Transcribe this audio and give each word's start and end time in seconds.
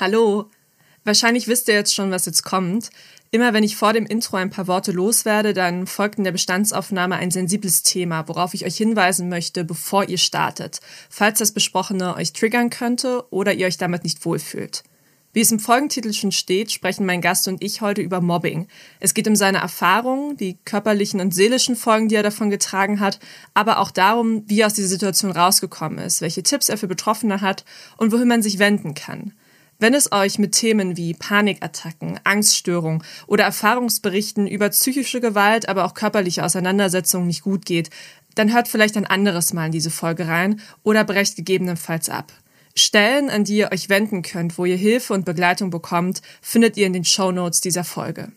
Hallo. 0.00 0.48
Wahrscheinlich 1.02 1.48
wisst 1.48 1.66
ihr 1.66 1.74
jetzt 1.74 1.92
schon, 1.92 2.12
was 2.12 2.24
jetzt 2.24 2.44
kommt. 2.44 2.90
Immer 3.32 3.52
wenn 3.52 3.64
ich 3.64 3.74
vor 3.74 3.92
dem 3.92 4.06
Intro 4.06 4.36
ein 4.36 4.48
paar 4.48 4.68
Worte 4.68 4.92
loswerde, 4.92 5.54
dann 5.54 5.88
folgt 5.88 6.18
in 6.18 6.24
der 6.24 6.30
Bestandsaufnahme 6.30 7.16
ein 7.16 7.32
sensibles 7.32 7.82
Thema, 7.82 8.28
worauf 8.28 8.54
ich 8.54 8.64
euch 8.64 8.76
hinweisen 8.76 9.28
möchte, 9.28 9.64
bevor 9.64 10.08
ihr 10.08 10.18
startet, 10.18 10.78
falls 11.10 11.40
das 11.40 11.50
Besprochene 11.50 12.14
euch 12.14 12.32
triggern 12.32 12.70
könnte 12.70 13.24
oder 13.30 13.54
ihr 13.54 13.66
euch 13.66 13.76
damit 13.76 14.04
nicht 14.04 14.24
wohlfühlt. 14.24 14.84
Wie 15.32 15.40
es 15.40 15.50
im 15.50 15.58
Folgentitel 15.58 16.12
schon 16.12 16.30
steht, 16.30 16.70
sprechen 16.70 17.04
mein 17.04 17.20
Gast 17.20 17.48
und 17.48 17.60
ich 17.60 17.80
heute 17.80 18.00
über 18.00 18.20
Mobbing. 18.20 18.68
Es 19.00 19.14
geht 19.14 19.26
um 19.26 19.34
seine 19.34 19.58
Erfahrungen, 19.58 20.36
die 20.36 20.58
körperlichen 20.64 21.20
und 21.20 21.34
seelischen 21.34 21.74
Folgen, 21.74 22.08
die 22.08 22.14
er 22.14 22.22
davon 22.22 22.50
getragen 22.50 23.00
hat, 23.00 23.18
aber 23.52 23.80
auch 23.80 23.90
darum, 23.90 24.44
wie 24.46 24.60
er 24.60 24.68
aus 24.68 24.74
dieser 24.74 24.88
Situation 24.88 25.32
rausgekommen 25.32 25.98
ist, 25.98 26.20
welche 26.20 26.44
Tipps 26.44 26.68
er 26.68 26.78
für 26.78 26.86
Betroffene 26.86 27.40
hat 27.40 27.64
und 27.96 28.12
wohin 28.12 28.28
man 28.28 28.42
sich 28.42 28.60
wenden 28.60 28.94
kann. 28.94 29.32
Wenn 29.80 29.94
es 29.94 30.10
euch 30.10 30.40
mit 30.40 30.52
Themen 30.52 30.96
wie 30.96 31.14
Panikattacken, 31.14 32.18
Angststörung 32.24 33.04
oder 33.28 33.44
Erfahrungsberichten 33.44 34.48
über 34.48 34.70
psychische 34.70 35.20
Gewalt, 35.20 35.68
aber 35.68 35.84
auch 35.84 35.94
körperliche 35.94 36.44
Auseinandersetzungen 36.44 37.28
nicht 37.28 37.42
gut 37.42 37.64
geht, 37.64 37.90
dann 38.34 38.52
hört 38.52 38.66
vielleicht 38.66 38.96
ein 38.96 39.06
anderes 39.06 39.52
Mal 39.52 39.66
in 39.66 39.72
diese 39.72 39.90
Folge 39.90 40.26
rein 40.26 40.60
oder 40.82 41.04
brecht 41.04 41.36
gegebenenfalls 41.36 42.08
ab. 42.08 42.32
Stellen, 42.74 43.30
an 43.30 43.44
die 43.44 43.58
ihr 43.58 43.70
euch 43.72 43.88
wenden 43.88 44.22
könnt, 44.22 44.58
wo 44.58 44.64
ihr 44.64 44.76
Hilfe 44.76 45.14
und 45.14 45.24
Begleitung 45.24 45.70
bekommt, 45.70 46.22
findet 46.42 46.76
ihr 46.76 46.86
in 46.86 46.92
den 46.92 47.04
Show 47.04 47.30
Notes 47.30 47.60
dieser 47.60 47.84
Folge. 47.84 48.32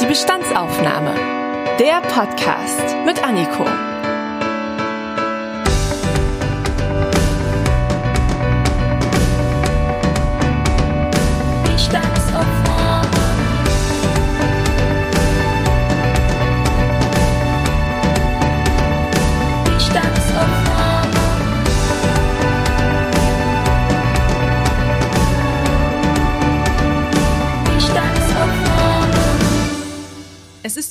Die 0.00 0.06
Bestandsaufnahme. 0.06 1.14
Der 1.78 2.00
Podcast 2.02 2.96
mit 3.04 3.22
Anniko. 3.22 3.93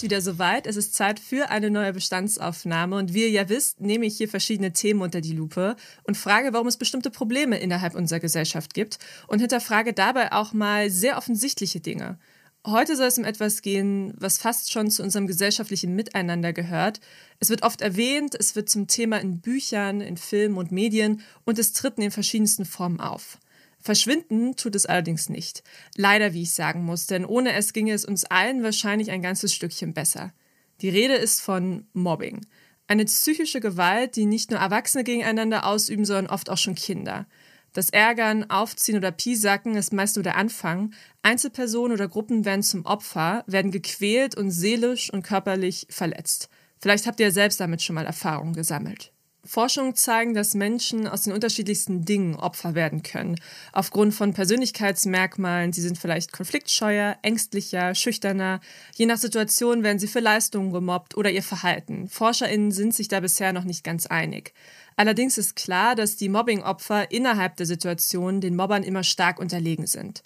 Wieder 0.03 0.21
soweit. 0.21 0.67
Es 0.67 0.75
ist 0.75 0.93
Zeit 0.93 1.19
für 1.19 1.49
eine 1.49 1.71
neue 1.71 1.93
Bestandsaufnahme. 1.93 2.97
Und 2.97 3.13
wie 3.13 3.23
ihr 3.23 3.31
ja 3.31 3.49
wisst, 3.49 3.81
nehme 3.81 4.05
ich 4.05 4.17
hier 4.17 4.29
verschiedene 4.29 4.73
Themen 4.73 5.01
unter 5.01 5.21
die 5.21 5.33
Lupe 5.33 5.75
und 6.03 6.17
frage, 6.17 6.53
warum 6.53 6.67
es 6.67 6.77
bestimmte 6.77 7.09
Probleme 7.09 7.57
innerhalb 7.57 7.95
unserer 7.95 8.19
Gesellschaft 8.19 8.73
gibt 8.73 8.99
und 9.27 9.39
hinterfrage 9.39 9.93
dabei 9.93 10.31
auch 10.31 10.53
mal 10.53 10.89
sehr 10.89 11.17
offensichtliche 11.17 11.79
Dinge. 11.79 12.19
Heute 12.65 12.95
soll 12.95 13.07
es 13.07 13.17
um 13.17 13.25
etwas 13.25 13.61
gehen, 13.61 14.13
was 14.17 14.37
fast 14.37 14.71
schon 14.71 14.89
zu 14.89 15.03
unserem 15.03 15.27
gesellschaftlichen 15.27 15.95
Miteinander 15.95 16.53
gehört. 16.53 17.01
Es 17.39 17.49
wird 17.49 17.63
oft 17.63 17.81
erwähnt, 17.81 18.35
es 18.39 18.55
wird 18.55 18.69
zum 18.69 18.87
Thema 18.87 19.19
in 19.19 19.41
Büchern, 19.41 19.99
in 19.99 20.15
Filmen 20.15 20.57
und 20.57 20.71
Medien 20.71 21.21
und 21.43 21.59
es 21.59 21.73
tritt 21.73 21.97
in 21.97 22.03
den 22.03 22.11
verschiedensten 22.11 22.63
Formen 22.63 23.01
auf. 23.01 23.37
Verschwinden 23.83 24.55
tut 24.55 24.75
es 24.75 24.85
allerdings 24.85 25.27
nicht. 25.27 25.61
Leider, 25.97 26.33
wie 26.33 26.43
ich 26.43 26.53
sagen 26.53 26.85
muss, 26.85 27.05
denn 27.05 27.25
ohne 27.25 27.51
es 27.53 27.73
ginge 27.73 27.91
es 27.91 28.05
uns 28.05 28.23
allen 28.23 28.63
wahrscheinlich 28.63 29.11
ein 29.11 29.21
ganzes 29.21 29.53
Stückchen 29.53 29.93
besser. 29.93 30.33
Die 30.79 30.89
Rede 30.89 31.15
ist 31.15 31.41
von 31.41 31.85
Mobbing. 31.91 32.45
Eine 32.87 33.05
psychische 33.05 33.59
Gewalt, 33.59 34.15
die 34.15 34.25
nicht 34.25 34.51
nur 34.51 34.59
Erwachsene 34.61 35.03
gegeneinander 35.03 35.65
ausüben, 35.65 36.05
sondern 36.05 36.27
oft 36.27 36.49
auch 36.49 36.57
schon 36.57 36.75
Kinder. 36.75 37.27
Das 37.73 37.89
Ärgern, 37.89 38.49
Aufziehen 38.49 38.97
oder 38.97 39.11
Piesacken 39.11 39.75
ist 39.75 39.93
meist 39.93 40.15
nur 40.15 40.23
der 40.23 40.37
Anfang. 40.37 40.93
Einzelpersonen 41.21 41.93
oder 41.93 42.07
Gruppen 42.07 42.45
werden 42.45 42.63
zum 42.63 42.85
Opfer, 42.85 43.43
werden 43.47 43.71
gequält 43.71 44.37
und 44.37 44.51
seelisch 44.51 45.11
und 45.11 45.23
körperlich 45.23 45.87
verletzt. 45.89 46.49
Vielleicht 46.79 47.07
habt 47.07 47.19
ihr 47.19 47.31
selbst 47.31 47.59
damit 47.59 47.81
schon 47.81 47.95
mal 47.95 48.05
Erfahrungen 48.05 48.53
gesammelt. 48.53 49.12
Forschungen 49.45 49.95
zeigen, 49.95 50.33
dass 50.33 50.53
Menschen 50.53 51.05
aus 51.05 51.23
den 51.23 51.33
unterschiedlichsten 51.33 52.05
Dingen 52.05 52.35
Opfer 52.35 52.75
werden 52.75 53.03
können. 53.03 53.35
Aufgrund 53.73 54.13
von 54.13 54.33
Persönlichkeitsmerkmalen. 54.33 55.73
Sie 55.73 55.81
sind 55.81 55.97
vielleicht 55.97 56.31
konfliktscheuer, 56.31 57.17
ängstlicher, 57.23 57.93
schüchterner. 57.93 58.61
Je 58.95 59.05
nach 59.05 59.17
Situation 59.17 59.83
werden 59.83 59.99
sie 59.99 60.07
für 60.07 60.21
Leistungen 60.21 60.71
gemobbt 60.71 61.17
oder 61.17 61.29
ihr 61.29 61.43
Verhalten. 61.43 62.07
ForscherInnen 62.07 62.71
sind 62.71 62.95
sich 62.95 63.09
da 63.09 63.19
bisher 63.19 63.51
noch 63.51 63.65
nicht 63.65 63.83
ganz 63.83 64.05
einig. 64.07 64.53
Allerdings 64.95 65.37
ist 65.37 65.55
klar, 65.55 65.95
dass 65.95 66.15
die 66.15 66.29
Mobbing-Opfer 66.29 67.11
innerhalb 67.11 67.57
der 67.57 67.65
Situation 67.65 68.39
den 68.39 68.55
Mobbern 68.55 68.83
immer 68.83 69.03
stark 69.03 69.39
unterlegen 69.39 69.87
sind. 69.87 70.23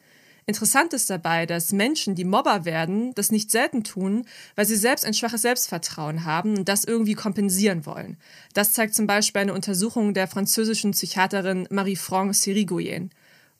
Interessant 0.50 0.94
ist 0.94 1.09
dabei, 1.09 1.46
dass 1.46 1.74
Menschen, 1.74 2.16
die 2.16 2.24
Mobber 2.24 2.63
werden, 2.63 3.13
das 3.16 3.31
nicht 3.31 3.52
selten 3.52 3.84
tun, 3.84 4.25
weil 4.56 4.66
sie 4.66 4.78
selbst 4.78 5.03
ein 5.03 5.13
schwaches 5.13 5.41
Selbstvertrauen 5.41 6.24
haben 6.24 6.58
und 6.58 6.69
das 6.69 6.85
irgendwie 6.85 7.16
kompensieren 7.16 7.85
wollen. 7.85 8.16
Das 8.53 8.72
zeigt 8.72 8.96
zum 8.96 9.08
Beispiel 9.08 9.41
eine 9.41 9.53
Untersuchung 9.53 10.13
der 10.13 10.30
französischen 10.30 10.91
Psychiaterin 10.91 11.68
Marie-France 11.69 12.44
Sirigoyen. 12.44 13.09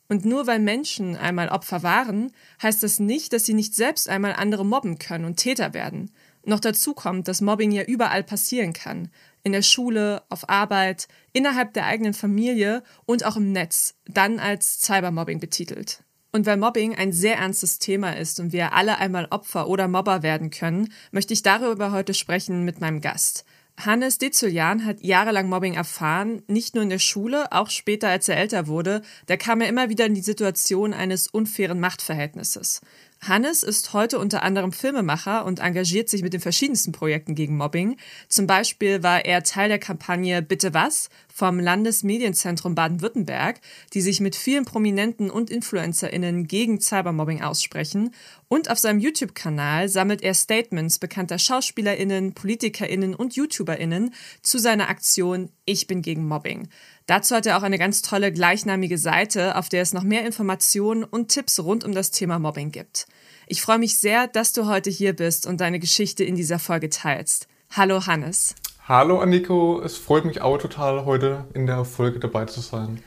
Und 0.08 0.24
nur 0.24 0.48
weil 0.48 0.60
Menschen 0.60 1.18
einmal 1.18 1.50
Opfer 1.50 1.84
waren, 1.84 2.32
heißt 2.64 2.82
das 2.82 3.00
nicht, 3.00 3.34
dass 3.34 3.46
sie 3.46 3.54
nicht 3.54 3.76
selbst 3.76 4.08
einmal 4.08 4.32
andere 4.32 4.66
mobben 4.66 4.98
können 4.98 5.26
und 5.26 5.36
Täter 5.36 5.74
werden. 5.74 6.12
Noch 6.46 6.62
dazu 6.62 6.94
kommt, 6.94 7.28
dass 7.28 7.42
Mobbing 7.42 7.74
ja 7.74 7.84
überall 7.84 8.24
passieren 8.24 8.72
kann. 8.72 9.10
In 9.44 9.52
der 9.52 9.62
Schule, 9.62 10.24
auf 10.30 10.48
Arbeit, 10.48 11.10
innerhalb 11.34 11.74
der 11.74 11.86
eigenen 11.86 12.14
Familie 12.14 12.82
und 13.06 13.26
auch 13.26 13.36
im 13.36 13.52
Netz, 13.52 13.96
dann 14.06 14.40
als 14.40 14.80
Cybermobbing 14.80 15.42
betitelt. 15.42 16.06
Und 16.38 16.46
weil 16.46 16.58
Mobbing 16.58 16.96
ein 16.96 17.14
sehr 17.14 17.38
ernstes 17.38 17.80
Thema 17.80 18.16
ist 18.16 18.40
und 18.40 18.54
wir 18.54 18.74
alle 18.74 19.00
einmal 19.00 19.26
Opfer 19.32 19.68
oder 19.68 19.88
Mobber 19.88 20.22
werden 20.22 20.52
können, 20.52 20.94
möchte 21.10 21.34
ich 21.34 21.42
darüber 21.42 21.92
heute 21.92 22.14
sprechen 22.14 22.64
mit 22.64 22.80
meinem 22.80 23.02
Gast. 23.02 23.44
Hannes 23.76 24.20
Dezulian 24.20 24.86
hat 24.86 25.02
jahrelang 25.02 25.50
Mobbing 25.50 25.74
erfahren, 25.74 26.44
nicht 26.46 26.76
nur 26.76 26.84
in 26.84 26.92
der 26.92 27.00
Schule, 27.00 27.52
auch 27.52 27.72
später, 27.72 28.10
als 28.10 28.30
er 28.30 28.38
älter 28.38 28.68
wurde. 28.68 29.02
Da 29.26 29.36
kam 29.36 29.62
er 29.62 29.68
immer 29.68 29.90
wieder 29.90 30.06
in 30.06 30.14
die 30.14 30.22
Situation 30.22 30.94
eines 30.94 31.26
unfairen 31.26 31.80
Machtverhältnisses. 31.80 32.82
Hannes 33.22 33.64
ist 33.64 33.94
heute 33.94 34.20
unter 34.20 34.44
anderem 34.44 34.72
Filmemacher 34.72 35.46
und 35.46 35.60
engagiert 35.60 36.10
sich 36.10 36.22
mit 36.22 36.34
den 36.34 36.42
verschiedensten 36.42 36.92
Projekten 36.92 37.36
gegen 37.36 37.58
Mobbing. 37.58 37.98
Zum 38.30 38.48
Beispiel 38.48 39.04
war 39.04 39.26
er 39.26 39.44
Teil 39.44 39.70
der 39.70 39.80
Kampagne 39.80 40.42
Bitte 40.42 40.74
was 40.74 41.10
vom 41.34 41.60
Landesmedienzentrum 41.60 42.74
Baden-Württemberg, 42.74 43.60
die 43.94 44.02
sich 44.02 44.20
mit 44.20 44.36
vielen 44.36 44.66
Prominenten 44.66 45.30
und 45.30 45.50
InfluencerInnen 45.50 46.48
gegen 46.48 46.80
Cybermobbing 46.80 47.42
aussprechen. 47.44 48.14
Und 48.48 48.72
auf 48.72 48.80
seinem 48.80 49.00
YouTube-Kanal 49.00 49.90
sammelt 49.90 50.22
er 50.24 50.34
Statements 50.34 51.00
bekannter 51.00 51.38
SchauspielerInnen, 51.38 52.34
PolitikerInnen 52.34 53.14
und 53.14 53.36
YouTuberInnen 53.36 54.14
zu 54.42 54.58
seiner 54.58 54.90
Aktion 54.90 55.50
Ich 55.66 55.86
bin 55.86 56.02
gegen 56.02 56.28
Mobbing. 56.28 56.70
Dazu 57.08 57.36
hat 57.36 57.46
er 57.46 57.58
auch 57.58 57.64
eine 57.64 57.78
ganz 57.78 58.02
tolle 58.02 58.34
gleichnamige 58.34 58.98
Seite, 58.98 59.56
auf 59.56 59.70
der 59.70 59.82
es 59.82 59.94
noch 59.94 60.04
mehr 60.04 60.26
Informationen 60.26 61.06
und 61.06 61.30
Tipps 61.30 61.58
rund 61.58 61.86
um 61.86 61.94
das 61.94 62.12
Thema 62.12 62.38
Mobbing 62.38 62.72
gibt. 62.72 63.08
Ich 63.48 63.62
freue 63.62 63.78
mich 63.78 63.98
sehr, 63.98 64.28
dass 64.28 64.52
du 64.52 64.66
heute 64.66 64.90
hier 64.90 65.14
bist 65.14 65.48
und 65.48 65.62
deine 65.62 65.80
Geschichte 65.80 66.26
in 66.26 66.36
dieser 66.36 66.60
Folge 66.60 66.90
teilst. 66.90 67.48
Hallo 67.72 68.06
Hannes. 68.08 68.56
Hallo 68.90 69.20
Anniko, 69.22 69.82
es 69.82 69.96
freut 69.96 70.26
mich 70.26 70.42
auch 70.42 70.58
total, 70.58 71.06
heute 71.06 71.46
in 71.54 71.66
der 71.66 71.86
Folge 71.86 72.20
dabei 72.20 72.44
zu 72.44 72.60
sein. 72.60 73.02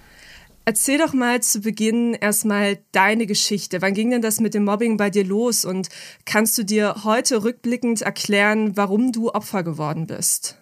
Erzähl 0.64 0.96
doch 0.96 1.12
mal 1.12 1.42
zu 1.42 1.60
Beginn 1.60 2.14
erstmal 2.14 2.78
deine 2.92 3.26
Geschichte. 3.26 3.82
Wann 3.82 3.92
ging 3.92 4.10
denn 4.10 4.22
das 4.22 4.40
mit 4.40 4.54
dem 4.54 4.64
Mobbing 4.64 4.96
bei 4.96 5.10
dir 5.10 5.24
los 5.24 5.66
und 5.66 5.90
kannst 6.24 6.56
du 6.56 6.62
dir 6.62 7.04
heute 7.04 7.44
rückblickend 7.44 8.00
erklären, 8.00 8.78
warum 8.78 9.12
du 9.12 9.30
Opfer 9.30 9.62
geworden 9.62 10.06
bist? 10.06 10.59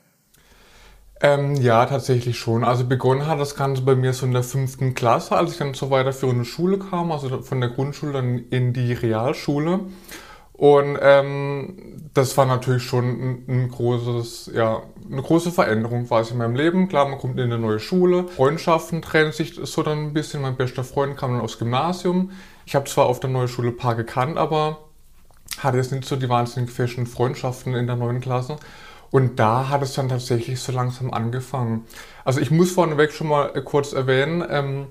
Ähm, 1.21 1.57
ja, 1.57 1.85
tatsächlich 1.87 2.39
schon. 2.39 2.63
Also 2.63 2.87
begonnen 2.87 3.27
hat 3.27 3.41
das 3.41 3.57
Ganze 3.57 3.83
bei 3.83 3.97
mir 3.97 4.13
so 4.13 4.25
in 4.25 4.33
der 4.33 4.45
fünften 4.45 4.95
Klasse, 4.95 5.37
als 5.37 5.53
ich 5.53 5.59
dann 5.59 5.75
zur 5.75 5.91
weiterführenden 5.91 6.45
Schule 6.45 6.79
kam, 6.79 7.11
also 7.11 7.43
von 7.43 7.61
der 7.61 7.71
Grundschule 7.71 8.13
dann 8.13 8.39
in 8.51 8.73
die 8.73 8.93
Realschule. 8.93 9.81
Und 10.53 10.99
ähm, 11.01 12.11
das 12.15 12.37
war 12.37 12.47
natürlich 12.47 12.83
schon 12.83 13.05
ein, 13.05 13.45
ein, 13.49 13.69
großes, 13.69 14.51
ja, 14.55 14.83
eine 15.11 15.23
große 15.23 15.53
Veränderung 15.53 16.07
quasi 16.07 16.33
in 16.33 16.39
meinem 16.39 16.57
Leben. 16.57 16.89
Klar, 16.89 17.09
man 17.09 17.19
kommt 17.19 17.39
in 17.39 17.45
eine 17.45 17.59
neue 17.59 17.79
Schule, 17.79 18.27
Freundschaften 18.27 19.03
trennen 19.03 19.33
sich 19.33 19.55
so 19.55 19.83
dann 19.83 20.07
ein 20.07 20.13
bisschen. 20.13 20.43
Mein 20.43 20.57
bester 20.57 20.83
Freund 20.83 21.17
kam 21.17 21.33
dann 21.33 21.43
aufs 21.43 21.59
Gymnasium. 21.59 22.31
Ich 22.67 22.75
habe 22.75 22.87
zwar 22.87 23.07
auf 23.07 23.21
der 23.21 23.31
neuen 23.31 23.49
Schule 23.49 23.69
ein 23.69 23.77
paar 23.77 23.95
gekannt, 23.95 24.37
aber 24.37 24.79
hatte 25.59 25.77
jetzt 25.77 25.93
nicht 25.93 26.05
so 26.05 26.17
die 26.17 26.29
wahnsinnig 26.29 26.71
festen 26.71 27.07
Freundschaften 27.07 27.75
in 27.75 27.87
der 27.87 27.97
neuen 27.97 28.21
Klasse. 28.21 28.57
Und 29.11 29.39
da 29.39 29.69
hat 29.69 29.83
es 29.83 29.95
dann 29.95 30.09
tatsächlich 30.09 30.61
so 30.61 30.73
langsam 30.73 31.13
angefangen. 31.13 31.87
Also 32.25 32.41
ich 32.41 32.51
muss 32.51 32.73
vorneweg 32.73 33.13
schon 33.13 33.29
mal 33.29 33.49
kurz 33.65 33.93
erwähnen, 33.93 34.45
ähm, 34.49 34.89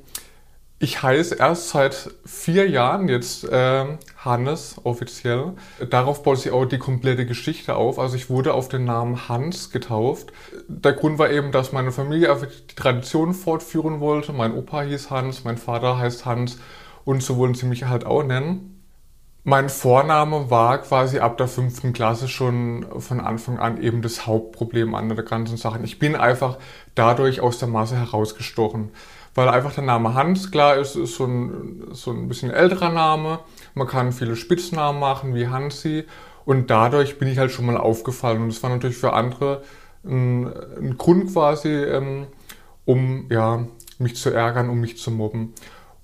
Ich 0.79 1.01
heiße 1.03 1.35
erst 1.35 1.69
seit 1.69 2.11
vier 2.25 2.69
Jahren 2.69 3.09
jetzt 3.09 3.43
äh, 3.45 3.85
Hannes 4.17 4.75
offiziell. 4.83 5.53
Darauf 5.89 6.21
baut 6.23 6.39
sich 6.39 6.51
auch 6.51 6.65
die 6.65 6.77
komplette 6.77 7.25
Geschichte 7.25 7.75
auf. 7.75 7.97
Also 7.99 8.15
ich 8.15 8.29
wurde 8.29 8.53
auf 8.53 8.69
den 8.69 8.85
Namen 8.85 9.27
Hans 9.27 9.71
getauft. 9.71 10.31
Der 10.67 10.93
Grund 10.93 11.17
war 11.19 11.31
eben, 11.31 11.51
dass 11.51 11.71
meine 11.71 11.91
Familie 11.91 12.31
einfach 12.31 12.47
die 12.47 12.75
Tradition 12.75 13.33
fortführen 13.33 13.99
wollte. 14.01 14.33
Mein 14.33 14.53
Opa 14.53 14.83
hieß 14.83 15.09
Hans, 15.09 15.43
mein 15.43 15.57
Vater 15.57 15.97
heißt 15.97 16.25
Hans 16.25 16.59
und 17.05 17.23
so 17.23 17.37
wollen 17.37 17.55
sie 17.55 17.65
mich 17.65 17.85
halt 17.85 18.05
auch 18.05 18.23
nennen. 18.23 18.76
Mein 19.49 19.69
Vorname 19.69 20.49
war 20.49 20.79
quasi 20.79 21.19
ab 21.19 21.37
der 21.37 21.47
fünften 21.47 21.93
Klasse 21.93 22.27
schon 22.27 22.85
von 22.99 23.21
Anfang 23.21 23.59
an 23.59 23.81
eben 23.81 24.01
das 24.01 24.27
Hauptproblem 24.27 24.93
an 24.93 25.07
der 25.07 25.23
ganzen 25.23 25.55
Sache. 25.55 25.79
Ich 25.83 25.99
bin 25.99 26.17
einfach 26.17 26.57
dadurch 26.95 27.39
aus 27.39 27.57
der 27.57 27.69
Masse 27.69 27.95
herausgestochen, 27.95 28.91
weil 29.35 29.47
einfach 29.47 29.73
der 29.73 29.85
Name 29.85 30.15
Hans, 30.15 30.51
klar 30.51 30.75
ist, 30.75 30.97
ist 30.97 31.15
so 31.15 31.23
ein, 31.23 31.81
so 31.91 32.11
ein 32.11 32.27
bisschen 32.27 32.51
älterer 32.51 32.89
Name. 32.89 33.39
Man 33.73 33.87
kann 33.87 34.11
viele 34.11 34.35
Spitznamen 34.35 34.99
machen 34.99 35.33
wie 35.33 35.47
Hansi 35.47 36.03
und 36.43 36.69
dadurch 36.69 37.17
bin 37.17 37.29
ich 37.29 37.37
halt 37.37 37.51
schon 37.51 37.67
mal 37.67 37.77
aufgefallen 37.77 38.41
und 38.41 38.49
das 38.49 38.61
war 38.63 38.69
natürlich 38.69 38.97
für 38.97 39.13
andere 39.13 39.63
ein, 40.03 40.51
ein 40.77 40.97
Grund 40.97 41.31
quasi, 41.31 41.69
ähm, 41.69 42.27
um 42.83 43.27
ja, 43.31 43.65
mich 43.97 44.17
zu 44.17 44.29
ärgern, 44.29 44.69
um 44.69 44.81
mich 44.81 44.97
zu 44.97 45.09
mobben. 45.09 45.53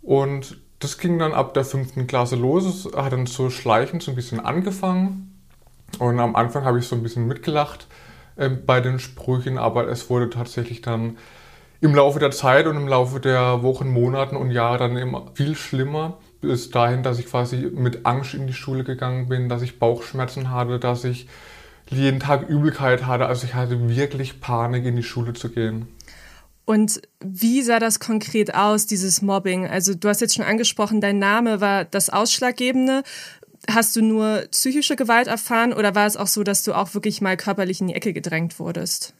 Und 0.01 0.62
das 0.83 0.97
ging 0.97 1.17
dann 1.19 1.33
ab 1.33 1.53
der 1.53 1.65
fünften 1.65 2.07
Klasse 2.07 2.35
los. 2.35 2.65
Es 2.65 2.95
hat 2.95 3.13
dann 3.13 3.25
so 3.25 3.49
schleichend 3.49 4.03
so 4.03 4.11
ein 4.11 4.15
bisschen 4.15 4.39
angefangen. 4.39 5.33
Und 5.99 6.19
am 6.19 6.35
Anfang 6.35 6.65
habe 6.65 6.79
ich 6.79 6.87
so 6.87 6.95
ein 6.95 7.03
bisschen 7.03 7.27
mitgelacht 7.27 7.87
äh, 8.35 8.49
bei 8.49 8.81
den 8.81 8.99
Sprüchen, 8.99 9.57
aber 9.57 9.87
es 9.87 10.09
wurde 10.09 10.29
tatsächlich 10.29 10.81
dann 10.81 11.17
im 11.81 11.93
Laufe 11.93 12.19
der 12.19 12.31
Zeit 12.31 12.65
und 12.65 12.77
im 12.77 12.87
Laufe 12.87 13.19
der 13.19 13.61
Wochen, 13.61 13.89
Monaten 13.89 14.35
und 14.35 14.51
Jahre 14.51 14.77
dann 14.79 14.97
immer 14.97 15.31
viel 15.33 15.55
schlimmer. 15.55 16.17
Bis 16.41 16.71
dahin, 16.71 17.03
dass 17.03 17.19
ich 17.19 17.27
quasi 17.27 17.57
mit 17.57 18.05
Angst 18.05 18.33
in 18.33 18.47
die 18.47 18.53
Schule 18.53 18.83
gegangen 18.83 19.29
bin, 19.29 19.49
dass 19.49 19.61
ich 19.61 19.79
Bauchschmerzen 19.79 20.51
hatte, 20.51 20.79
dass 20.79 21.03
ich 21.03 21.27
jeden 21.89 22.19
Tag 22.19 22.49
Übelkeit 22.49 23.05
hatte. 23.05 23.27
Also 23.27 23.45
ich 23.45 23.53
hatte 23.53 23.89
wirklich 23.89 24.41
Panik, 24.41 24.85
in 24.85 24.95
die 24.95 25.03
Schule 25.03 25.33
zu 25.33 25.49
gehen. 25.49 25.87
Und 26.65 27.01
wie 27.19 27.61
sah 27.61 27.79
das 27.79 27.99
konkret 27.99 28.55
aus, 28.55 28.85
dieses 28.85 29.21
Mobbing? 29.21 29.67
Also 29.67 29.93
du 29.93 30.07
hast 30.07 30.21
jetzt 30.21 30.35
schon 30.35 30.45
angesprochen, 30.45 31.01
dein 31.01 31.19
Name 31.19 31.59
war 31.59 31.83
das 31.83 32.09
Ausschlaggebende. 32.09 33.03
Hast 33.69 33.95
du 33.95 34.01
nur 34.01 34.43
psychische 34.51 34.95
Gewalt 34.95 35.27
erfahren 35.27 35.73
oder 35.73 35.95
war 35.95 36.05
es 36.05 36.17
auch 36.17 36.27
so, 36.27 36.43
dass 36.43 36.63
du 36.63 36.73
auch 36.73 36.93
wirklich 36.93 37.21
mal 37.21 37.37
körperlich 37.37 37.81
in 37.81 37.87
die 37.87 37.95
Ecke 37.95 38.13
gedrängt 38.13 38.59
wurdest? 38.59 39.13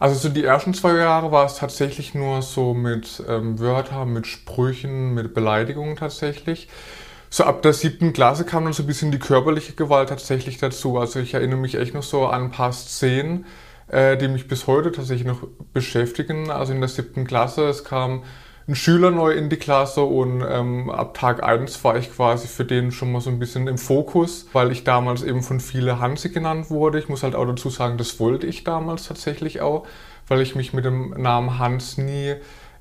Also 0.00 0.16
so 0.16 0.28
die 0.28 0.44
ersten 0.44 0.74
zwei 0.74 0.96
Jahre 0.96 1.32
war 1.32 1.46
es 1.46 1.56
tatsächlich 1.56 2.14
nur 2.14 2.42
so 2.42 2.74
mit 2.74 3.22
ähm, 3.28 3.58
Wörtern, 3.58 4.12
mit 4.12 4.26
Sprüchen, 4.26 5.14
mit 5.14 5.34
Beleidigungen 5.34 5.96
tatsächlich. 5.96 6.68
So 7.30 7.44
ab 7.44 7.62
der 7.62 7.72
siebten 7.72 8.12
Klasse 8.12 8.44
kam 8.44 8.64
dann 8.64 8.72
so 8.72 8.84
ein 8.84 8.86
bisschen 8.86 9.10
die 9.10 9.18
körperliche 9.18 9.74
Gewalt 9.74 10.08
tatsächlich 10.08 10.58
dazu. 10.58 10.98
Also 10.98 11.20
ich 11.20 11.34
erinnere 11.34 11.58
mich 11.58 11.74
echt 11.74 11.94
noch 11.94 12.02
so 12.02 12.26
an 12.26 12.44
ein 12.44 12.50
paar 12.50 12.72
Szenen, 12.72 13.44
äh, 13.88 14.16
die 14.16 14.28
mich 14.28 14.48
bis 14.48 14.66
heute 14.66 14.92
tatsächlich 14.92 15.26
noch 15.26 15.46
beschäftigen. 15.72 16.50
Also 16.50 16.72
in 16.72 16.80
der 16.80 16.88
siebten 16.88 17.26
Klasse, 17.26 17.68
es 17.68 17.84
kam 17.84 18.22
ein 18.68 18.74
Schüler 18.74 19.10
neu 19.10 19.32
in 19.32 19.48
die 19.48 19.56
Klasse 19.56 20.02
und 20.02 20.44
ähm, 20.46 20.90
ab 20.90 21.14
Tag 21.14 21.42
1 21.42 21.82
war 21.84 21.96
ich 21.96 22.12
quasi 22.12 22.46
für 22.46 22.66
den 22.66 22.92
schon 22.92 23.10
mal 23.10 23.22
so 23.22 23.30
ein 23.30 23.38
bisschen 23.38 23.66
im 23.66 23.78
Fokus, 23.78 24.46
weil 24.52 24.70
ich 24.70 24.84
damals 24.84 25.22
eben 25.22 25.42
von 25.42 25.58
viele 25.58 26.00
Hansi 26.00 26.28
genannt 26.28 26.68
wurde. 26.68 26.98
Ich 26.98 27.08
muss 27.08 27.22
halt 27.22 27.34
auch 27.34 27.46
dazu 27.46 27.70
sagen, 27.70 27.96
das 27.96 28.20
wollte 28.20 28.46
ich 28.46 28.64
damals 28.64 29.08
tatsächlich 29.08 29.62
auch, 29.62 29.86
weil 30.26 30.42
ich 30.42 30.54
mich 30.54 30.74
mit 30.74 30.84
dem 30.84 31.10
Namen 31.10 31.58
Hans 31.58 31.96
nie 31.96 32.34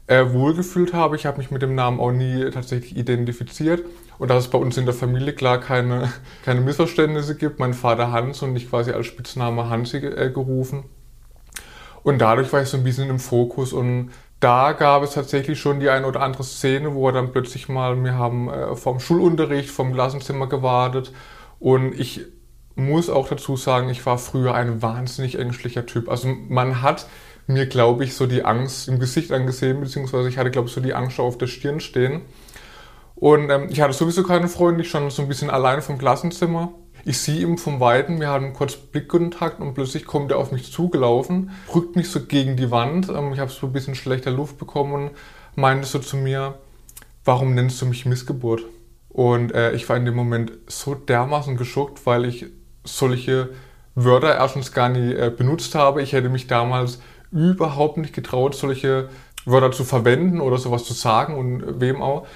äh, 0.08 0.26
wohlgefühlt 0.34 0.94
habe. 0.94 1.16
Ich 1.16 1.26
habe 1.26 1.38
mich 1.38 1.52
mit 1.52 1.62
dem 1.62 1.76
Namen 1.76 2.02
auch 2.02 2.12
nie 2.12 2.50
tatsächlich 2.50 2.98
identifiziert. 2.98 3.86
Und 4.20 4.30
dass 4.30 4.46
es 4.46 4.50
bei 4.50 4.58
uns 4.58 4.78
in 4.78 4.86
der 4.86 4.96
Familie 4.96 5.34
klar 5.34 5.60
keine, 5.60 6.12
keine 6.44 6.60
Missverständnisse 6.62 7.36
gibt. 7.36 7.60
Mein 7.60 7.74
Vater 7.74 8.12
Hans 8.12 8.42
und 8.42 8.56
ich 8.58 8.70
quasi 8.70 8.92
als 8.92 9.06
Spitzname 9.06 9.70
Hansi 9.70 9.98
äh, 9.98 10.32
gerufen. 10.32 10.84
Und 12.08 12.20
dadurch 12.20 12.54
war 12.54 12.62
ich 12.62 12.70
so 12.70 12.78
ein 12.78 12.86
bisschen 12.86 13.10
im 13.10 13.20
Fokus 13.20 13.74
und 13.74 14.12
da 14.40 14.72
gab 14.72 15.04
es 15.04 15.12
tatsächlich 15.12 15.60
schon 15.60 15.82
die 15.82 15.90
eine 15.90 16.08
oder 16.08 16.22
andere 16.22 16.46
Szene, 16.46 16.96
wo 16.96 17.10
er 17.10 17.12
dann 17.12 17.34
plötzlich 17.34 17.68
mal, 17.68 18.02
wir 18.02 18.14
haben 18.14 18.48
äh, 18.48 18.78
vom 18.78 19.02
Schulunterricht, 19.02 19.70
vom 19.70 19.92
Klassenzimmer 19.92 20.48
gewartet 20.48 21.12
und 21.60 22.00
ich 22.00 22.22
muss 22.76 23.10
auch 23.10 23.28
dazu 23.28 23.58
sagen, 23.58 23.90
ich 23.90 24.06
war 24.06 24.18
früher 24.18 24.54
ein 24.54 24.82
wahnsinnig 24.82 25.38
ängstlicher 25.38 25.86
Typ. 25.86 26.08
Also 26.08 26.30
man 26.48 26.82
hat 26.82 27.08
mir, 27.46 27.66
glaube 27.66 28.06
ich, 28.06 28.16
so 28.16 28.26
die 28.26 28.46
Angst 28.46 28.88
im 28.88 29.00
Gesicht 29.00 29.34
angesehen, 29.34 29.82
beziehungsweise 29.82 30.30
ich 30.30 30.38
hatte, 30.38 30.50
glaube 30.50 30.70
ich, 30.70 30.74
so 30.74 30.80
die 30.80 30.94
Angst 30.94 31.20
auf 31.20 31.38
der 31.38 31.48
Stirn 31.48 31.82
stehen. 31.82 32.22
Und 33.16 33.50
ähm, 33.50 33.68
ich 33.70 33.82
hatte 33.82 33.92
sowieso 33.92 34.24
keine 34.24 34.48
Freunde, 34.48 34.84
ich 34.84 34.90
stand 34.90 35.12
so 35.12 35.24
ein 35.24 35.28
bisschen 35.28 35.50
allein 35.50 35.82
vom 35.82 35.98
Klassenzimmer. 35.98 36.72
Ich 37.06 37.20
sehe 37.20 37.42
ihn 37.42 37.58
vom 37.58 37.80
Weiten, 37.80 38.20
wir 38.20 38.30
hatten 38.30 38.54
kurz 38.54 38.76
Blickkontakt 38.76 39.60
und 39.60 39.74
plötzlich 39.74 40.06
kommt 40.06 40.32
er 40.32 40.38
auf 40.38 40.52
mich 40.52 40.72
zugelaufen, 40.72 41.52
rückt 41.74 41.96
mich 41.96 42.10
so 42.10 42.26
gegen 42.26 42.58
die 42.58 42.72
Wand. 42.72 43.10
Ähm, 43.10 43.34
ich 43.34 43.40
habe 43.40 43.52
so 43.52 43.68
ein 43.68 43.74
bisschen 43.74 43.96
schlechter 43.96 44.32
Luft 44.32 44.58
bekommen 44.58 44.94
und 44.94 45.12
meinte 45.56 45.88
so 45.88 46.00
zu 46.00 46.18
mir, 46.18 46.58
warum 47.24 47.54
nennst 47.54 47.82
du 47.82 47.86
mich 47.86 48.06
Missgeburt? 48.06 48.64
Und 49.10 49.54
äh, 49.54 49.72
ich 49.72 49.88
war 49.90 49.98
in 49.98 50.06
dem 50.06 50.16
Moment 50.16 50.52
so 50.68 50.96
dermaßen 50.96 51.58
geschockt, 51.58 52.06
weil 52.06 52.26
ich 52.26 52.46
solche 52.84 53.50
Wörter 53.96 54.36
erstens 54.36 54.72
gar 54.74 54.90
nie 54.90 55.14
äh, 55.14 55.32
benutzt 55.36 55.74
habe. 55.76 56.02
Ich 56.02 56.14
hätte 56.14 56.30
mich 56.30 56.48
damals 56.48 57.00
überhaupt 57.32 57.98
nicht 57.98 58.14
getraut, 58.14 58.54
solche 58.56 59.10
Wörter 59.46 59.72
zu 59.72 59.86
verwenden 59.86 60.40
oder 60.40 60.58
sowas 60.58 60.84
zu 60.84 60.94
sagen 60.94 61.36
und 61.36 61.80
wem 61.82 62.02
auch 62.02 62.28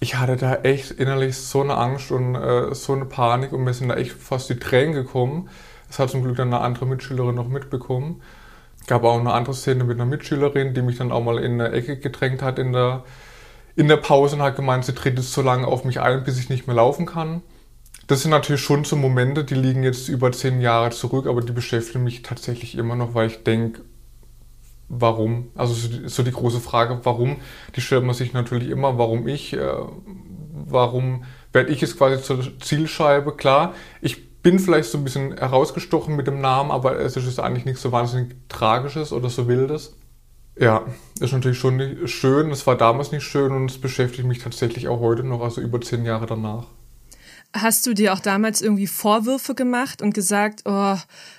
ich 0.00 0.16
hatte 0.16 0.36
da 0.36 0.56
echt 0.56 0.90
innerlich 0.92 1.36
so 1.36 1.62
eine 1.62 1.76
Angst 1.76 2.10
und 2.10 2.34
äh, 2.34 2.74
so 2.74 2.92
eine 2.92 3.06
Panik 3.06 3.52
und 3.52 3.64
mir 3.64 3.72
sind 3.72 3.88
da 3.88 3.96
echt 3.96 4.12
fast 4.12 4.50
die 4.50 4.58
Tränen 4.58 4.94
gekommen. 4.94 5.48
Das 5.88 5.98
hat 5.98 6.10
zum 6.10 6.22
Glück 6.22 6.36
dann 6.36 6.52
eine 6.52 6.62
andere 6.62 6.86
Mitschülerin 6.86 7.34
noch 7.34 7.48
mitbekommen. 7.48 8.22
Gab 8.86 9.04
auch 9.04 9.18
eine 9.18 9.32
andere 9.32 9.54
Szene 9.54 9.84
mit 9.84 9.96
einer 9.96 10.08
Mitschülerin, 10.08 10.74
die 10.74 10.82
mich 10.82 10.98
dann 10.98 11.12
auch 11.12 11.22
mal 11.22 11.38
in 11.38 11.60
eine 11.60 11.72
Ecke 11.72 11.98
gedrängt 11.98 12.42
hat 12.42 12.58
in 12.58 12.72
der, 12.72 13.04
in 13.74 13.88
der 13.88 13.96
Pause 13.96 14.36
und 14.36 14.42
hat 14.42 14.56
gemeint, 14.56 14.84
sie 14.84 14.94
tritt 14.94 15.16
jetzt 15.16 15.32
so 15.32 15.42
lange 15.42 15.66
auf 15.66 15.84
mich 15.84 16.00
ein, 16.00 16.24
bis 16.24 16.38
ich 16.38 16.50
nicht 16.50 16.66
mehr 16.66 16.76
laufen 16.76 17.06
kann. 17.06 17.42
Das 18.06 18.22
sind 18.22 18.30
natürlich 18.30 18.60
schon 18.60 18.84
so 18.84 18.94
Momente, 18.94 19.44
die 19.44 19.54
liegen 19.54 19.82
jetzt 19.82 20.08
über 20.08 20.30
zehn 20.30 20.60
Jahre 20.60 20.90
zurück, 20.90 21.26
aber 21.26 21.40
die 21.40 21.52
beschäftigen 21.52 22.04
mich 22.04 22.22
tatsächlich 22.22 22.76
immer 22.76 22.94
noch, 22.94 23.14
weil 23.14 23.26
ich 23.28 23.42
denke, 23.42 23.82
warum? 24.88 25.50
Also 25.54 25.74
so 26.06 26.22
die 26.22 26.32
große 26.32 26.60
Frage, 26.60 27.00
warum, 27.04 27.36
die 27.74 27.80
stellt 27.80 28.04
man 28.04 28.14
sich 28.14 28.32
natürlich 28.32 28.68
immer, 28.68 28.98
warum 28.98 29.26
ich, 29.28 29.52
äh, 29.52 29.74
warum 30.52 31.24
werde 31.52 31.72
ich 31.72 31.80
jetzt 31.80 31.96
quasi 31.96 32.22
zur 32.22 32.58
Zielscheibe? 32.60 33.36
Klar, 33.36 33.74
ich 34.00 34.26
bin 34.42 34.58
vielleicht 34.58 34.90
so 34.90 34.98
ein 34.98 35.04
bisschen 35.04 35.36
herausgestochen 35.36 36.14
mit 36.14 36.26
dem 36.26 36.40
Namen, 36.40 36.70
aber 36.70 36.98
es 37.00 37.16
ist 37.16 37.40
eigentlich 37.40 37.64
nichts 37.64 37.82
so 37.82 37.92
wahnsinnig 37.92 38.36
Tragisches 38.48 39.12
oder 39.12 39.28
so 39.28 39.48
Wildes. 39.48 39.96
Ja, 40.58 40.86
ist 41.20 41.32
natürlich 41.32 41.58
schon 41.58 41.76
nicht 41.76 42.08
schön, 42.08 42.50
es 42.50 42.66
war 42.66 42.76
damals 42.76 43.12
nicht 43.12 43.24
schön 43.24 43.52
und 43.52 43.70
es 43.70 43.78
beschäftigt 43.78 44.26
mich 44.26 44.38
tatsächlich 44.38 44.88
auch 44.88 45.00
heute 45.00 45.22
noch, 45.22 45.42
also 45.42 45.60
über 45.60 45.80
zehn 45.80 46.04
Jahre 46.04 46.26
danach. 46.26 46.66
Hast 47.58 47.86
du 47.86 47.94
dir 47.94 48.12
auch 48.12 48.20
damals 48.20 48.60
irgendwie 48.60 48.86
Vorwürfe 48.86 49.54
gemacht 49.54 50.02
und 50.02 50.14
gesagt, 50.14 50.62
oh, 50.64 50.96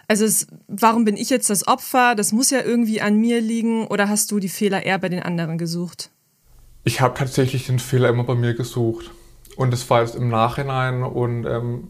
also 0.08 0.26
es, 0.26 0.48
warum 0.68 1.06
bin 1.06 1.18
ich 1.18 1.30
jetzt 1.30 1.50
das 1.50 1.68
Opfer? 1.68 2.16
Das 2.16 2.32
muss 2.32 2.50
ja 2.50 2.62
irgendwie 2.62 3.02
an 3.02 3.18
mir 3.18 3.42
liegen. 3.42 3.88
Oder 3.88 4.10
hast 4.10 4.32
du 4.32 4.40
die 4.40 4.50
Fehler 4.50 4.84
eher 4.84 5.00
bei 5.00 5.10
den 5.10 5.22
anderen 5.22 5.58
gesucht? 5.58 6.10
Ich 6.84 7.02
habe 7.02 7.18
tatsächlich 7.18 7.68
den 7.68 7.80
Fehler 7.80 8.10
immer 8.10 8.24
bei 8.24 8.36
mir 8.36 8.54
gesucht. 8.54 9.12
Und 9.58 9.72
das 9.72 9.90
war 9.90 10.02
jetzt 10.02 10.16
im 10.16 10.30
Nachhinein 10.30 11.04
und 11.04 11.46
ähm, 11.46 11.90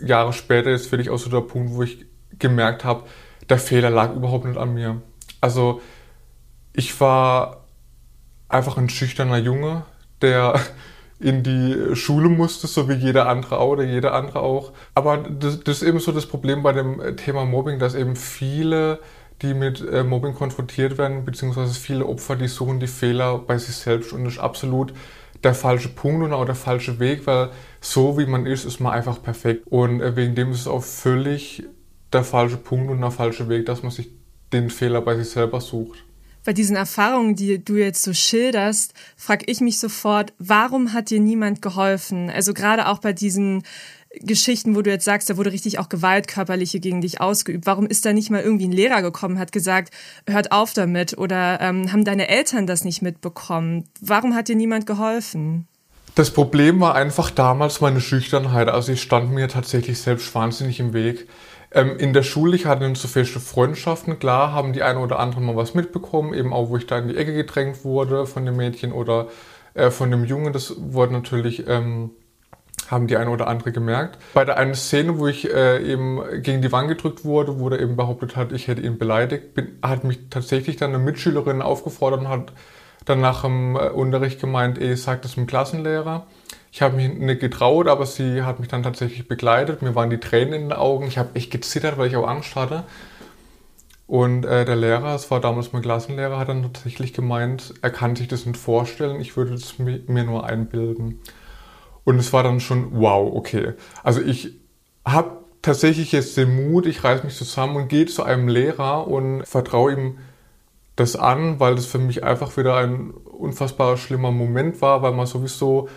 Jahre 0.00 0.32
später 0.32 0.70
ist 0.70 0.90
wirklich 0.92 1.10
auch 1.10 1.18
so 1.18 1.28
der 1.28 1.40
Punkt, 1.40 1.74
wo 1.74 1.82
ich 1.82 2.06
gemerkt 2.38 2.84
habe, 2.84 3.04
der 3.48 3.58
Fehler 3.58 3.90
lag 3.90 4.14
überhaupt 4.14 4.44
nicht 4.44 4.56
an 4.56 4.74
mir. 4.74 5.02
Also 5.40 5.80
ich 6.72 7.00
war 7.00 7.64
einfach 8.48 8.76
ein 8.76 8.88
schüchterner 8.88 9.38
Junge, 9.38 9.84
der 10.22 10.60
in 11.20 11.42
die 11.42 11.96
Schule 11.96 12.28
musste, 12.28 12.66
so 12.66 12.88
wie 12.88 12.94
jeder 12.94 13.28
andere 13.28 13.58
auch 13.58 13.70
oder 13.70 13.84
jeder 13.84 14.14
andere 14.14 14.40
auch. 14.40 14.72
Aber 14.94 15.18
das, 15.18 15.60
das, 15.60 15.82
ist 15.82 15.88
eben 15.88 15.98
so 15.98 16.12
das 16.12 16.26
Problem 16.26 16.62
bei 16.62 16.72
dem 16.72 17.16
Thema 17.16 17.44
Mobbing, 17.44 17.78
dass 17.78 17.94
eben 17.94 18.14
viele, 18.14 19.00
die 19.42 19.54
mit 19.54 19.80
äh, 19.80 20.04
Mobbing 20.04 20.34
konfrontiert 20.34 20.96
werden, 20.96 21.24
beziehungsweise 21.24 21.74
viele 21.74 22.06
Opfer, 22.06 22.36
die 22.36 22.48
suchen 22.48 22.78
die 22.78 22.86
Fehler 22.86 23.38
bei 23.38 23.58
sich 23.58 23.74
selbst 23.74 24.12
und 24.12 24.24
das 24.24 24.34
ist 24.34 24.38
absolut 24.38 24.92
der 25.42 25.54
falsche 25.54 25.88
Punkt 25.88 26.24
und 26.24 26.32
auch 26.32 26.44
der 26.44 26.54
falsche 26.54 26.98
Weg, 26.98 27.26
weil 27.26 27.50
so 27.80 28.18
wie 28.18 28.26
man 28.26 28.46
ist, 28.46 28.64
ist 28.64 28.80
man 28.80 28.92
einfach 28.92 29.22
perfekt. 29.22 29.66
Und 29.68 30.00
äh, 30.00 30.14
wegen 30.16 30.34
dem 30.34 30.52
ist 30.52 30.60
es 30.60 30.68
auch 30.68 30.82
völlig 30.82 31.64
der 32.12 32.24
falsche 32.24 32.56
Punkt 32.56 32.90
und 32.90 33.00
der 33.00 33.10
falsche 33.10 33.48
Weg, 33.48 33.66
dass 33.66 33.82
man 33.82 33.90
sich 33.90 34.10
den 34.52 34.70
Fehler 34.70 35.00
bei 35.00 35.16
sich 35.16 35.30
selber 35.30 35.60
sucht 35.60 36.04
bei 36.48 36.54
diesen 36.54 36.76
Erfahrungen, 36.76 37.36
die 37.36 37.62
du 37.62 37.76
jetzt 37.76 38.02
so 38.02 38.14
schilderst, 38.14 38.94
frage 39.18 39.44
ich 39.48 39.60
mich 39.60 39.78
sofort, 39.78 40.32
warum 40.38 40.94
hat 40.94 41.10
dir 41.10 41.20
niemand 41.20 41.60
geholfen? 41.60 42.30
Also 42.30 42.54
gerade 42.54 42.88
auch 42.88 43.00
bei 43.00 43.12
diesen 43.12 43.64
Geschichten, 44.20 44.74
wo 44.74 44.80
du 44.80 44.88
jetzt 44.88 45.04
sagst, 45.04 45.28
da 45.28 45.36
wurde 45.36 45.52
richtig 45.52 45.78
auch 45.78 45.90
Gewalt 45.90 46.26
körperliche 46.26 46.80
gegen 46.80 47.02
dich 47.02 47.20
ausgeübt. 47.20 47.66
Warum 47.66 47.86
ist 47.86 48.06
da 48.06 48.14
nicht 48.14 48.30
mal 48.30 48.40
irgendwie 48.40 48.66
ein 48.66 48.72
Lehrer 48.72 49.02
gekommen, 49.02 49.38
hat 49.38 49.52
gesagt, 49.52 49.92
hört 50.26 50.50
auf 50.50 50.72
damit? 50.72 51.18
Oder 51.18 51.60
ähm, 51.60 51.92
haben 51.92 52.06
deine 52.06 52.28
Eltern 52.28 52.66
das 52.66 52.82
nicht 52.82 53.02
mitbekommen? 53.02 53.84
Warum 54.00 54.34
hat 54.34 54.48
dir 54.48 54.56
niemand 54.56 54.86
geholfen? 54.86 55.68
Das 56.14 56.30
Problem 56.30 56.80
war 56.80 56.94
einfach 56.94 57.30
damals 57.30 57.82
meine 57.82 58.00
Schüchternheit. 58.00 58.68
Also 58.68 58.92
ich 58.92 59.02
stand 59.02 59.32
mir 59.32 59.48
tatsächlich 59.48 60.00
selbst 60.00 60.34
wahnsinnig 60.34 60.80
im 60.80 60.94
Weg. 60.94 61.28
Ähm, 61.70 61.96
in 61.98 62.12
der 62.12 62.22
Schule, 62.22 62.56
ich 62.56 62.66
hatte 62.66 62.94
so 62.94 63.08
feste 63.08 63.40
Freundschaften, 63.40 64.18
klar, 64.18 64.52
haben 64.52 64.72
die 64.72 64.82
eine 64.82 65.00
oder 65.00 65.18
andere 65.18 65.40
mal 65.42 65.56
was 65.56 65.74
mitbekommen, 65.74 66.32
eben 66.32 66.52
auch, 66.52 66.70
wo 66.70 66.76
ich 66.76 66.86
da 66.86 66.98
in 66.98 67.08
die 67.08 67.16
Ecke 67.16 67.34
gedrängt 67.34 67.84
wurde 67.84 68.26
von 68.26 68.46
dem 68.46 68.56
Mädchen 68.56 68.92
oder 68.92 69.28
äh, 69.74 69.90
von 69.90 70.10
dem 70.10 70.24
Jungen. 70.24 70.52
Das 70.52 70.74
wurde 70.78 71.12
natürlich, 71.12 71.66
ähm, 71.68 72.10
haben 72.90 73.06
die 73.06 73.18
eine 73.18 73.30
oder 73.30 73.48
andere 73.48 73.70
gemerkt. 73.70 74.18
Bei 74.32 74.46
der 74.46 74.56
einen 74.56 74.74
Szene, 74.74 75.18
wo 75.18 75.26
ich 75.26 75.52
äh, 75.52 75.82
eben 75.84 76.42
gegen 76.42 76.62
die 76.62 76.72
Wand 76.72 76.88
gedrückt 76.88 77.24
wurde, 77.24 77.58
wo 77.58 77.68
er 77.68 77.80
eben 77.80 77.96
behauptet 77.96 78.34
hat, 78.34 78.52
ich 78.52 78.66
hätte 78.66 78.80
ihn 78.80 78.96
beleidigt, 78.96 79.52
bin, 79.54 79.78
hat 79.82 80.04
mich 80.04 80.30
tatsächlich 80.30 80.76
dann 80.76 80.94
eine 80.94 81.02
Mitschülerin 81.02 81.60
aufgefordert 81.60 82.20
und 82.20 82.28
hat 82.28 82.52
dann 83.04 83.20
nach 83.20 83.42
dem 83.42 83.76
äh, 83.76 83.90
Unterricht 83.90 84.40
gemeint, 84.40 84.78
ey, 84.78 84.96
sag 84.96 85.20
das 85.20 85.34
dem 85.34 85.46
Klassenlehrer. 85.46 86.26
Ich 86.70 86.82
habe 86.82 86.96
mich 86.96 87.12
nicht 87.12 87.40
getraut, 87.40 87.88
aber 87.88 88.06
sie 88.06 88.42
hat 88.42 88.60
mich 88.60 88.68
dann 88.68 88.82
tatsächlich 88.82 89.26
begleitet. 89.26 89.82
Mir 89.82 89.94
waren 89.94 90.10
die 90.10 90.18
Tränen 90.18 90.54
in 90.54 90.60
den 90.68 90.72
Augen. 90.72 91.06
Ich 91.06 91.18
habe 91.18 91.30
echt 91.34 91.50
gezittert, 91.50 91.98
weil 91.98 92.08
ich 92.08 92.16
auch 92.16 92.28
Angst 92.28 92.56
hatte. 92.56 92.84
Und 94.06 94.44
äh, 94.46 94.64
der 94.64 94.76
Lehrer, 94.76 95.14
es 95.14 95.30
war 95.30 95.40
damals 95.40 95.72
mein 95.72 95.82
Klassenlehrer, 95.82 96.38
hat 96.38 96.48
dann 96.48 96.62
tatsächlich 96.62 97.12
gemeint, 97.12 97.74
er 97.82 97.90
kann 97.90 98.16
sich 98.16 98.26
das 98.26 98.46
nicht 98.46 98.58
vorstellen, 98.58 99.20
ich 99.20 99.36
würde 99.36 99.52
es 99.52 99.78
mir 99.78 100.24
nur 100.24 100.46
einbilden. 100.46 101.20
Und 102.04 102.18
es 102.18 102.32
war 102.32 102.42
dann 102.42 102.60
schon, 102.60 102.88
wow, 102.92 103.30
okay. 103.34 103.74
Also 104.02 104.22
ich 104.22 104.54
habe 105.04 105.38
tatsächlich 105.60 106.12
jetzt 106.12 106.38
den 106.38 106.70
Mut, 106.70 106.86
ich 106.86 107.04
reiße 107.04 107.24
mich 107.24 107.36
zusammen 107.36 107.76
und 107.76 107.88
gehe 107.88 108.06
zu 108.06 108.22
einem 108.22 108.48
Lehrer 108.48 109.06
und 109.06 109.44
vertraue 109.44 109.92
ihm 109.92 110.18
das 110.96 111.14
an, 111.14 111.60
weil 111.60 111.74
das 111.74 111.84
für 111.84 111.98
mich 111.98 112.24
einfach 112.24 112.56
wieder 112.56 112.76
ein 112.76 113.10
unfassbar 113.10 113.98
schlimmer 113.98 114.30
Moment 114.30 114.80
war, 114.80 115.02
weil 115.02 115.12
man 115.12 115.26
sowieso 115.26 115.88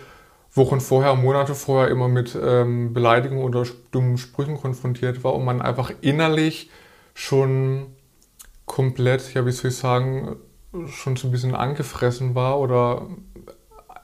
Wochen 0.54 0.80
vorher, 0.80 1.14
Monate 1.14 1.54
vorher 1.54 1.90
immer 1.90 2.08
mit 2.08 2.38
ähm, 2.40 2.92
Beleidigungen 2.92 3.44
oder 3.44 3.64
dummen 3.90 4.18
Sprüchen 4.18 4.58
konfrontiert 4.60 5.24
war 5.24 5.34
und 5.34 5.44
man 5.44 5.62
einfach 5.62 5.90
innerlich 6.00 6.70
schon 7.14 7.86
komplett, 8.66 9.34
ja 9.34 9.46
wie 9.46 9.52
soll 9.52 9.70
ich 9.70 9.76
sagen, 9.76 10.36
schon 10.88 11.16
so 11.16 11.28
ein 11.28 11.30
bisschen 11.30 11.54
angefressen 11.54 12.34
war 12.34 12.58
oder 12.58 13.06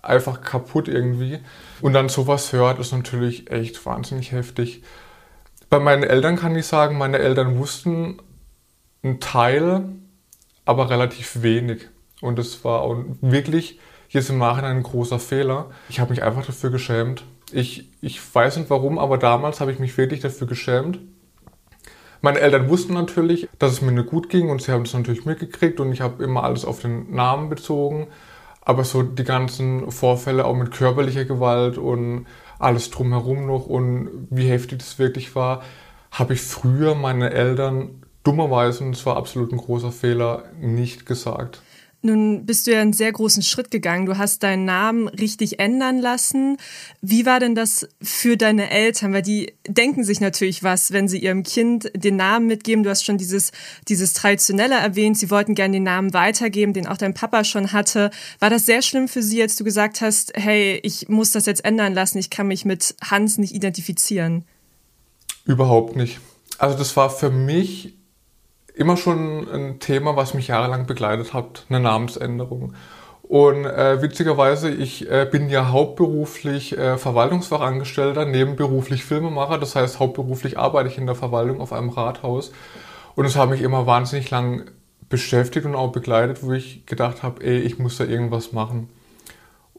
einfach 0.03 0.41
kaputt 0.41 0.89
irgendwie. 0.89 1.39
Und 1.81 1.93
dann 1.93 2.09
sowas 2.09 2.53
hört, 2.53 2.79
ist 2.79 2.93
natürlich 2.93 3.51
echt 3.51 3.85
wahnsinnig 3.85 4.33
heftig. 4.33 4.83
Bei 5.71 5.79
meinen 5.79 6.03
Eltern 6.03 6.37
kann 6.37 6.57
ich 6.57 6.67
sagen, 6.67 6.97
meine 6.97 7.19
Eltern 7.19 7.59
wussten 7.59 8.19
einen 9.03 9.21
Teil 9.21 9.85
aber 10.65 10.91
relativ 10.91 11.43
wenig. 11.43 11.89
Und 12.21 12.39
das 12.39 12.63
war 12.63 12.83
auch 12.83 13.03
wirklich 14.09 14.15
jetzt 14.15 14.31
im 14.31 14.39
Nachhinein 14.39 14.79
ein 14.79 14.83
großer 14.83 15.19
Fehler. 15.19 15.67
Ich 15.89 16.01
habe 16.01 16.11
mich 16.11 16.23
einfach 16.23 16.45
dafür 16.45 16.71
geschämt. 16.71 17.25
Ich, 17.53 17.89
ich 18.01 18.21
weiß 18.35 18.57
nicht 18.57 18.71
warum, 18.71 18.99
aber 18.99 19.19
damals 19.19 19.61
habe 19.61 19.73
ich 19.73 19.79
mich 19.79 19.97
wirklich 19.97 20.21
dafür 20.21 20.47
geschämt. 20.47 20.99
Meine 22.21 22.41
Eltern 22.41 22.69
wussten 22.69 22.95
natürlich, 22.95 23.49
dass 23.59 23.73
es 23.73 23.81
mir 23.81 23.93
nicht 23.93 24.09
gut 24.09 24.29
ging 24.29 24.51
und 24.51 24.61
sie 24.61 24.73
haben 24.73 24.83
es 24.83 24.93
natürlich 24.93 25.25
mitgekriegt 25.25 25.79
und 25.79 25.93
ich 25.93 26.01
habe 26.01 26.25
immer 26.25 26.43
alles 26.43 26.65
auf 26.65 26.81
den 26.81 27.15
Namen 27.15 27.49
bezogen. 27.49 28.09
Aber 28.63 28.85
so 28.85 29.03
die 29.03 29.25
ganzen 29.25 29.91
Vorfälle 29.91 30.45
auch 30.45 30.57
mit 30.57 30.73
körperlicher 30.73 31.25
Gewalt 31.25 31.79
und 31.79 32.27
alles 32.59 32.91
drumherum 32.91 33.47
noch 33.47 33.67
und 33.67 34.27
wie 34.31 34.49
heftig 34.49 34.81
das 34.81 34.99
wirklich 34.99 35.35
war, 35.37 35.63
habe 36.11 36.35
ich 36.35 36.41
früher 36.41 36.95
meine 36.95 37.31
Eltern 37.31 38.03
dummerweise, 38.25 38.85
und 38.85 38.97
es 38.97 39.07
war 39.07 39.17
absolut 39.17 39.53
ein 39.53 39.59
großer 39.59 39.93
Fehler, 39.93 40.45
nicht 40.61 41.07
gesagt. 41.07 41.63
Nun 42.09 42.47
bist 42.47 42.67
du 42.67 42.73
ja 42.73 42.81
einen 42.81 42.95
sehr 42.95 43.13
großen 43.13 43.43
Schritt 43.43 43.71
gegangen. 43.71 44.07
Du 44.07 44.17
hast 44.17 44.43
deinen 44.43 44.65
Namen 44.65 45.09
richtig 45.09 45.61
ändern 45.61 45.99
lassen. 45.99 46.57
Wie 47.03 47.27
war 47.27 47.39
denn 47.39 47.55
das 47.55 47.87
für 48.01 48.39
deine 48.39 48.71
Eltern? 48.71 49.13
Weil 49.13 49.21
die 49.21 49.53
denken 49.67 50.05
sich 50.05 50.19
natürlich 50.21 50.63
was, 50.63 50.91
wenn 50.91 51.07
sie 51.07 51.19
ihrem 51.19 51.43
Kind 51.43 51.93
den 51.95 52.17
Namen 52.17 52.47
mitgeben. 52.47 52.83
Du 52.83 52.89
hast 52.89 53.05
schon 53.05 53.19
dieses, 53.19 53.53
dieses 53.89 54.15
Traditionelle 54.15 54.77
erwähnt. 54.77 55.19
Sie 55.19 55.31
wollten 55.31 55.55
gerne 55.55 55.75
den 55.75 55.83
Namen 55.83 56.15
weitergeben, 56.15 56.73
den 56.73 56.87
auch 56.87 56.97
dein 56.97 57.13
Papa 57.13 57.45
schon 57.45 57.73
hatte. 57.73 58.11
War 58.39 58.49
das 58.49 58.65
sehr 58.65 58.81
schlimm 58.81 59.07
für 59.07 59.23
sie, 59.23 59.43
als 59.43 59.57
du 59.57 59.65
gesagt 59.65 60.01
hast, 60.01 60.33
hey, 60.35 60.81
ich 60.83 61.11
muss 61.11 61.33
das 61.33 61.45
jetzt 61.45 61.63
ändern 61.63 61.93
lassen. 61.93 62.17
Ich 62.17 62.31
kann 62.31 62.49
mich 62.49 62.65
mit 62.65 62.95
Hans 63.05 63.37
nicht 63.37 63.55
identifizieren? 63.55 64.45
Überhaupt 65.45 65.95
nicht. 65.95 66.21
Also 66.57 66.79
das 66.79 66.97
war 66.97 67.11
für 67.11 67.29
mich 67.29 67.98
immer 68.79 68.97
schon 68.97 69.49
ein 69.53 69.81
Thema, 69.81 70.17
was 70.17 70.35
mich 70.35 70.49
jahrelang 70.49 70.87
begleitet 70.87 71.35
hat, 71.35 71.67
eine 71.69 71.81
Namensänderung. 71.81 72.75
Und 73.23 73.67
äh, 73.67 74.01
witzigerweise, 74.01 74.71
ich 74.71 75.11
äh, 75.11 75.29
bin 75.31 75.51
ja 75.51 75.71
hauptberuflich 75.71 76.79
äh, 76.79 76.97
Verwaltungsfachangestellter, 76.97 78.25
nebenberuflich 78.25 79.05
Filmemacher. 79.05 79.59
Das 79.59 79.77
heißt, 79.77 79.99
hauptberuflich 79.99 80.59
arbeite 80.59 80.89
ich 80.89 80.97
in 80.97 81.07
der 81.07 81.15
Verwaltung 81.15 81.61
auf 81.61 81.73
einem 81.73 81.91
Rathaus. 81.91 82.53
Und 83.17 83.27
es 83.27 83.37
hat 83.37 83.51
mich 83.51 83.61
immer 83.61 83.87
wahnsinnig 83.87 84.31
lang 84.31 84.71
beschäftigt 85.09 85.67
und 85.67 85.75
auch 85.75 85.93
begleitet, 85.93 86.43
wo 86.43 86.53
ich 86.53 86.87
gedacht 86.87 87.23
habe, 87.23 87.45
ey, 87.45 87.59
ich 87.59 87.79
muss 87.79 87.99
da 87.99 88.05
irgendwas 88.05 88.53
machen. 88.53 88.89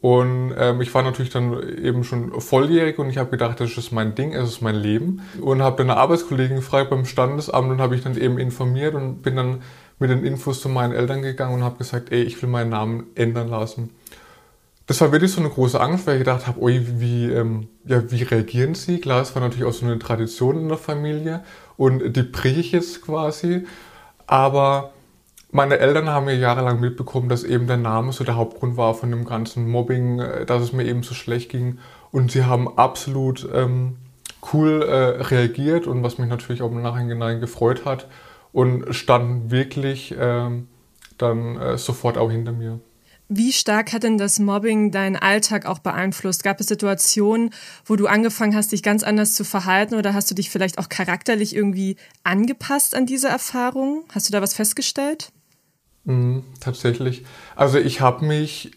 Und 0.02 0.54
ähm, 0.58 0.80
ich 0.80 0.94
war 0.94 1.04
natürlich 1.04 1.32
dann 1.32 1.62
eben 1.78 2.06
schon 2.06 2.40
volljährig 2.40 3.00
und 3.00 3.10
ich 3.10 3.18
habe 3.18 3.32
gedacht, 3.32 3.60
das 3.60 3.78
ist 3.78 3.92
mein 3.92 4.16
Ding, 4.16 4.34
es 4.34 4.48
ist 4.48 4.62
mein 4.62 4.76
Leben. 4.76 5.22
Und 5.42 5.62
habe 5.62 5.78
dann 5.78 5.90
eine 5.90 6.00
Arbeitskollegin 6.00 6.58
gefragt 6.58 6.90
beim 6.90 7.06
Standesamt 7.06 7.70
und 7.70 7.82
habe 7.82 7.96
ich 7.96 8.04
dann 8.04 8.16
eben 8.16 8.38
informiert 8.38 8.96
und 8.96 9.22
bin 9.22 9.36
dann 9.36 9.62
mit 10.00 10.10
den 10.10 10.24
Infos 10.24 10.62
zu 10.62 10.70
meinen 10.70 10.94
Eltern 10.94 11.22
gegangen 11.22 11.56
und 11.56 11.64
habe 11.64 11.78
gesagt, 11.78 12.12
ey, 12.12 12.22
ich 12.24 12.42
will 12.42 12.50
meinen 12.50 12.70
Namen 12.70 13.08
ändern 13.16 13.50
lassen. 13.50 13.90
Das 14.88 15.02
war 15.02 15.12
wirklich 15.12 15.34
so 15.34 15.42
eine 15.42 15.50
große 15.50 15.80
Angst, 15.80 16.08
weil 16.08 16.16
ich 16.16 16.22
gedacht 16.22 16.48
habe, 16.48 16.62
ui, 16.62 16.82
wie, 17.00 17.26
ähm, 17.26 17.68
ja, 17.86 18.10
wie 18.10 18.24
reagieren 18.24 18.76
sie? 18.76 19.00
Klar, 19.00 19.22
es 19.22 19.36
war 19.36 19.42
natürlich 19.42 19.66
auch 19.66 19.74
so 19.74 19.86
eine 19.86 20.00
Tradition 20.00 20.58
in 20.58 20.70
der 20.70 20.78
Familie 20.78 21.44
und 21.78 22.16
die 22.16 22.24
briche 22.24 22.62
ich 22.62 22.72
jetzt 22.72 23.02
quasi. 23.02 23.68
Aber 24.26 24.92
meine 25.52 25.80
Eltern 25.80 26.10
haben 26.10 26.26
mir 26.26 26.36
jahrelang 26.36 26.80
mitbekommen, 26.80 27.30
dass 27.30 27.44
eben 27.44 27.68
der 27.68 27.78
Name 27.78 28.12
so 28.14 28.24
der 28.24 28.36
Hauptgrund 28.36 28.78
war 28.78 28.94
von 28.94 29.10
dem 29.10 29.26
ganzen 29.26 29.68
Mobbing, 29.68 30.20
äh, 30.20 30.46
dass 30.46 30.62
es 30.62 30.74
mir 30.74 30.86
eben 30.86 31.04
so 31.04 31.14
schlecht 31.14 31.50
ging. 31.50 31.80
Und 32.12 32.32
sie 32.32 32.46
haben 32.46 32.78
absolut 32.78 33.48
ähm, 33.54 33.98
cool 34.54 34.84
äh, 34.84 35.22
reagiert 35.24 35.88
und 35.88 36.04
was 36.04 36.18
mich 36.18 36.30
natürlich 36.30 36.62
auch 36.62 36.72
im 36.72 36.82
Nachhinein 36.82 37.40
gefreut 37.40 37.86
hat 37.86 38.08
und 38.52 38.94
standen 38.94 39.52
wirklich 39.52 40.16
ähm, 40.18 40.68
dann 41.18 41.58
äh, 41.58 41.78
sofort 41.78 42.18
auch 42.18 42.32
hinter 42.32 42.52
mir. 42.52 42.80
Wie 43.32 43.54
stark 43.54 43.94
hat 43.94 44.02
denn 44.02 44.18
das 44.18 44.40
Mobbing 44.40 44.90
deinen 44.90 45.16
Alltag 45.16 45.68
auch 45.68 45.78
beeinflusst? 45.78 46.44
Gab 46.44 46.60
es 46.60 46.66
Situationen, 46.66 47.52
wo 47.86 47.96
du 47.96 48.08
angefangen 48.08 48.56
hast, 48.56 48.72
dich 48.72 48.82
ganz 48.82 49.04
anders 49.04 49.36
zu 49.36 49.44
verhalten 49.44 49.94
oder 49.94 50.16
hast 50.16 50.32
du 50.32 50.36
dich 50.36 50.50
vielleicht 50.50 50.80
auch 50.80 50.90
charakterlich 50.90 51.56
irgendwie 51.56 51.96
angepasst 52.24 52.96
an 52.96 53.06
diese 53.06 53.28
Erfahrung? 53.28 54.04
Hast 54.12 54.28
du 54.28 54.32
da 54.32 54.42
was 54.42 54.56
festgestellt? 54.56 55.32
Mhm, 56.10 56.44
tatsächlich. 56.60 57.24
Also 57.56 57.78
ich 57.78 58.02
habe 58.02 58.26
mich 58.26 58.72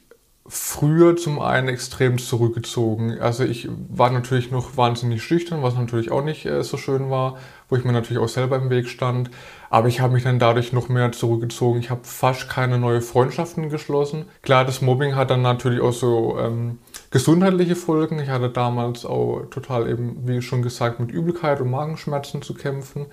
früher 0.47 1.17
zum 1.17 1.41
einen 1.41 1.69
extrem 1.69 2.19
zurückgezogen. 2.19 3.19
Also 3.21 3.43
ich 3.45 3.71
war 3.89 4.11
natürlich 4.11 4.51
noch 4.51 4.77
wahnsinnig 4.77 5.23
schüchtern, 5.23 5.63
was 5.63 5.75
natürlich 5.75 6.11
auch 6.11 6.23
nicht 6.23 6.45
äh, 6.45 6.63
so 6.63 6.77
schön 6.77 7.09
war, 7.09 7.39
wo 7.71 7.77
ich 7.77 7.85
mir 7.85 7.93
natürlich 7.93 8.23
auch 8.23 8.29
selber 8.29 8.57
im 8.57 8.69
Weg 8.69 8.87
stand. 8.89 9.31
Aber 9.71 9.89
ich 9.89 10.01
habe 10.01 10.13
mich 10.13 10.25
dann 10.25 10.39
dadurch 10.39 10.75
noch 10.75 10.91
mehr 10.91 11.11
zurückgezogen. 11.13 11.81
Ich 11.81 11.89
habe 11.89 12.03
fast 12.05 12.51
keine 12.51 12.77
neue 12.77 13.01
Freundschaften 13.01 13.71
geschlossen. 13.71 14.27
Klar, 14.43 14.67
das 14.67 14.83
Mobbing 14.83 15.15
hat 15.17 15.31
dann 15.31 15.41
natürlich 15.41 15.81
auch 15.81 15.95
so 15.95 16.39
ähm, 16.39 16.81
gesundheitliche 17.11 17.77
Folgen. 17.77 18.19
Ich 18.19 18.29
hatte 18.29 18.51
damals 18.51 19.07
auch 19.07 19.47
total 19.51 19.89
eben, 19.89 20.29
wie 20.29 20.43
schon 20.43 20.61
gesagt, 20.61 21.01
mit 21.01 21.11
Übelkeit 21.11 21.63
und 21.63 21.71
Magenschmerzen 21.71 22.43
zu 22.43 22.53
kämpfen. 22.53 23.07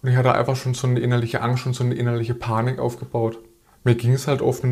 Und 0.00 0.10
ich 0.10 0.16
hatte 0.16 0.32
einfach 0.32 0.54
schon 0.54 0.74
so 0.74 0.86
eine 0.86 1.00
innerliche 1.00 1.40
Angst 1.42 1.66
und 1.66 1.74
so 1.74 1.82
eine 1.82 1.94
innerliche 1.94 2.34
Panik 2.34 2.78
aufgebaut 2.78 3.38
mir 3.84 3.94
ging 3.94 4.12
es 4.12 4.26
halt 4.26 4.42
oft 4.42 4.64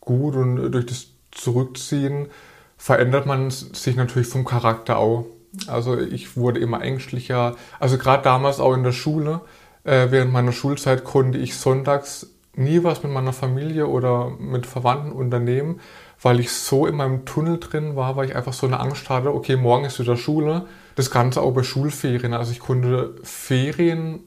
gut 0.00 0.34
und 0.36 0.72
durch 0.72 0.86
das 0.86 1.06
Zurückziehen 1.30 2.28
verändert 2.76 3.26
man 3.26 3.50
sich 3.50 3.96
natürlich 3.96 4.28
vom 4.28 4.44
Charakter 4.44 4.98
auch. 4.98 5.26
Also 5.68 5.98
ich 5.98 6.36
wurde 6.36 6.60
immer 6.60 6.82
ängstlicher. 6.82 7.56
Also 7.78 7.98
gerade 7.98 8.22
damals 8.22 8.60
auch 8.60 8.74
in 8.74 8.82
der 8.82 8.92
Schule, 8.92 9.40
äh, 9.84 10.08
während 10.10 10.32
meiner 10.32 10.52
Schulzeit 10.52 11.04
konnte 11.04 11.38
ich 11.38 11.56
sonntags 11.56 12.30
nie 12.56 12.84
was 12.84 13.02
mit 13.02 13.12
meiner 13.12 13.32
Familie 13.32 13.86
oder 13.86 14.30
mit 14.38 14.66
Verwandten 14.66 15.12
unternehmen, 15.12 15.80
weil 16.22 16.40
ich 16.40 16.50
so 16.52 16.86
in 16.86 16.96
meinem 16.96 17.24
Tunnel 17.24 17.58
drin 17.58 17.96
war, 17.96 18.16
weil 18.16 18.26
ich 18.26 18.36
einfach 18.36 18.52
so 18.52 18.66
eine 18.66 18.80
Angst 18.80 19.08
hatte, 19.08 19.34
okay, 19.34 19.56
morgen 19.56 19.84
ist 19.84 19.98
wieder 19.98 20.16
Schule. 20.16 20.66
Das 20.94 21.10
Ganze 21.10 21.42
auch 21.42 21.52
bei 21.52 21.62
Schulferien. 21.62 22.32
Also 22.32 22.52
ich 22.52 22.60
konnte 22.60 23.16
Ferien 23.22 24.20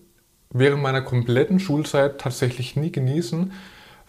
während 0.50 0.82
meiner 0.82 1.02
kompletten 1.02 1.60
Schulzeit 1.60 2.20
tatsächlich 2.20 2.76
nie 2.76 2.92
genießen, 2.92 3.52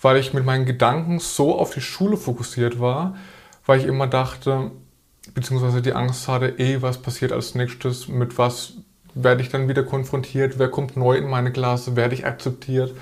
weil 0.00 0.16
ich 0.18 0.32
mit 0.32 0.44
meinen 0.44 0.64
Gedanken 0.64 1.18
so 1.18 1.58
auf 1.58 1.72
die 1.72 1.80
Schule 1.80 2.16
fokussiert 2.16 2.80
war, 2.80 3.16
weil 3.66 3.80
ich 3.80 3.86
immer 3.86 4.06
dachte, 4.06 4.70
beziehungsweise 5.34 5.82
die 5.82 5.92
Angst 5.92 6.28
hatte, 6.28 6.58
eh, 6.58 6.82
was 6.82 6.98
passiert 6.98 7.32
als 7.32 7.54
nächstes, 7.54 8.08
mit 8.08 8.38
was 8.38 8.74
werde 9.14 9.42
ich 9.42 9.48
dann 9.48 9.68
wieder 9.68 9.82
konfrontiert, 9.82 10.58
wer 10.58 10.68
kommt 10.68 10.96
neu 10.96 11.16
in 11.16 11.28
meine 11.28 11.52
Klasse, 11.52 11.96
werde 11.96 12.14
ich 12.14 12.26
akzeptiert. 12.26 12.94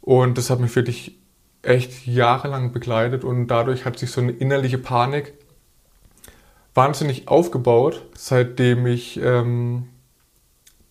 Und 0.00 0.38
das 0.38 0.50
hat 0.50 0.60
mich 0.60 0.74
wirklich 0.74 1.18
echt 1.62 2.06
jahrelang 2.06 2.72
begleitet 2.72 3.24
und 3.24 3.48
dadurch 3.48 3.84
hat 3.84 3.98
sich 3.98 4.10
so 4.10 4.20
eine 4.20 4.32
innerliche 4.32 4.78
Panik 4.78 5.34
wahnsinnig 6.74 7.28
aufgebaut, 7.28 8.02
seitdem 8.14 8.86
ich 8.86 9.20
ähm, 9.22 9.88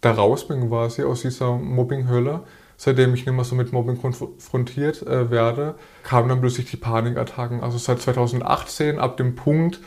da 0.01 0.11
raus 0.11 0.47
bin 0.47 0.69
quasi 0.69 1.03
aus 1.03 1.21
dieser 1.21 1.55
Mobbing-Hölle. 1.57 2.41
Seitdem 2.83 3.13
ich 3.13 3.25
nicht 3.25 3.33
mehr 3.33 3.45
so 3.45 3.55
mit 3.55 3.71
Mobbing 3.71 3.97
konfrontiert 3.97 5.03
äh, 5.03 5.31
werde, 5.31 5.75
kamen 6.03 6.27
dann 6.27 6.41
plötzlich 6.41 6.69
die 6.69 6.75
Panikattacken. 6.75 7.61
Also 7.63 7.77
seit 7.77 8.01
2018, 8.01 8.99
ab 8.99 9.15
dem 9.15 9.35
Punkt, 9.35 9.79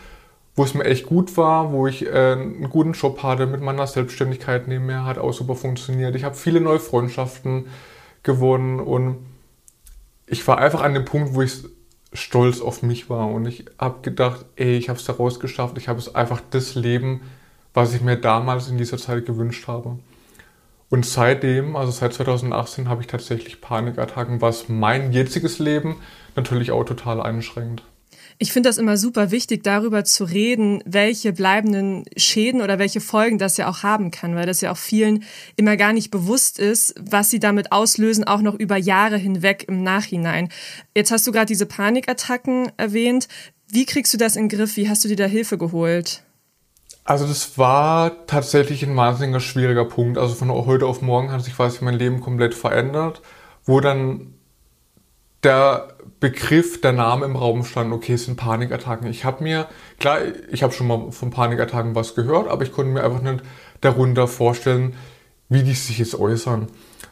wo 0.55 0.65
es 0.65 0.73
mir 0.73 0.85
echt 0.85 1.05
gut 1.05 1.37
war, 1.37 1.73
wo 1.73 1.87
ich 1.87 2.07
äh, 2.07 2.33
einen 2.33 2.71
guten 2.71 2.93
Job 2.93 3.23
hatte, 3.23 3.47
mit 3.47 3.61
meiner 3.61 3.87
Selbstständigkeit 3.87 4.67
nebenher, 4.67 5.05
hat 5.05 5.19
auch 5.19 5.35
super 5.35 5.57
funktioniert. 5.57 6.17
Ich 6.17 6.25
habe 6.25 6.37
viele 6.37 6.63
neue 6.63 6.79
Freundschaften 6.81 7.67
gewonnen 8.23 8.81
und 8.81 9.19
ich 10.27 10.49
war 10.49 10.57
einfach 10.57 10.81
an 10.81 10.95
dem 10.95 11.05
Punkt, 11.05 11.35
wo 11.35 11.43
ich 11.43 11.65
stolz 12.15 12.63
auf 12.63 12.83
mich 12.83 13.11
war 13.11 13.29
und 13.29 13.45
ich 13.45 13.67
habe 13.79 14.01
gedacht, 14.01 14.47
ey, 14.57 14.79
ich 14.79 14.89
habe 14.89 14.99
es 14.99 15.05
da 15.05 15.13
rausgeschafft, 15.13 15.77
ich 15.77 15.89
habe 15.89 15.99
es 15.99 16.15
einfach 16.15 16.41
das 16.49 16.75
Leben, 16.75 17.21
was 17.75 17.93
ich 17.93 18.01
mir 18.01 18.17
damals 18.17 18.71
in 18.71 18.79
dieser 18.79 18.97
Zeit 18.97 19.27
gewünscht 19.27 19.69
habe. 19.69 19.99
Und 20.89 21.05
seitdem, 21.05 21.75
also 21.75 21.91
seit 21.91 22.15
2018, 22.15 22.89
habe 22.89 23.03
ich 23.03 23.09
tatsächlich 23.09 23.61
Panikattacken, 23.61 24.41
was 24.41 24.69
mein 24.69 25.13
jetziges 25.13 25.59
Leben 25.59 25.97
natürlich 26.37 26.71
auch 26.71 26.85
total 26.85 27.21
einschränkt. 27.21 27.83
Ich 28.39 28.53
finde 28.53 28.69
das 28.69 28.77
immer 28.77 28.99
super 28.99 29.31
wichtig, 29.31 29.65
darüber 29.65 30.05
zu 30.05 30.25
reden, 30.25 30.83
welche 30.85 31.33
bleibenden 31.33 32.05
Schäden 32.17 32.61
oder 32.61 32.79
welche 32.79 33.01
Folgen 33.01 33.39
das 33.39 33.57
ja 33.57 33.67
auch 33.69 33.83
haben 33.83 34.11
kann, 34.11 34.35
weil 34.35 34.45
das 34.45 34.61
ja 34.61 34.71
auch 34.71 34.77
vielen 34.77 35.25
immer 35.57 35.79
gar 35.79 35.95
nicht 35.95 36.11
bewusst 36.11 36.59
ist, 36.59 36.95
was 37.01 37.31
sie 37.31 37.41
damit 37.41 37.73
auslösen, 37.73 38.25
auch 38.25 38.43
noch 38.43 38.55
über 38.55 38.77
Jahre 38.77 39.17
hinweg 39.17 39.65
im 39.69 39.83
Nachhinein. 39.83 40.51
Jetzt 40.95 41.11
hast 41.11 41.27
du 41.27 41.33
gerade 41.33 41.47
diese 41.47 41.65
Panikattacken 41.65 42.71
erwähnt. 42.77 43.27
Wie 43.69 43.87
kriegst 43.87 44.13
du 44.13 44.19
das 44.19 44.37
in 44.37 44.49
den 44.49 44.59
Griff? 44.59 44.77
Wie 44.77 44.89
hast 44.89 45.03
du 45.05 45.09
dir 45.09 45.17
da 45.17 45.25
Hilfe 45.25 45.57
geholt? 45.57 46.23
Also 47.07 47.25
das 47.25 47.57
war 47.57 48.27
tatsächlich 48.27 48.83
ein 48.85 48.97
wahnsinniger 48.97 49.39
schwieriger 49.39 49.85
Punkt. 49.85 50.19
Also 50.19 50.35
von 50.35 50.51
heute 50.51 50.87
auf 50.87 51.03
morgen 51.03 51.31
hat 51.31 51.43
sich 51.45 51.55
quasi 51.55 51.85
mein 51.85 51.95
Leben 51.95 52.21
komplett 52.21 52.53
verändert, 52.53 53.23
wo 53.65 53.79
dann 53.79 54.35
der 55.45 55.95
Begriff, 56.19 56.81
der 56.81 56.93
Name 56.93 57.25
im 57.25 57.37
Raum 57.37 57.65
stand, 57.65 57.93
okay, 57.93 58.15
es 58.15 58.25
sind 58.25 58.37
Panikattacken. 58.37 59.07
Ich 59.07 59.25
habe 59.25 59.45
mir, 59.45 59.69
klar, 60.01 60.19
ich 60.51 60.65
habe 60.65 60.73
schon 60.73 60.89
mal 60.89 61.13
von 61.13 61.31
Panikattacken 61.31 61.95
was 61.95 62.17
gehört, 62.17 62.49
aber 62.49 62.65
ich 62.65 62.73
konnte 62.73 62.91
mir 62.91 63.05
einfach 63.05 63.23
nicht 63.23 63.45
darunter 63.81 64.27
vorstellen, 64.27 64.95
wie 65.49 65.63
die 65.63 65.75
sich 65.75 65.99
jetzt 65.99 66.19
äußern. 66.19 66.67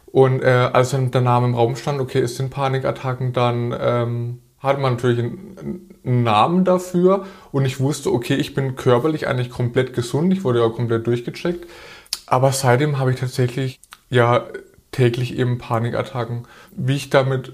Und 0.07 0.43
äh, 0.43 0.71
als 0.73 0.91
dann 0.91 1.13
der 1.13 1.21
Name 1.21 1.47
im 1.47 1.55
Raum 1.55 1.77
stand, 1.77 2.01
okay, 2.01 2.21
es 2.21 2.37
sind 2.37 2.51
Panikattacken, 2.51 3.33
dann 3.33 3.73
ähm, 3.79 4.41
hatte 4.65 4.81
man 4.81 4.95
natürlich 4.95 5.21
einen, 5.21 5.91
einen, 6.03 6.23
Namen 6.25 6.65
dafür 6.65 7.25
und 7.53 7.65
ich 7.65 7.81
wusste, 7.81 8.13
okay, 8.13 8.35
ich 8.35 8.53
bin 8.53 8.77
körperlich 8.77 9.27
eigentlich 9.27 9.51
komplett 9.51 9.95
gesund, 9.95 10.33
ich 10.33 10.45
wurde 10.45 10.61
ja 10.61 10.69
komplett 10.69 11.07
durchgecheckt. 11.07 11.67
Aber 12.27 12.53
seitdem 12.53 12.99
habe 12.99 13.13
ich 13.13 13.21
tatsächlich 13.21 13.81
ja 14.11 14.47
täglich 14.91 15.39
eben 15.39 15.59
Panikattacken. 15.59 16.47
Wie 16.73 16.97
ich 16.97 17.11
damit 17.11 17.53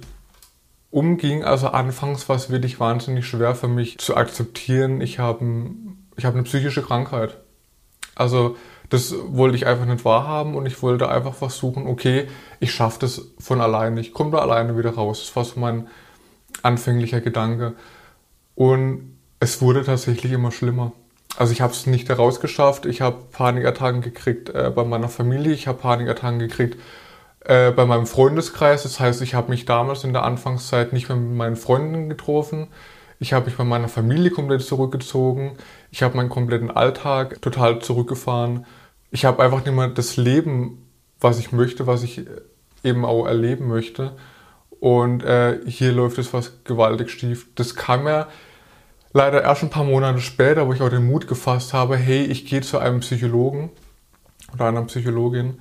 umging. 0.91 1.45
Also 1.45 1.69
anfangs 1.69 2.29
war 2.29 2.37
es 2.37 2.51
wirklich 2.51 2.81
wahnsinnig 2.81 3.27
schwer 3.27 3.55
für 3.55 3.69
mich 3.69 3.99
zu 3.99 4.17
akzeptieren, 4.17 5.01
ich 5.01 5.19
habe 5.19 5.45
ich 6.17 6.25
hab 6.25 6.35
eine 6.35 6.43
psychische 6.43 6.83
Krankheit. 6.83 7.39
Also 8.15 8.57
das 8.91 9.15
wollte 9.29 9.57
ich 9.57 9.67
einfach 9.67 9.87
nicht 9.87 10.05
wahrhaben 10.05 10.57
und 10.57 10.67
ich 10.67 10.83
wollte 10.83 11.09
einfach 11.09 11.35
versuchen, 11.35 11.87
okay, 11.87 12.27
ich 12.59 12.75
schaffe 12.75 12.99
das 13.01 13.31
von 13.39 13.61
alleine, 13.61 14.01
ich 14.01 14.13
komme 14.13 14.33
da 14.33 14.39
alleine 14.39 14.77
wieder 14.77 14.91
raus. 14.91 15.21
Das 15.21 15.37
war 15.37 15.45
so 15.45 15.61
mein 15.61 15.87
anfänglicher 16.63 17.21
Gedanke. 17.21 17.75
Und 18.55 19.17
es 19.41 19.63
wurde 19.63 19.85
tatsächlich 19.85 20.33
immer 20.33 20.53
schlimmer. 20.53 20.93
Also 21.37 21.53
ich 21.53 21.61
habe 21.61 21.73
es 21.73 21.87
nicht 21.87 22.09
herausgeschafft, 22.09 22.87
ich 22.87 23.01
habe 23.01 23.23
Panikattacken 23.33 24.03
gekriegt 24.03 24.51
äh, 24.51 24.71
bei 24.75 24.85
meiner 24.85 25.09
Familie, 25.09 25.53
ich 25.53 25.69
habe 25.69 25.79
Panikattacken 25.79 26.41
gekriegt 26.41 26.77
äh, 27.45 27.71
bei 27.71 27.87
meinem 27.87 28.07
Freundeskreis. 28.07 28.83
Das 28.83 29.01
heißt, 29.01 29.23
ich 29.23 29.35
habe 29.35 29.51
mich 29.51 29.65
damals 29.65 30.05
in 30.05 30.13
der 30.13 30.25
Anfangszeit 30.25 30.93
nicht 30.93 31.09
mehr 31.09 31.17
mit 31.17 31.37
meinen 31.37 31.57
Freunden 31.57 32.09
getroffen. 32.09 32.69
Ich 33.19 33.33
habe 33.33 33.47
mich 33.47 33.57
bei 33.57 33.65
meiner 33.65 33.89
Familie 33.89 34.31
komplett 34.31 34.63
zurückgezogen. 34.63 35.53
Ich 35.91 36.03
habe 36.03 36.17
meinen 36.17 36.29
kompletten 36.31 36.71
Alltag 36.71 37.41
total 37.43 37.81
zurückgefahren. 37.81 38.67
Ich 39.11 39.25
habe 39.25 39.43
einfach 39.43 39.65
nicht 39.65 39.75
mehr 39.75 39.89
das 39.89 40.17
Leben, 40.17 40.87
was 41.21 41.39
ich 41.39 41.53
möchte, 41.53 41.87
was 41.87 42.03
ich 42.03 42.25
eben 42.83 43.05
auch 43.05 43.27
erleben 43.27 43.69
möchte. 43.69 44.13
Und 44.79 45.23
äh, 45.23 45.61
hier 45.67 45.93
läuft 45.93 46.19
es 46.19 46.33
was 46.33 46.65
gewaltig 46.65 47.11
schief. 47.11 47.49
Das 47.55 47.75
kam 47.75 48.07
ja 48.07 48.29
leider 49.13 49.43
erst 49.43 49.63
ein 49.63 49.71
paar 49.71 49.85
Monate 49.85 50.21
später, 50.21 50.67
wo 50.67 50.73
ich 50.73 50.81
auch 50.81 50.89
den 50.89 51.07
Mut 51.07 51.27
gefasst 51.27 51.73
habe, 51.73 51.97
hey, 51.97 52.25
ich 52.25 52.47
gehe 52.47 52.61
zu 52.63 52.79
einem 52.79 53.01
Psychologen 53.01 53.71
oder 54.55 54.67
einer 54.67 54.83
Psychologin 54.85 55.59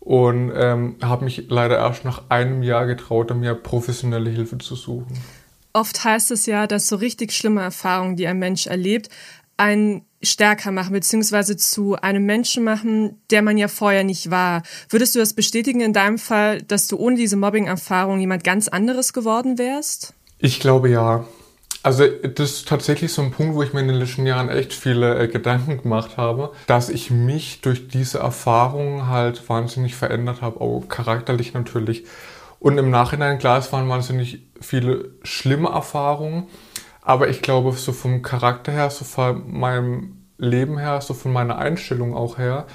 und 0.00 0.52
ähm, 0.54 0.96
habe 1.02 1.24
mich 1.24 1.46
leider 1.48 1.78
erst 1.78 2.04
nach 2.04 2.22
einem 2.28 2.62
Jahr 2.62 2.86
getraut, 2.86 3.34
mir 3.34 3.54
professionelle 3.54 4.30
Hilfe 4.30 4.58
zu 4.58 4.74
suchen. 4.74 5.18
Oft 5.72 6.04
heißt 6.04 6.30
es 6.30 6.46
ja, 6.46 6.66
dass 6.66 6.88
so 6.88 6.96
richtig 6.96 7.32
schlimme 7.32 7.62
Erfahrungen, 7.62 8.16
die 8.16 8.26
ein 8.26 8.38
Mensch 8.38 8.66
erlebt, 8.66 9.08
einen 9.56 10.04
stärker 10.22 10.70
machen, 10.70 10.92
beziehungsweise 10.92 11.56
zu 11.56 11.96
einem 11.96 12.24
Menschen 12.26 12.64
machen, 12.64 13.20
der 13.30 13.42
man 13.42 13.56
ja 13.56 13.68
vorher 13.68 14.04
nicht 14.04 14.30
war. 14.30 14.62
Würdest 14.88 15.14
du 15.14 15.18
das 15.18 15.34
bestätigen 15.34 15.80
in 15.80 15.92
deinem 15.92 16.18
Fall, 16.18 16.62
dass 16.62 16.86
du 16.86 16.96
ohne 16.96 17.16
diese 17.16 17.36
Mobbing-Erfahrung 17.36 18.20
jemand 18.20 18.44
ganz 18.44 18.68
anderes 18.68 19.12
geworden 19.12 19.58
wärst? 19.58 20.14
Ich 20.38 20.60
glaube 20.60 20.90
ja. 20.90 21.24
Also 21.82 22.06
das 22.06 22.50
ist 22.50 22.68
tatsächlich 22.68 23.10
so 23.12 23.22
ein 23.22 23.30
Punkt, 23.30 23.54
wo 23.54 23.62
ich 23.62 23.72
mir 23.72 23.80
in 23.80 23.88
den 23.88 23.96
letzten 23.96 24.26
Jahren 24.26 24.50
echt 24.50 24.74
viele 24.74 25.18
äh, 25.18 25.28
Gedanken 25.28 25.80
gemacht 25.80 26.18
habe, 26.18 26.52
dass 26.66 26.90
ich 26.90 27.10
mich 27.10 27.62
durch 27.62 27.88
diese 27.88 28.18
Erfahrungen 28.18 29.06
halt 29.06 29.48
wahnsinnig 29.48 29.94
verändert 29.94 30.42
habe, 30.42 30.60
auch 30.60 30.82
charakterlich 30.88 31.54
natürlich. 31.54 32.04
Und 32.58 32.76
im 32.76 32.90
Nachhinein, 32.90 33.38
klar, 33.38 33.58
es 33.58 33.72
waren 33.72 33.88
wahnsinnig 33.88 34.42
viele 34.60 35.12
schlimme 35.22 35.70
Erfahrungen, 35.70 36.48
aber 37.02 37.28
ich 37.28 37.42
glaube, 37.42 37.72
so 37.72 37.92
vom 37.92 38.22
Charakter 38.22 38.72
her, 38.72 38.90
so 38.90 39.04
von 39.04 39.50
meinem 39.58 40.26
Leben 40.38 40.78
her, 40.78 41.00
so 41.00 41.14
von 41.14 41.32
meiner 41.32 41.58
Einstellung 41.58 42.14
auch 42.14 42.38
her, 42.38 42.66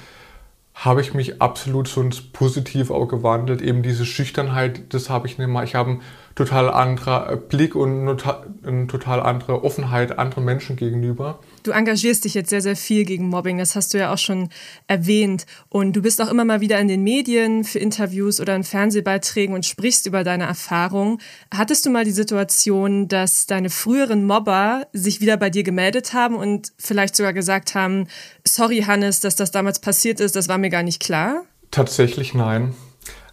habe 0.74 1.00
ich 1.00 1.14
mich 1.14 1.40
absolut 1.40 1.88
so 1.88 2.02
ins 2.02 2.20
Positiv 2.20 2.90
auch 2.90 3.06
gewandelt. 3.06 3.62
Eben 3.62 3.82
diese 3.82 4.04
Schüchternheit, 4.04 4.92
das 4.92 5.08
habe 5.08 5.26
ich 5.26 5.38
nicht 5.38 5.48
mehr. 5.48 5.62
Ich 5.62 5.74
habe 5.74 5.90
einen 5.90 6.02
total 6.34 6.68
anderer 6.70 7.34
Blick 7.36 7.74
und 7.74 8.22
eine 8.62 8.86
total 8.86 9.20
andere 9.20 9.64
Offenheit 9.64 10.18
anderen 10.18 10.44
Menschen 10.44 10.76
gegenüber. 10.76 11.38
Du 11.66 11.72
engagierst 11.72 12.24
dich 12.24 12.34
jetzt 12.34 12.50
sehr, 12.50 12.60
sehr 12.60 12.76
viel 12.76 13.04
gegen 13.04 13.28
Mobbing, 13.28 13.58
das 13.58 13.74
hast 13.74 13.92
du 13.92 13.98
ja 13.98 14.12
auch 14.12 14.18
schon 14.18 14.50
erwähnt. 14.86 15.46
Und 15.68 15.94
du 15.94 16.02
bist 16.02 16.22
auch 16.22 16.30
immer 16.30 16.44
mal 16.44 16.60
wieder 16.60 16.78
in 16.78 16.86
den 16.86 17.02
Medien 17.02 17.64
für 17.64 17.80
Interviews 17.80 18.40
oder 18.40 18.54
in 18.54 18.62
Fernsehbeiträgen 18.62 19.52
und 19.52 19.66
sprichst 19.66 20.06
über 20.06 20.22
deine 20.22 20.44
Erfahrungen. 20.44 21.18
Hattest 21.52 21.84
du 21.84 21.90
mal 21.90 22.04
die 22.04 22.12
Situation, 22.12 23.08
dass 23.08 23.46
deine 23.46 23.68
früheren 23.68 24.24
Mobber 24.24 24.86
sich 24.92 25.20
wieder 25.20 25.36
bei 25.36 25.50
dir 25.50 25.64
gemeldet 25.64 26.12
haben 26.12 26.36
und 26.36 26.72
vielleicht 26.78 27.16
sogar 27.16 27.32
gesagt 27.32 27.74
haben, 27.74 28.06
sorry 28.46 28.82
Hannes, 28.82 29.18
dass 29.18 29.34
das 29.34 29.50
damals 29.50 29.80
passiert 29.80 30.20
ist, 30.20 30.36
das 30.36 30.48
war 30.48 30.58
mir 30.58 30.70
gar 30.70 30.84
nicht 30.84 31.02
klar? 31.02 31.42
Tatsächlich 31.72 32.32
nein. 32.32 32.76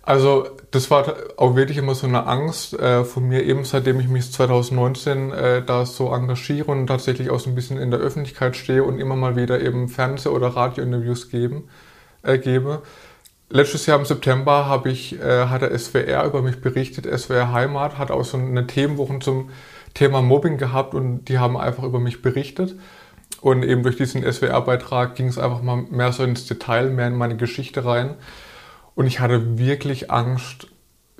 Also 0.01 0.47
das 0.73 0.89
war 0.89 1.05
auch 1.37 1.55
wirklich 1.55 1.77
immer 1.77 1.93
so 1.93 2.07
eine 2.07 2.25
Angst 2.25 2.73
äh, 2.73 3.05
von 3.05 3.27
mir, 3.27 3.43
eben 3.43 3.63
seitdem 3.63 3.99
ich 3.99 4.07
mich 4.07 4.31
2019 4.31 5.31
äh, 5.31 5.61
da 5.63 5.85
so 5.85 6.11
engagiere 6.11 6.71
und 6.71 6.87
tatsächlich 6.87 7.29
auch 7.29 7.39
so 7.39 7.51
ein 7.51 7.55
bisschen 7.55 7.77
in 7.77 7.91
der 7.91 7.99
Öffentlichkeit 7.99 8.55
stehe 8.55 8.83
und 8.83 8.97
immer 8.97 9.15
mal 9.15 9.35
wieder 9.35 9.61
eben 9.61 9.87
Fernseh- 9.87 10.29
oder 10.29 10.47
Radiointerviews 10.47 11.29
geben, 11.29 11.69
äh, 12.23 12.39
gebe. 12.39 12.81
Letztes 13.51 13.85
Jahr 13.85 13.99
im 13.99 14.05
September 14.05 14.65
habe 14.65 14.89
ich, 14.89 15.21
äh, 15.21 15.45
hat 15.45 15.61
der 15.61 15.77
SWR 15.77 16.25
über 16.25 16.41
mich 16.41 16.59
berichtet, 16.59 17.05
SWR 17.05 17.51
Heimat 17.51 17.99
hat 17.99 18.09
auch 18.09 18.23
so 18.23 18.37
eine 18.37 18.65
Themenwoche 18.65 19.19
zum 19.19 19.51
Thema 19.93 20.23
Mobbing 20.23 20.57
gehabt 20.57 20.95
und 20.95 21.25
die 21.25 21.37
haben 21.37 21.55
einfach 21.55 21.83
über 21.83 21.99
mich 21.99 22.23
berichtet. 22.23 22.75
Und 23.41 23.61
eben 23.61 23.83
durch 23.83 23.97
diesen 23.97 24.23
SWR-Beitrag 24.23 25.13
ging 25.13 25.27
es 25.27 25.37
einfach 25.37 25.61
mal 25.61 25.85
mehr 25.91 26.11
so 26.13 26.23
ins 26.23 26.47
Detail, 26.47 26.89
mehr 26.89 27.07
in 27.07 27.15
meine 27.15 27.37
Geschichte 27.37 27.85
rein. 27.85 28.15
Und 28.95 29.07
ich 29.07 29.19
hatte 29.19 29.57
wirklich 29.57 30.11
Angst, 30.11 30.67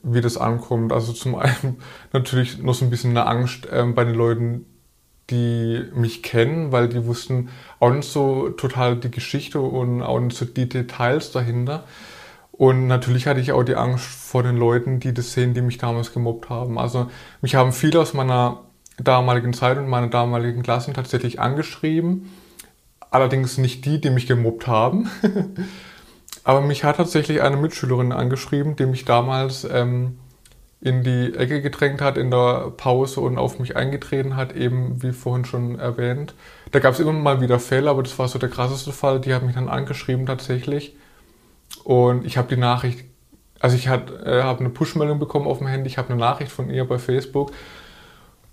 wie 0.04 0.22
das 0.22 0.38
ankommt. 0.38 0.92
Also 0.92 1.14
zum 1.14 1.36
einen 1.36 1.78
natürlich 2.14 2.60
noch 2.60 2.74
so 2.74 2.86
ein 2.86 2.90
bisschen 2.90 3.12
eine 3.12 3.26
Angst 3.26 3.68
ähm, 3.72 3.96
bei 3.96 4.04
den 4.04 4.16
Leuten, 4.16 4.66
die 5.30 5.86
mich 5.96 6.22
kennen, 6.22 6.72
weil 6.72 6.90
die 6.90 7.06
wussten 7.06 7.50
auch 7.80 7.92
nicht 7.92 8.10
so 8.10 8.50
total 8.50 8.98
die 8.98 9.12
Geschichte 9.12 9.60
und 9.62 10.02
auch 10.02 10.20
nicht 10.20 10.36
so 10.36 10.46
die 10.46 10.68
Details 10.68 11.32
dahinter. 11.32 11.86
Und 12.52 12.88
natürlich 12.88 13.26
hatte 13.26 13.40
ich 13.40 13.52
auch 13.52 13.64
die 13.64 13.76
Angst 13.76 14.06
vor 14.06 14.44
den 14.44 14.58
Leuten, 14.58 15.00
die 15.00 15.14
das 15.14 15.34
sehen, 15.34 15.54
die 15.54 15.62
mich 15.62 15.78
damals 15.78 16.14
gemobbt 16.14 16.50
haben. 16.50 16.78
Also 16.78 17.10
mich 17.42 17.56
haben 17.56 17.72
viele 17.72 18.00
aus 18.00 18.14
meiner 18.14 18.62
damaligen 18.98 19.54
Zeit 19.54 19.78
und 19.78 19.88
meiner 19.88 20.08
damaligen 20.08 20.62
Klassen 20.62 20.94
tatsächlich 20.94 21.40
angeschrieben 21.40 22.30
allerdings 23.14 23.58
nicht 23.58 23.86
die, 23.86 24.02
die 24.02 24.10
mich 24.10 24.28
gemobbt 24.28 24.68
haben. 24.68 25.10
Aber 26.44 26.62
mich 26.62 26.84
hat 26.84 26.98
tatsächlich 26.98 27.42
eine 27.42 27.58
Mitschülerin 27.58 28.12
angeschrieben, 28.12 28.76
die 28.76 28.86
mich 28.86 29.06
damals 29.06 29.64
ähm, 29.64 30.20
in 30.82 31.04
die 31.04 31.34
Ecke 31.34 31.62
gedrängt 31.62 32.02
hat 32.02 32.18
in 32.18 32.30
der 32.30 32.72
Pause 32.76 33.22
und 33.22 33.38
auf 33.38 33.58
mich 33.58 33.78
eingetreten 33.78 34.36
hat, 34.36 34.54
eben 34.54 35.02
wie 35.02 35.14
vorhin 35.14 35.46
schon 35.46 35.80
erwähnt. 35.80 36.34
Da 36.72 36.80
gab 36.80 36.94
es 36.94 37.00
immer 37.00 37.14
mal 37.14 37.40
wieder 37.40 37.60
Fälle, 37.60 37.90
aber 37.90 38.04
das 38.04 38.20
war 38.20 38.28
so 38.28 38.38
der 38.38 38.50
krasseste 38.50 38.92
Fall. 38.92 39.22
Die 39.22 39.34
hat 39.34 39.44
mich 39.44 39.56
dann 39.56 39.70
angeschrieben 39.70 40.26
tatsächlich. 40.26 40.94
Und 41.86 42.26
ich 42.26 42.38
habe 42.38 42.54
die 42.54 42.60
Nachricht, 42.60 43.06
also 43.62 43.78
ich 43.78 43.88
äh, 43.88 43.90
habe 43.90 44.60
eine 44.60 44.70
Push-Meldung 44.70 45.20
bekommen 45.20 45.48
auf 45.48 45.60
dem 45.60 45.68
Handy, 45.68 45.88
ich 45.88 45.98
habe 45.98 46.10
eine 46.10 46.20
Nachricht 46.20 46.52
von 46.52 46.70
ihr 46.70 46.86
bei 46.86 47.00
Facebook 47.00 47.54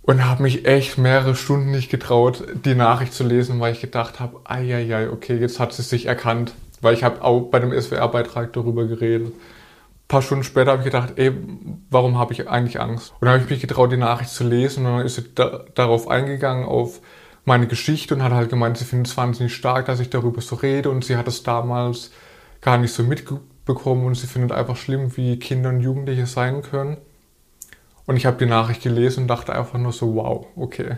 und 0.03 0.25
habe 0.25 0.45
mich 0.45 0.67
echt 0.67 0.99
mehrere 0.99 1.35
Stunden 1.35 1.73
nicht 1.73 1.91
getraut, 1.91 2.45
die 2.65 2.77
Nachricht 2.77 3.13
zu 3.13 3.25
lesen, 3.25 3.59
weil 3.59 3.73
ich 3.73 3.81
gedacht 3.81 4.21
habe, 4.21 4.41
ai, 4.45 5.09
okay, 5.11 5.37
jetzt 5.37 5.59
hat 5.59 5.73
sie 5.73 5.83
sich 5.83 6.07
erkannt, 6.07 6.55
weil 6.81 6.95
ich 6.95 7.05
habe 7.05 7.23
auch 7.23 7.41
bei 7.51 7.59
dem 7.59 7.73
SWR-Beitrag 7.73 8.53
darüber 8.53 8.87
geredet 8.87 9.33
paar 10.11 10.23
Stunden 10.23 10.43
später 10.43 10.73
habe 10.73 10.81
ich 10.81 10.87
gedacht, 10.87 11.13
ey, 11.17 11.33
warum 11.89 12.19
habe 12.19 12.33
ich 12.33 12.49
eigentlich 12.49 12.81
Angst? 12.81 13.13
Und 13.13 13.27
dann 13.27 13.35
habe 13.35 13.45
ich 13.45 13.49
mich 13.49 13.61
getraut, 13.61 13.93
die 13.93 13.97
Nachricht 13.97 14.31
zu 14.31 14.43
lesen 14.43 14.85
und 14.85 14.97
dann 14.97 15.07
ist 15.07 15.15
sie 15.15 15.33
da, 15.35 15.65
darauf 15.77 16.09
eingegangen, 16.09 16.65
auf 16.65 17.01
meine 17.45 17.69
Geschichte 17.69 18.17
und 18.17 18.23
hat 18.23 18.33
halt 18.33 18.51
gemeint, 18.51 18.77
sie 18.77 18.85
findet 18.85 19.07
es 19.07 19.17
wahnsinnig 19.17 19.55
stark, 19.55 19.87
dass 19.87 20.01
ich 20.01 20.11
darüber 20.11 20.41
so 20.41 20.57
rede 20.57 20.91
und 20.91 21.05
sie 21.05 21.17
hat 21.17 21.29
es 21.29 21.45
damals 21.45 22.11
gar 22.61 22.77
nicht 22.77 22.93
so 22.93 23.05
mitbekommen 23.05 24.05
und 24.05 24.17
sie 24.17 24.27
findet 24.27 24.51
einfach 24.51 24.77
schlimm, 24.77 25.17
wie 25.17 25.39
Kinder 25.39 25.71
und 25.71 25.81
Jugendliche 25.81 26.27
sein 26.27 26.63
können. 26.63 26.97
Und 28.05 28.17
ich 28.17 28.27
habe 28.27 28.37
die 28.37 28.51
Nachricht 28.51 28.83
gelesen 28.83 29.23
und 29.23 29.29
dachte 29.29 29.55
einfach 29.55 29.79
nur 29.79 29.93
so, 29.93 30.17
wow, 30.17 30.47
okay. 30.57 30.97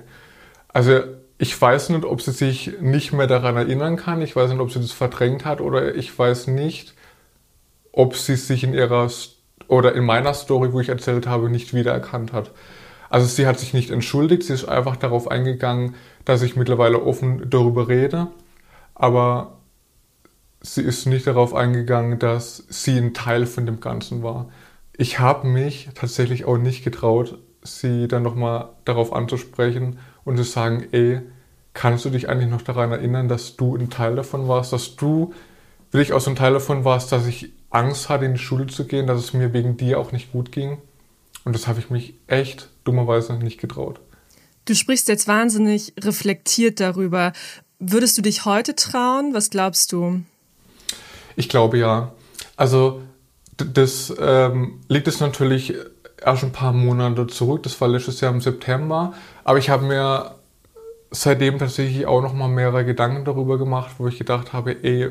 Also 0.69 1.03
ich 1.43 1.61
weiß 1.61 1.89
nicht, 1.89 2.05
ob 2.05 2.23
sie 2.23 2.31
sich 2.31 2.81
nicht 2.81 3.13
mehr 3.13 3.27
daran 3.27 3.57
erinnern 3.57 3.97
kann, 3.97 4.23
ich 4.23 4.37
weiß 4.37 4.51
nicht, 4.51 4.61
ob 4.61 4.71
sie 4.71 4.79
das 4.79 4.93
verdrängt 4.93 5.45
hat 5.45 5.61
oder 5.61 5.93
ich 5.97 6.17
weiß 6.17 6.47
nicht, 6.47 6.95
ob 7.91 8.15
sie 8.15 8.37
sich 8.37 8.63
in 8.63 8.75
ihrer 8.75 9.11
oder 9.67 9.93
in 9.97 10.05
meiner 10.05 10.35
Story, 10.35 10.73
wo 10.73 10.79
ich 10.79 10.89
erzählt 10.89 11.27
habe, 11.27 11.51
nicht 11.51 11.75
wiedererkannt 11.75 12.33
hat. 12.33 12.53
Also 13.11 13.27
sie 13.27 13.49
hat 13.49 13.59
sich 13.59 13.75
nicht 13.75 13.91
entschuldigt, 13.91 14.45
sie 14.45 14.53
ist 14.53 14.67
einfach 14.67 14.95
darauf 14.95 15.29
eingegangen, 15.33 15.97
dass 16.25 16.43
ich 16.43 16.55
mittlerweile 16.55 17.03
offen 17.03 17.51
darüber 17.51 17.89
rede, 17.89 18.29
aber 18.95 19.59
sie 20.61 20.83
ist 20.83 21.07
nicht 21.07 21.27
darauf 21.27 21.55
eingegangen, 21.55 22.21
dass 22.21 22.65
sie 22.69 22.97
ein 22.97 23.15
Teil 23.15 23.47
von 23.47 23.67
dem 23.67 23.81
Ganzen 23.81 24.23
war. 24.23 24.49
Ich 24.97 25.19
habe 25.19 25.49
mich 25.49 25.89
tatsächlich 25.97 26.45
auch 26.45 26.59
nicht 26.59 26.85
getraut, 26.85 27.39
sie 27.65 28.07
dann 28.07 28.23
nochmal 28.23 28.69
darauf 28.85 29.13
anzusprechen 29.13 29.99
und 30.25 30.37
zu 30.37 30.45
sagen, 30.45 30.87
ey, 30.93 31.21
kannst 31.75 32.05
du 32.05 32.11
dich 32.11 32.29
eigentlich 32.29 32.51
noch 32.51 32.63
daran 32.63 32.93
erinnern, 32.93 33.29
dass 33.29 33.57
du 33.57 33.77
ein 33.77 33.91
Teil 33.91 34.17
davon 34.17 34.49
warst, 34.49 34.73
dass 34.73 34.97
du 34.97 35.33
wirklich 35.91 36.13
auch 36.13 36.21
so 36.21 36.31
ein 36.31 36.37
Teil 36.37 36.53
davon 36.53 36.85
warst, 36.85 37.13
dass 37.13 37.27
ich 37.27 37.53
Angst 37.71 38.09
hatte, 38.09 38.25
in 38.25 38.35
die 38.35 38.41
Schule 38.41 38.67
zu 38.67 38.87
gehen, 38.87 39.07
dass 39.07 39.19
es 39.19 39.33
mir 39.33 39.53
wegen 39.53 39.77
dir 39.77 39.99
auch 39.99 40.13
nicht 40.13 40.33
gut 40.33 40.53
ging. 40.53 40.79
Und 41.45 41.55
das 41.55 41.67
habe 41.67 41.81
ich 41.81 41.91
mich 41.91 42.15
echt 42.27 42.69
dummerweise 42.85 43.35
nicht 43.35 43.61
getraut. 43.61 44.01
Du 44.65 44.75
sprichst 44.75 45.09
jetzt 45.09 45.27
wahnsinnig 45.27 45.93
reflektiert 45.99 46.79
darüber. 46.79 47.33
Würdest 47.79 48.17
du 48.17 48.23
dich 48.23 48.45
heute 48.45 48.77
trauen? 48.77 49.35
Was 49.35 49.51
glaubst 49.51 49.93
du? 49.93 50.23
Ich 51.35 51.49
glaube 51.49 51.79
ja. 51.79 52.13
Also 52.57 53.01
das 53.57 54.15
ähm, 54.21 54.81
liegt 54.89 55.09
es 55.09 55.21
natürlich 55.21 55.75
erst 56.25 56.45
ein 56.45 56.53
paar 56.53 56.73
Monate 56.73 57.27
zurück. 57.27 57.63
Das 57.65 57.81
war 57.81 57.89
letztes 57.89 58.21
Jahr 58.21 58.33
im 58.33 58.41
September. 58.41 59.15
Aber 59.45 59.59
ich 59.59 59.71
habe 59.71 59.85
mir 59.85 60.35
seitdem 61.11 61.59
tatsächlich 61.59 62.07
auch 62.07 62.23
noch 62.23 62.33
mal 62.33 62.49
mehrere 62.49 62.85
Gedanken 62.85 63.25
darüber 63.25 63.59
gemacht, 63.59 63.93
wo 63.99 64.09
ich 64.09 64.19
gedacht 64.19 64.53
habe, 64.53 64.83
ey, 64.83 65.11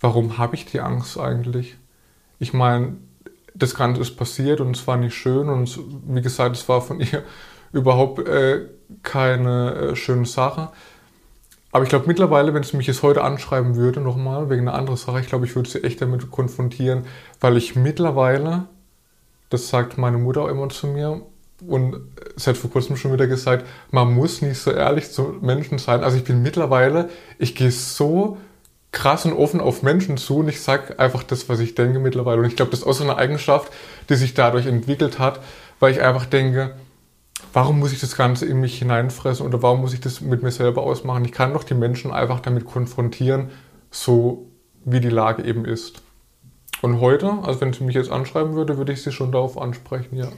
warum 0.00 0.38
habe 0.38 0.54
ich 0.54 0.66
die 0.66 0.80
Angst 0.80 1.18
eigentlich? 1.18 1.76
Ich 2.38 2.52
meine, 2.52 2.96
das 3.54 3.74
Ganze 3.74 4.00
ist 4.02 4.16
passiert 4.16 4.60
und 4.60 4.76
es 4.76 4.86
war 4.86 4.96
nicht 4.96 5.14
schön 5.14 5.48
und 5.48 5.78
wie 6.06 6.22
gesagt, 6.22 6.56
es 6.56 6.68
war 6.68 6.82
von 6.82 7.00
ihr 7.00 7.22
überhaupt 7.72 8.26
äh, 8.26 8.66
keine 9.02 9.74
äh, 9.74 9.96
schöne 9.96 10.26
Sache. 10.26 10.70
Aber 11.70 11.84
ich 11.84 11.88
glaube 11.88 12.06
mittlerweile, 12.06 12.52
wenn 12.52 12.62
sie 12.62 12.76
mich 12.76 12.86
jetzt 12.86 13.02
heute 13.02 13.24
anschreiben 13.24 13.76
würde, 13.76 14.00
nochmal, 14.00 14.50
wegen 14.50 14.68
einer 14.68 14.76
anderen 14.76 14.98
Sache, 14.98 15.20
ich 15.20 15.28
glaube, 15.28 15.46
ich 15.46 15.56
würde 15.56 15.70
sie 15.70 15.82
echt 15.82 16.02
damit 16.02 16.30
konfrontieren, 16.30 17.06
weil 17.40 17.56
ich 17.56 17.76
mittlerweile, 17.76 18.66
das 19.48 19.68
sagt 19.68 19.96
meine 19.96 20.18
Mutter 20.18 20.42
auch 20.42 20.48
immer 20.48 20.68
zu 20.68 20.86
mir, 20.86 21.22
und 21.66 22.00
sie 22.36 22.50
hat 22.50 22.56
vor 22.56 22.70
kurzem 22.70 22.96
schon 22.96 23.12
wieder 23.12 23.26
gesagt, 23.26 23.66
man 23.90 24.12
muss 24.12 24.42
nicht 24.42 24.58
so 24.58 24.70
ehrlich 24.70 25.10
zu 25.10 25.36
Menschen 25.40 25.78
sein. 25.78 26.02
Also 26.02 26.16
ich 26.16 26.24
bin 26.24 26.42
mittlerweile, 26.42 27.08
ich 27.38 27.54
gehe 27.54 27.70
so 27.70 28.38
krass 28.90 29.24
und 29.24 29.32
offen 29.32 29.60
auf 29.60 29.82
Menschen 29.82 30.18
zu 30.18 30.38
und 30.38 30.48
ich 30.48 30.60
sage 30.60 30.98
einfach 30.98 31.22
das, 31.22 31.48
was 31.48 31.60
ich 31.60 31.74
denke 31.74 31.98
mittlerweile. 31.98 32.40
Und 32.40 32.46
ich 32.46 32.56
glaube, 32.56 32.70
das 32.70 32.80
ist 32.80 32.86
auch 32.86 32.92
so 32.92 33.04
eine 33.04 33.16
Eigenschaft, 33.16 33.72
die 34.08 34.16
sich 34.16 34.34
dadurch 34.34 34.66
entwickelt 34.66 35.18
hat, 35.18 35.40
weil 35.80 35.92
ich 35.92 36.02
einfach 36.02 36.26
denke, 36.26 36.76
warum 37.52 37.78
muss 37.78 37.92
ich 37.92 38.00
das 38.00 38.16
Ganze 38.16 38.46
in 38.46 38.60
mich 38.60 38.78
hineinfressen 38.78 39.46
oder 39.46 39.62
warum 39.62 39.80
muss 39.80 39.94
ich 39.94 40.00
das 40.00 40.20
mit 40.20 40.42
mir 40.42 40.50
selber 40.50 40.82
ausmachen? 40.82 41.24
Ich 41.24 41.32
kann 41.32 41.54
doch 41.54 41.64
die 41.64 41.74
Menschen 41.74 42.12
einfach 42.12 42.40
damit 42.40 42.66
konfrontieren, 42.66 43.50
so 43.90 44.46
wie 44.84 45.00
die 45.00 45.08
Lage 45.08 45.42
eben 45.44 45.64
ist. 45.64 46.02
Und 46.82 47.00
heute, 47.00 47.38
also 47.42 47.60
wenn 47.60 47.72
sie 47.72 47.84
mich 47.84 47.94
jetzt 47.94 48.10
anschreiben 48.10 48.54
würde, 48.54 48.76
würde 48.76 48.92
ich 48.92 49.02
sie 49.02 49.12
schon 49.12 49.32
darauf 49.32 49.56
ansprechen, 49.56 50.16
ja. 50.16 50.28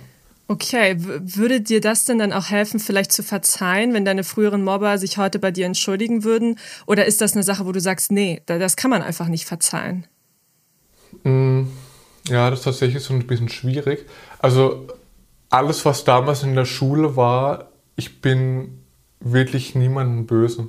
Okay, 0.47 0.97
würde 0.99 1.63
dir 1.63 1.81
das 1.81 2.05
denn 2.05 2.19
dann 2.19 2.33
auch 2.33 2.51
helfen, 2.51 2.79
vielleicht 2.79 3.13
zu 3.13 3.23
verzeihen, 3.23 3.95
wenn 3.95 4.05
deine 4.05 4.25
früheren 4.25 4.63
Mobber 4.63 4.99
sich 4.99 5.17
heute 5.17 5.39
bei 5.39 5.51
dir 5.51 5.65
entschuldigen 5.65 6.23
würden? 6.23 6.59
Oder 6.87 7.07
ist 7.07 7.23
das 7.23 7.33
eine 7.33 7.43
Sache, 7.43 7.65
wo 7.65 7.73
du 7.73 7.81
sagst, 7.81 8.13
nee, 8.13 8.43
das 8.45 8.77
kann 8.77 8.91
man 8.91 9.01
einfach 9.01 9.29
nicht 9.29 9.47
verzeihen? 9.47 10.07
Mm, 11.23 11.63
ja, 12.29 12.51
das 12.51 12.61
ist 12.61 12.65
tatsächlich 12.65 13.03
so 13.03 13.15
ein 13.15 13.27
bisschen 13.27 13.49
schwierig. 13.49 14.05
Also 14.39 14.87
alles, 15.49 15.85
was 15.87 16.05
damals 16.05 16.43
in 16.43 16.55
der 16.55 16.67
Schule 16.67 17.17
war, 17.17 17.71
ich 17.97 18.21
bin 18.21 18.81
wirklich 19.21 19.75
niemandem 19.75 20.27
böse. 20.27 20.69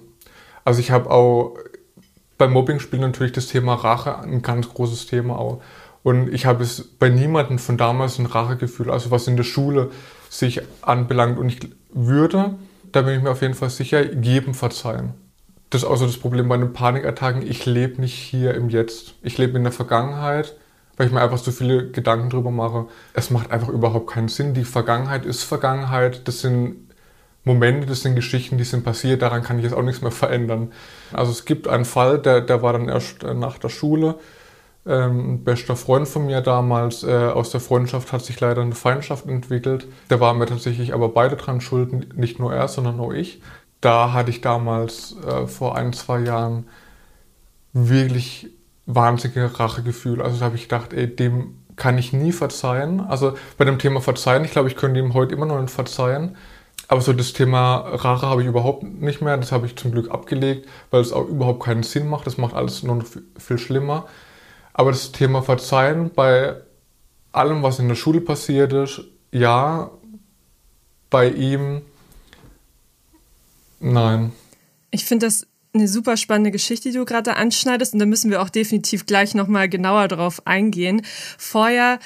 Also 0.64 0.80
ich 0.80 0.92
habe 0.92 1.12
auch 1.12 1.58
beim 2.38 2.52
Mobbing 2.52 2.80
spielt 2.80 3.02
natürlich 3.02 3.34
das 3.34 3.48
Thema 3.48 3.76
Rache 3.76 4.20
ein 4.20 4.42
ganz 4.42 4.70
großes 4.70 5.08
Thema 5.08 5.38
auch. 5.40 5.62
Und 6.06 6.32
ich 6.32 6.46
habe 6.46 6.64
es 6.64 6.84
bei 6.84 7.10
niemandem 7.10 7.58
von 7.58 7.78
damals 7.78 8.20
ein 8.20 8.28
Rachegefühl, 8.28 8.92
also 8.92 9.10
was 9.10 9.28
in 9.28 9.38
der 9.38 9.44
Schule 9.44 9.90
sich 10.30 10.62
anbelangt. 10.84 11.40
Und 11.40 11.50
ich 11.50 11.58
würde, 11.92 12.54
da 12.92 13.02
bin 13.02 13.16
ich 13.16 13.24
mir 13.24 13.32
auf 13.32 13.42
jeden 13.42 13.56
Fall 13.56 13.72
sicher, 13.72 14.14
jedem 14.14 14.54
verzeihen. 14.54 15.16
Das 15.72 15.82
ist 15.82 15.88
auch 15.88 15.96
so 15.96 16.06
das 16.06 16.18
Problem 16.18 16.48
bei 16.48 16.58
den 16.58 16.74
Panikattacken. 16.74 17.42
Ich 17.42 17.66
lebe 17.66 18.00
nicht 18.00 18.14
hier 18.14 18.54
im 18.54 18.70
Jetzt. 18.70 19.16
Ich 19.24 19.40
lebe 19.40 19.58
in 19.58 19.64
der 19.64 19.72
Vergangenheit, 19.72 20.56
weil 20.96 21.08
ich 21.08 21.12
mir 21.12 21.22
einfach 21.22 21.40
so 21.40 21.50
viele 21.50 21.90
Gedanken 21.90 22.30
drüber 22.30 22.52
mache. 22.52 22.86
Es 23.16 23.32
macht 23.32 23.50
einfach 23.50 23.70
überhaupt 23.70 24.12
keinen 24.12 24.28
Sinn. 24.28 24.54
Die 24.54 24.64
Vergangenheit 24.64 25.26
ist 25.26 25.42
Vergangenheit. 25.42 26.28
Das 26.28 26.42
sind 26.42 26.88
Momente, 27.46 27.88
das 27.88 28.04
sind 28.04 28.14
Geschichten, 28.14 28.60
die 28.60 28.64
sind 28.64 28.84
passiert. 28.84 29.24
Daran 29.24 29.42
kann 29.42 29.58
ich 29.58 29.64
jetzt 29.64 29.74
auch 29.74 29.82
nichts 29.82 30.04
mehr 30.04 30.12
verändern. 30.12 30.72
Also 31.14 31.32
es 31.32 31.46
gibt 31.46 31.68
einen 31.68 31.86
Fall, 31.86 32.20
der, 32.20 32.42
der 32.42 32.62
war 32.62 32.74
dann 32.74 32.90
erst 32.90 33.24
nach 33.24 33.58
der 33.58 33.70
Schule 33.70 34.20
ein 34.86 35.44
bester 35.44 35.76
Freund 35.76 36.08
von 36.08 36.28
mir 36.28 36.42
damals, 36.42 37.04
äh, 37.04 37.12
aus 37.12 37.50
der 37.50 37.60
Freundschaft 37.60 38.12
hat 38.14 38.24
sich 38.24 38.40
leider 38.40 38.62
eine 38.62 38.76
Feindschaft 38.76 39.26
entwickelt. 39.26 39.88
Da 40.10 40.20
waren 40.20 40.40
wir 40.40 40.46
tatsächlich 40.46 40.94
aber 40.94 41.10
beide 41.10 41.36
dran 41.36 41.60
schuld, 41.60 42.16
nicht 42.18 42.40
nur 42.40 42.54
er, 42.54 42.68
sondern 42.68 43.00
auch 43.00 43.12
ich. 43.12 43.42
Da 43.82 44.14
hatte 44.14 44.30
ich 44.30 44.42
damals 44.42 45.16
äh, 45.26 45.48
vor 45.48 45.76
ein, 45.76 45.94
zwei 45.94 46.20
Jahren 46.20 46.68
wirklich 47.74 48.50
wahnsinnige 48.86 49.60
Rachegefühl. 49.60 50.22
Also 50.22 50.40
da 50.40 50.46
habe 50.46 50.56
ich 50.56 50.64
gedacht, 50.64 50.94
ey, 50.94 51.14
dem 51.14 51.56
kann 51.76 51.98
ich 51.98 52.14
nie 52.14 52.32
verzeihen. 52.32 53.02
Also 53.02 53.36
bei 53.58 53.66
dem 53.66 53.80
Thema 53.80 54.02
Verzeihen, 54.02 54.46
ich 54.46 54.52
glaube, 54.52 54.70
ich 54.70 54.76
könnte 54.76 55.00
ihm 55.00 55.14
heute 55.14 55.34
immer 55.34 55.46
noch 55.46 55.60
nicht 55.60 55.74
verzeihen. 55.74 56.38
Aber 56.88 57.02
so 57.02 57.14
das 57.14 57.34
Thema 57.34 57.78
Rache 57.78 58.28
habe 58.28 58.42
ich 58.42 58.48
überhaupt 58.48 58.84
nicht 58.84 59.22
mehr. 59.22 59.36
Das 59.38 59.52
habe 59.52 59.66
ich 59.66 59.76
zum 59.76 59.92
Glück 59.92 60.12
abgelegt, 60.12 60.70
weil 60.92 61.02
es 61.02 61.12
auch 61.12 61.28
überhaupt 61.28 61.64
keinen 61.64 61.84
Sinn 61.84 62.08
macht. 62.08 62.28
Das 62.28 62.38
macht 62.38 62.54
alles 62.54 62.84
nur 62.84 62.98
noch 62.98 63.06
viel 63.38 63.58
schlimmer. 63.58 64.06
Aber 64.78 64.92
das 64.92 65.14
Thema 65.14 65.42
Verzeihen 65.42 66.12
bei 66.14 66.58
allem, 67.32 67.64
was 67.64 67.80
in 67.80 67.88
der 67.88 67.96
Schule 67.96 68.20
passiert 68.20 68.74
ist, 68.74 69.02
ja, 69.32 69.90
bei 71.10 71.30
ihm, 71.30 71.82
nein. 73.80 74.34
Ich 74.92 75.06
finde 75.06 75.28
das 75.28 75.48
eine 75.74 75.88
super 75.88 76.18
spannende 76.18 76.52
Geschichte, 76.52 76.90
die 76.90 76.98
du 76.98 77.06
gerade 77.06 77.38
anschneidest 77.38 77.94
und 77.94 78.00
da 78.00 78.06
müssen 78.06 78.32
wir 78.32 78.42
auch 78.42 78.50
definitiv 78.50 79.06
gleich 79.06 79.34
nochmal 79.34 79.70
genauer 79.70 80.10
drauf 80.10 80.46
eingehen. 80.46 81.02
Vorher 81.38 82.00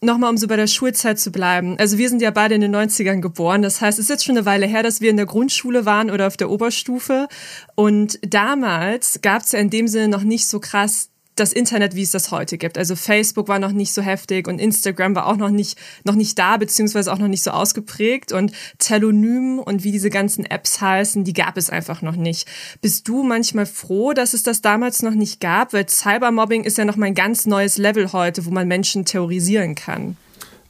Nochmal, 0.00 0.30
um 0.30 0.36
so 0.36 0.46
bei 0.46 0.54
der 0.54 0.68
Schulzeit 0.68 1.18
zu 1.18 1.32
bleiben. 1.32 1.76
Also 1.76 1.98
wir 1.98 2.08
sind 2.08 2.22
ja 2.22 2.30
beide 2.30 2.54
in 2.54 2.60
den 2.60 2.72
90ern 2.72 3.20
geboren. 3.20 3.62
Das 3.62 3.80
heißt, 3.80 3.98
es 3.98 4.04
ist 4.04 4.10
jetzt 4.10 4.24
schon 4.24 4.36
eine 4.36 4.46
Weile 4.46 4.66
her, 4.66 4.84
dass 4.84 5.00
wir 5.00 5.10
in 5.10 5.16
der 5.16 5.26
Grundschule 5.26 5.86
waren 5.86 6.08
oder 6.08 6.28
auf 6.28 6.36
der 6.36 6.50
Oberstufe. 6.50 7.26
Und 7.74 8.20
damals 8.22 9.20
gab 9.22 9.42
es 9.42 9.50
ja 9.50 9.58
in 9.58 9.70
dem 9.70 9.88
Sinne 9.88 10.06
noch 10.06 10.22
nicht 10.22 10.46
so 10.46 10.60
krass 10.60 11.10
das 11.40 11.52
Internet, 11.52 11.94
wie 11.94 12.02
es 12.02 12.10
das 12.10 12.30
heute 12.30 12.58
gibt. 12.58 12.78
Also 12.78 12.96
Facebook 12.96 13.48
war 13.48 13.58
noch 13.58 13.72
nicht 13.72 13.92
so 13.92 14.02
heftig 14.02 14.48
und 14.48 14.58
Instagram 14.58 15.14
war 15.14 15.26
auch 15.26 15.36
noch 15.36 15.50
nicht, 15.50 15.78
noch 16.04 16.14
nicht 16.14 16.38
da, 16.38 16.56
beziehungsweise 16.56 17.12
auch 17.12 17.18
noch 17.18 17.28
nicht 17.28 17.42
so 17.42 17.50
ausgeprägt 17.50 18.32
und 18.32 18.52
Telonym 18.78 19.58
und 19.58 19.84
wie 19.84 19.92
diese 19.92 20.10
ganzen 20.10 20.44
Apps 20.44 20.80
heißen, 20.80 21.24
die 21.24 21.32
gab 21.32 21.56
es 21.56 21.70
einfach 21.70 22.02
noch 22.02 22.16
nicht. 22.16 22.48
Bist 22.80 23.08
du 23.08 23.22
manchmal 23.22 23.66
froh, 23.66 24.12
dass 24.12 24.34
es 24.34 24.42
das 24.42 24.62
damals 24.62 25.02
noch 25.02 25.14
nicht 25.14 25.40
gab? 25.40 25.72
Weil 25.72 25.88
Cybermobbing 25.88 26.64
ist 26.64 26.78
ja 26.78 26.84
noch 26.84 26.96
mal 26.96 27.06
ein 27.06 27.14
ganz 27.14 27.46
neues 27.46 27.78
Level 27.78 28.12
heute, 28.12 28.46
wo 28.46 28.50
man 28.50 28.68
Menschen 28.68 29.04
terrorisieren 29.04 29.74
kann. 29.74 30.16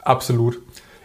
Absolut 0.00 0.60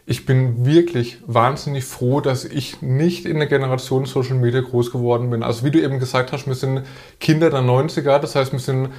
ich 0.06 0.26
bin 0.26 0.66
wirklich 0.66 1.18
wahnsinnig 1.26 1.86
froh, 1.86 2.20
dass 2.20 2.44
ich 2.44 2.82
nicht 2.82 3.26
in 3.26 3.38
der 3.38 3.48
Generation 3.48 4.06
Social 4.06 4.36
Media 4.36 4.60
groß 4.60 4.92
geworden 4.92 5.30
bin. 5.30 5.44
Also 5.44 5.64
wie 5.66 5.72
du 5.72 5.82
eben 5.82 6.00
gesagt 6.00 6.34
hast, 6.34 6.46
wir 6.46 6.56
sind 6.56 6.82
Kinder 7.20 7.50
der 7.50 7.62
90er, 7.62 8.20
das 8.20 8.36
heißt, 8.36 8.52
wir 8.52 8.60
sind 8.60 8.90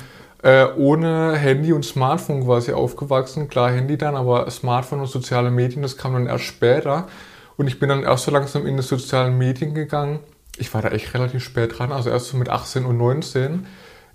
äh, 0.44 0.66
ohne 0.76 1.36
Handy 1.36 1.72
und 1.72 1.86
Smartphone 1.86 2.44
quasi 2.44 2.72
aufgewachsen. 2.72 3.48
Klar, 3.48 3.70
Handy 3.72 3.96
dann, 3.96 4.14
aber 4.14 4.50
Smartphone 4.50 5.00
und 5.00 5.06
soziale 5.06 5.50
Medien, 5.50 5.80
das 5.80 5.96
kam 5.96 6.12
dann 6.12 6.26
erst 6.26 6.44
später. 6.44 7.08
Und 7.56 7.66
ich 7.66 7.80
bin 7.80 7.88
dann 7.88 8.02
erst 8.02 8.24
so 8.24 8.30
langsam 8.30 8.66
in 8.66 8.76
die 8.76 8.82
sozialen 8.82 9.38
Medien 9.38 9.74
gegangen. 9.74 10.20
Ich 10.58 10.72
war 10.74 10.82
da 10.82 10.88
echt 10.88 11.14
relativ 11.14 11.42
spät 11.42 11.78
dran, 11.78 11.92
also 11.92 12.10
erst 12.10 12.26
so 12.26 12.36
mit 12.36 12.50
18 12.50 12.84
und 12.84 12.98
19. 12.98 13.66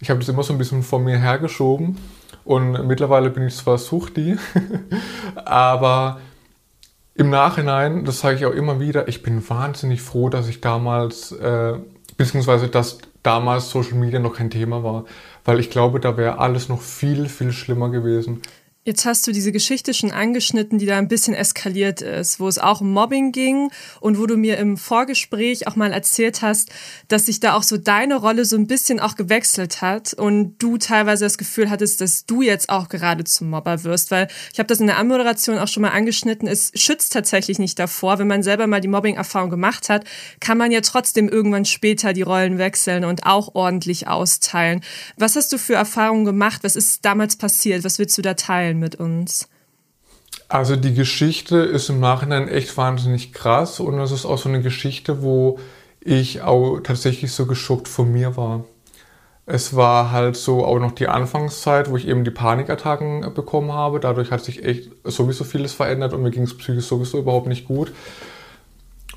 Ich 0.01 0.11
habe 0.11 0.19
das 0.19 0.29
immer 0.29 0.43
so 0.43 0.53
ein 0.53 0.59
bisschen 0.59 0.83
vor 0.83 0.99
mir 0.99 1.17
hergeschoben. 1.17 1.97
Und 2.45 2.85
mittlerweile 2.85 3.31
bin 3.31 3.47
ich 3.47 3.55
zwar 3.55 3.79
Suchti, 3.79 4.37
aber 5.45 6.19
im 7.15 7.31
Nachhinein, 7.31 8.05
das 8.05 8.19
sage 8.19 8.35
ich 8.35 8.45
auch 8.45 8.53
immer 8.53 8.79
wieder, 8.79 9.07
ich 9.07 9.23
bin 9.23 9.47
wahnsinnig 9.49 10.03
froh, 10.03 10.29
dass 10.29 10.47
ich 10.47 10.61
damals, 10.61 11.31
äh, 11.31 11.73
beziehungsweise 12.17 12.67
dass 12.67 12.99
damals 13.23 13.71
Social 13.71 13.95
Media 13.95 14.19
noch 14.19 14.35
kein 14.35 14.49
Thema 14.49 14.83
war, 14.83 15.05
weil 15.49 15.59
ich 15.59 15.71
glaube, 15.71 15.99
da 15.99 16.15
wäre 16.15 16.37
alles 16.37 16.69
noch 16.69 16.79
viel, 16.79 17.27
viel 17.27 17.51
schlimmer 17.53 17.89
gewesen. 17.89 18.43
Jetzt 18.85 19.05
hast 19.05 19.27
du 19.27 19.33
diese 19.33 19.51
Geschichte 19.51 19.93
schon 19.93 20.11
angeschnitten, 20.11 20.79
die 20.79 20.85
da 20.85 20.97
ein 20.97 21.09
bisschen 21.09 21.33
eskaliert 21.33 22.01
ist, 22.01 22.39
wo 22.39 22.47
es 22.47 22.57
auch 22.57 22.79
um 22.79 22.93
Mobbing 22.93 23.33
ging 23.33 23.71
und 23.99 24.17
wo 24.17 24.25
du 24.25 24.37
mir 24.37 24.57
im 24.57 24.77
Vorgespräch 24.77 25.67
auch 25.67 25.75
mal 25.75 25.91
erzählt 25.91 26.41
hast, 26.41 26.69
dass 27.09 27.25
sich 27.25 27.41
da 27.41 27.55
auch 27.55 27.63
so 27.63 27.75
deine 27.75 28.15
Rolle 28.15 28.45
so 28.45 28.55
ein 28.55 28.67
bisschen 28.67 29.01
auch 29.01 29.17
gewechselt 29.17 29.81
hat 29.81 30.13
und 30.13 30.57
du 30.59 30.77
teilweise 30.77 31.25
das 31.25 31.37
Gefühl 31.37 31.69
hattest, 31.69 31.99
dass 31.99 32.25
du 32.25 32.41
jetzt 32.41 32.69
auch 32.69 32.87
gerade 32.87 33.25
zum 33.25 33.49
Mobber 33.49 33.83
wirst, 33.83 34.11
weil 34.11 34.29
ich 34.53 34.59
habe 34.59 34.67
das 34.67 34.79
in 34.79 34.87
der 34.87 34.97
Anmoderation 34.97 35.57
auch 35.57 35.67
schon 35.67 35.83
mal 35.83 35.91
angeschnitten, 35.91 36.47
es 36.47 36.71
schützt 36.73 37.11
tatsächlich 37.11 37.59
nicht 37.59 37.77
davor, 37.79 38.17
wenn 38.17 38.27
man 38.27 38.43
selber 38.43 38.65
mal 38.65 38.79
die 38.79 38.87
Mobbing-Erfahrung 38.87 39.49
gemacht 39.49 39.89
hat, 39.89 40.05
kann 40.39 40.57
man 40.57 40.71
ja 40.71 40.79
trotzdem 40.79 41.27
irgendwann 41.27 41.65
später 41.65 42.13
die 42.13 42.21
Rollen 42.21 42.57
wechseln 42.57 43.03
und 43.03 43.25
auch 43.25 43.55
ordentlich 43.55 44.07
austeilen. 44.07 44.81
Was 45.17 45.35
hast 45.35 45.51
du 45.51 45.57
für 45.57 45.75
Erfahrungen 45.75 46.23
gemacht? 46.23 46.63
Was 46.63 46.77
ist 46.77 47.03
damals 47.03 47.35
passiert? 47.35 47.83
Was 47.83 47.99
willst 47.99 48.17
du 48.17 48.21
da 48.21 48.35
teilen? 48.35 48.68
Mit 48.77 48.95
uns? 48.95 49.49
Also 50.47 50.75
die 50.75 50.93
Geschichte 50.93 51.57
ist 51.57 51.89
im 51.89 51.99
Nachhinein 51.99 52.47
echt 52.47 52.75
wahnsinnig 52.75 53.33
krass 53.33 53.79
und 53.79 53.99
es 53.99 54.11
ist 54.11 54.25
auch 54.25 54.37
so 54.37 54.49
eine 54.49 54.61
Geschichte, 54.61 55.21
wo 55.21 55.59
ich 56.01 56.41
auch 56.41 56.79
tatsächlich 56.79 57.31
so 57.31 57.45
geschockt 57.45 57.87
von 57.87 58.11
mir 58.11 58.35
war. 58.35 58.63
Es 59.45 59.75
war 59.75 60.11
halt 60.11 60.35
so 60.35 60.63
auch 60.63 60.79
noch 60.79 60.91
die 60.91 61.07
Anfangszeit, 61.07 61.89
wo 61.89 61.97
ich 61.97 62.07
eben 62.07 62.23
die 62.23 62.31
Panikattacken 62.31 63.33
bekommen 63.33 63.73
habe. 63.73 63.99
Dadurch 63.99 64.31
hat 64.31 64.43
sich 64.43 64.63
echt 64.63 64.91
sowieso 65.03 65.43
vieles 65.43 65.73
verändert 65.73 66.13
und 66.13 66.21
mir 66.21 66.31
ging 66.31 66.43
es 66.43 66.55
psychisch 66.55 66.85
sowieso 66.85 67.17
überhaupt 67.17 67.47
nicht 67.47 67.65
gut. 67.65 67.91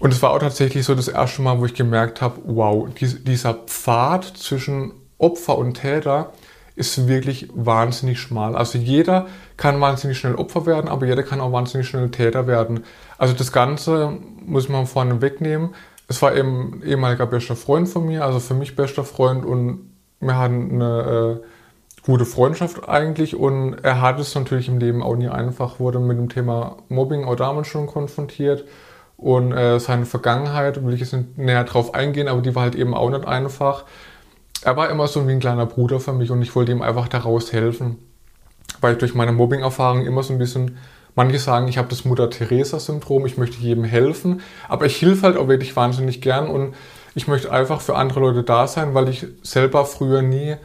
Und 0.00 0.12
es 0.12 0.22
war 0.22 0.30
auch 0.30 0.38
tatsächlich 0.38 0.84
so 0.84 0.94
das 0.94 1.08
erste 1.08 1.42
Mal, 1.42 1.60
wo 1.60 1.66
ich 1.66 1.74
gemerkt 1.74 2.22
habe, 2.22 2.40
wow, 2.44 2.88
dieser 2.98 3.54
Pfad 3.54 4.24
zwischen 4.24 4.92
Opfer 5.18 5.56
und 5.58 5.74
Täter, 5.74 6.32
ist 6.74 7.06
wirklich 7.06 7.48
wahnsinnig 7.54 8.20
schmal. 8.20 8.56
Also 8.56 8.78
jeder 8.78 9.26
kann 9.56 9.80
wahnsinnig 9.80 10.18
schnell 10.18 10.34
Opfer 10.34 10.66
werden, 10.66 10.88
aber 10.88 11.06
jeder 11.06 11.22
kann 11.22 11.40
auch 11.40 11.52
wahnsinnig 11.52 11.88
schnell 11.88 12.10
Täter 12.10 12.46
werden. 12.46 12.84
Also 13.18 13.34
das 13.34 13.52
Ganze 13.52 14.18
muss 14.44 14.68
man 14.68 14.86
vorne 14.86 15.20
wegnehmen. 15.20 15.74
Es 16.08 16.22
war 16.22 16.34
eben 16.34 16.82
ehemaliger 16.84 17.26
bester 17.26 17.56
Freund 17.56 17.88
von 17.88 18.06
mir, 18.06 18.24
also 18.24 18.40
für 18.40 18.54
mich 18.54 18.76
bester 18.76 19.04
Freund 19.04 19.44
und 19.44 19.92
wir 20.20 20.36
hatten 20.36 20.72
eine 20.72 21.40
äh, 21.40 21.46
gute 22.04 22.24
Freundschaft 22.24 22.88
eigentlich 22.88 23.36
und 23.36 23.74
er 23.82 24.00
hat 24.00 24.18
es 24.18 24.34
natürlich 24.34 24.68
im 24.68 24.78
Leben 24.78 25.02
auch 25.02 25.16
nie 25.16 25.28
einfach, 25.28 25.78
wurde 25.78 26.00
mit 26.00 26.18
dem 26.18 26.28
Thema 26.28 26.78
Mobbing 26.88 27.24
auch 27.24 27.36
damals 27.36 27.68
schon 27.68 27.86
konfrontiert 27.86 28.64
und 29.16 29.52
äh, 29.52 29.78
seine 29.78 30.04
Vergangenheit, 30.04 30.84
will 30.84 30.94
ich 30.94 31.00
jetzt 31.00 31.12
nicht 31.12 31.38
näher 31.38 31.64
drauf 31.64 31.94
eingehen, 31.94 32.28
aber 32.28 32.40
die 32.40 32.54
war 32.54 32.64
halt 32.64 32.74
eben 32.74 32.94
auch 32.94 33.10
nicht 33.10 33.26
einfach 33.26 33.84
er 34.64 34.76
war 34.76 34.90
immer 34.90 35.06
so 35.06 35.26
wie 35.26 35.32
ein 35.32 35.40
kleiner 35.40 35.66
Bruder 35.66 36.00
für 36.00 36.12
mich 36.12 36.30
und 36.30 36.42
ich 36.42 36.54
wollte 36.54 36.72
ihm 36.72 36.82
einfach 36.82 37.08
daraus 37.08 37.52
helfen. 37.52 37.98
Weil 38.80 38.94
ich 38.94 38.98
durch 38.98 39.14
meine 39.14 39.32
Mobbing-Erfahrung 39.32 40.04
immer 40.04 40.22
so 40.22 40.32
ein 40.32 40.38
bisschen, 40.38 40.78
manche 41.14 41.38
sagen, 41.38 41.68
ich 41.68 41.78
habe 41.78 41.88
das 41.88 42.04
Mutter-Theresa-Syndrom, 42.04 43.26
ich 43.26 43.36
möchte 43.36 43.58
jedem 43.58 43.84
helfen, 43.84 44.40
aber 44.68 44.86
ich 44.86 44.96
hilfe 44.96 45.26
halt 45.26 45.36
auch 45.36 45.48
wirklich 45.48 45.74
wahnsinnig 45.76 46.20
gern 46.20 46.48
und 46.48 46.74
ich 47.14 47.28
möchte 47.28 47.52
einfach 47.52 47.80
für 47.80 47.96
andere 47.96 48.20
Leute 48.20 48.42
da 48.42 48.66
sein, 48.66 48.94
weil 48.94 49.08
ich 49.08 49.26
selber 49.42 49.84
früher 49.84 50.22
nie 50.22 50.56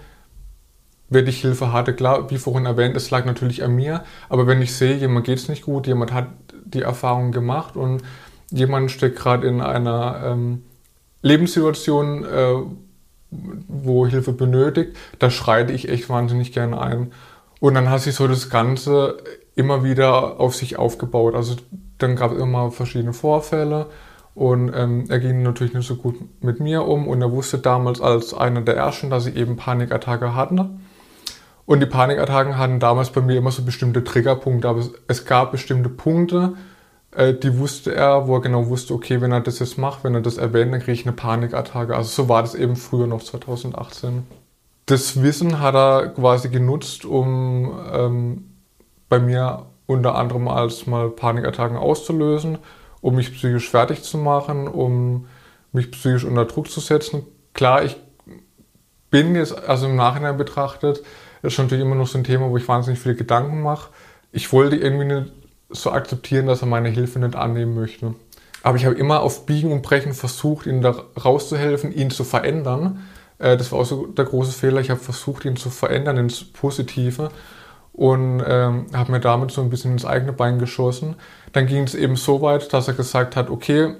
wirklich 1.09 1.41
Hilfe 1.41 1.71
hatte. 1.71 1.93
Klar, 1.93 2.29
wie 2.29 2.37
vorhin 2.37 2.65
erwähnt, 2.65 2.95
es 2.95 3.11
lag 3.11 3.25
natürlich 3.25 3.63
an 3.63 3.75
mir, 3.75 4.03
aber 4.29 4.47
wenn 4.47 4.61
ich 4.61 4.75
sehe, 4.75 4.95
jemand 4.95 5.25
geht 5.25 5.39
es 5.39 5.49
nicht 5.49 5.63
gut, 5.63 5.87
jemand 5.87 6.13
hat 6.13 6.27
die 6.65 6.81
Erfahrung 6.81 7.31
gemacht 7.31 7.75
und 7.75 8.03
jemand 8.51 8.91
steckt 8.91 9.17
gerade 9.17 9.47
in 9.47 9.61
einer 9.61 10.21
ähm, 10.25 10.63
Lebenssituation, 11.21 12.25
äh, 12.25 12.55
wo 13.67 14.05
Hilfe 14.05 14.33
benötigt, 14.33 14.95
da 15.19 15.29
schreite 15.29 15.73
ich 15.73 15.89
echt 15.89 16.09
wahnsinnig 16.09 16.51
gerne 16.51 16.79
ein. 16.79 17.11
Und 17.59 17.73
dann 17.73 17.89
hat 17.89 18.01
sich 18.01 18.15
so 18.15 18.27
das 18.27 18.49
Ganze 18.49 19.17
immer 19.55 19.83
wieder 19.83 20.39
auf 20.39 20.55
sich 20.55 20.77
aufgebaut. 20.77 21.35
Also 21.35 21.55
dann 21.97 22.15
gab 22.15 22.31
es 22.31 22.39
immer 22.39 22.71
verschiedene 22.71 23.13
Vorfälle 23.13 23.87
und 24.35 24.71
ähm, 24.75 25.05
er 25.09 25.19
ging 25.19 25.41
natürlich 25.41 25.73
nicht 25.73 25.87
so 25.87 25.95
gut 25.95 26.15
mit 26.43 26.59
mir 26.59 26.83
um 26.83 27.07
und 27.07 27.21
er 27.21 27.31
wusste 27.31 27.57
damals 27.57 27.99
als 27.99 28.35
einer 28.35 28.61
der 28.61 28.75
ersten, 28.75 29.09
dass 29.09 29.25
ich 29.25 29.35
eben 29.35 29.57
Panikattacke 29.57 30.35
hatte. 30.35 30.69
Und 31.65 31.79
die 31.79 31.87
Panikattacken 31.87 32.57
hatten 32.57 32.79
damals 32.79 33.09
bei 33.09 33.21
mir 33.21 33.37
immer 33.37 33.49
so 33.49 33.63
bestimmte 33.63 34.03
Triggerpunkte, 34.03 34.69
aber 34.69 34.79
es, 34.79 34.91
es 35.07 35.25
gab 35.25 35.51
bestimmte 35.51 35.89
Punkte, 35.89 36.53
äh, 37.17 37.33
die 37.33 37.57
wusste 37.57 37.95
er, 37.95 38.27
wo 38.27 38.35
er 38.35 38.41
genau 38.41 38.67
wusste, 38.67 38.93
okay, 38.93 39.21
wenn 39.21 39.31
er 39.31 39.41
das 39.41 39.57
jetzt 39.57 39.79
macht, 39.79 40.03
wenn 40.03 40.13
er 40.13 40.21
das 40.21 40.37
erwähnt, 40.37 40.71
dann 40.71 40.81
kriege 40.81 40.93
ich 40.93 41.05
eine 41.05 41.15
Panikattacke. 41.15 41.95
Also 41.95 42.09
so 42.09 42.29
war 42.29 42.43
das 42.43 42.53
eben 42.53 42.75
früher 42.75 43.07
noch 43.07 43.23
2018. 43.23 44.27
Das 44.85 45.21
Wissen 45.23 45.59
hat 45.59 45.73
er 45.73 46.09
quasi 46.09 46.49
genutzt, 46.49 47.05
um 47.05 47.75
ähm, 47.91 48.53
bei 49.09 49.19
mir 49.19 49.65
unter 49.87 50.15
anderem 50.15 50.47
als 50.47 50.85
mal 50.85 51.09
Panikattacken 51.09 51.75
auszulösen, 51.75 52.59
um 53.01 53.15
mich 53.15 53.33
psychisch 53.33 53.67
fertig 53.67 54.03
zu 54.03 54.19
machen, 54.19 54.67
um 54.67 55.25
mich 55.71 55.89
psychisch 55.89 56.23
unter 56.23 56.45
Druck 56.45 56.69
zu 56.69 56.81
setzen. 56.81 57.23
Klar, 57.53 57.83
ich 57.83 57.97
bin 59.09 59.35
jetzt, 59.35 59.57
also 59.67 59.87
im 59.87 59.95
Nachhinein 59.95 60.37
betrachtet, 60.37 61.01
ist 61.41 61.53
schon 61.53 61.65
natürlich 61.65 61.83
immer 61.83 61.95
noch 61.95 62.07
so 62.07 62.19
ein 62.19 62.23
Thema, 62.23 62.51
wo 62.51 62.57
ich 62.57 62.67
wahnsinnig 62.67 62.99
viele 62.99 63.15
Gedanken 63.15 63.63
mache. 63.63 63.89
Ich 64.31 64.53
wollte 64.53 64.75
irgendwie 64.75 65.05
nicht 65.05 65.31
so 65.69 65.91
akzeptieren, 65.91 66.47
dass 66.47 66.61
er 66.61 66.67
meine 66.67 66.89
Hilfe 66.89 67.19
nicht 67.19 67.35
annehmen 67.35 67.75
möchte. 67.75 68.15
Aber 68.63 68.77
ich 68.77 68.85
habe 68.85 68.95
immer 68.95 69.21
auf 69.21 69.45
Biegen 69.45 69.71
und 69.71 69.81
Brechen 69.81 70.13
versucht, 70.13 70.65
ihm 70.65 70.81
da 70.81 70.95
rauszuhelfen, 71.23 71.93
ihn 71.93 72.09
zu 72.09 72.23
verändern. 72.23 73.05
Äh, 73.39 73.57
das 73.57 73.71
war 73.71 73.79
auch 73.79 73.85
so 73.85 74.07
der 74.07 74.25
große 74.25 74.51
Fehler. 74.51 74.81
Ich 74.81 74.89
habe 74.89 74.99
versucht, 74.99 75.45
ihn 75.45 75.55
zu 75.55 75.69
verändern 75.69 76.17
ins 76.17 76.43
Positive 76.43 77.29
und 77.93 78.43
ähm, 78.45 78.87
habe 78.93 79.11
mir 79.11 79.19
damit 79.19 79.51
so 79.51 79.61
ein 79.61 79.69
bisschen 79.69 79.91
ins 79.91 80.05
eigene 80.05 80.33
Bein 80.33 80.59
geschossen. 80.59 81.15
Dann 81.53 81.67
ging 81.67 81.83
es 81.83 81.95
eben 81.95 82.15
so 82.15 82.41
weit, 82.41 82.73
dass 82.73 82.87
er 82.87 82.93
gesagt 82.93 83.35
hat, 83.35 83.49
okay, 83.49 83.95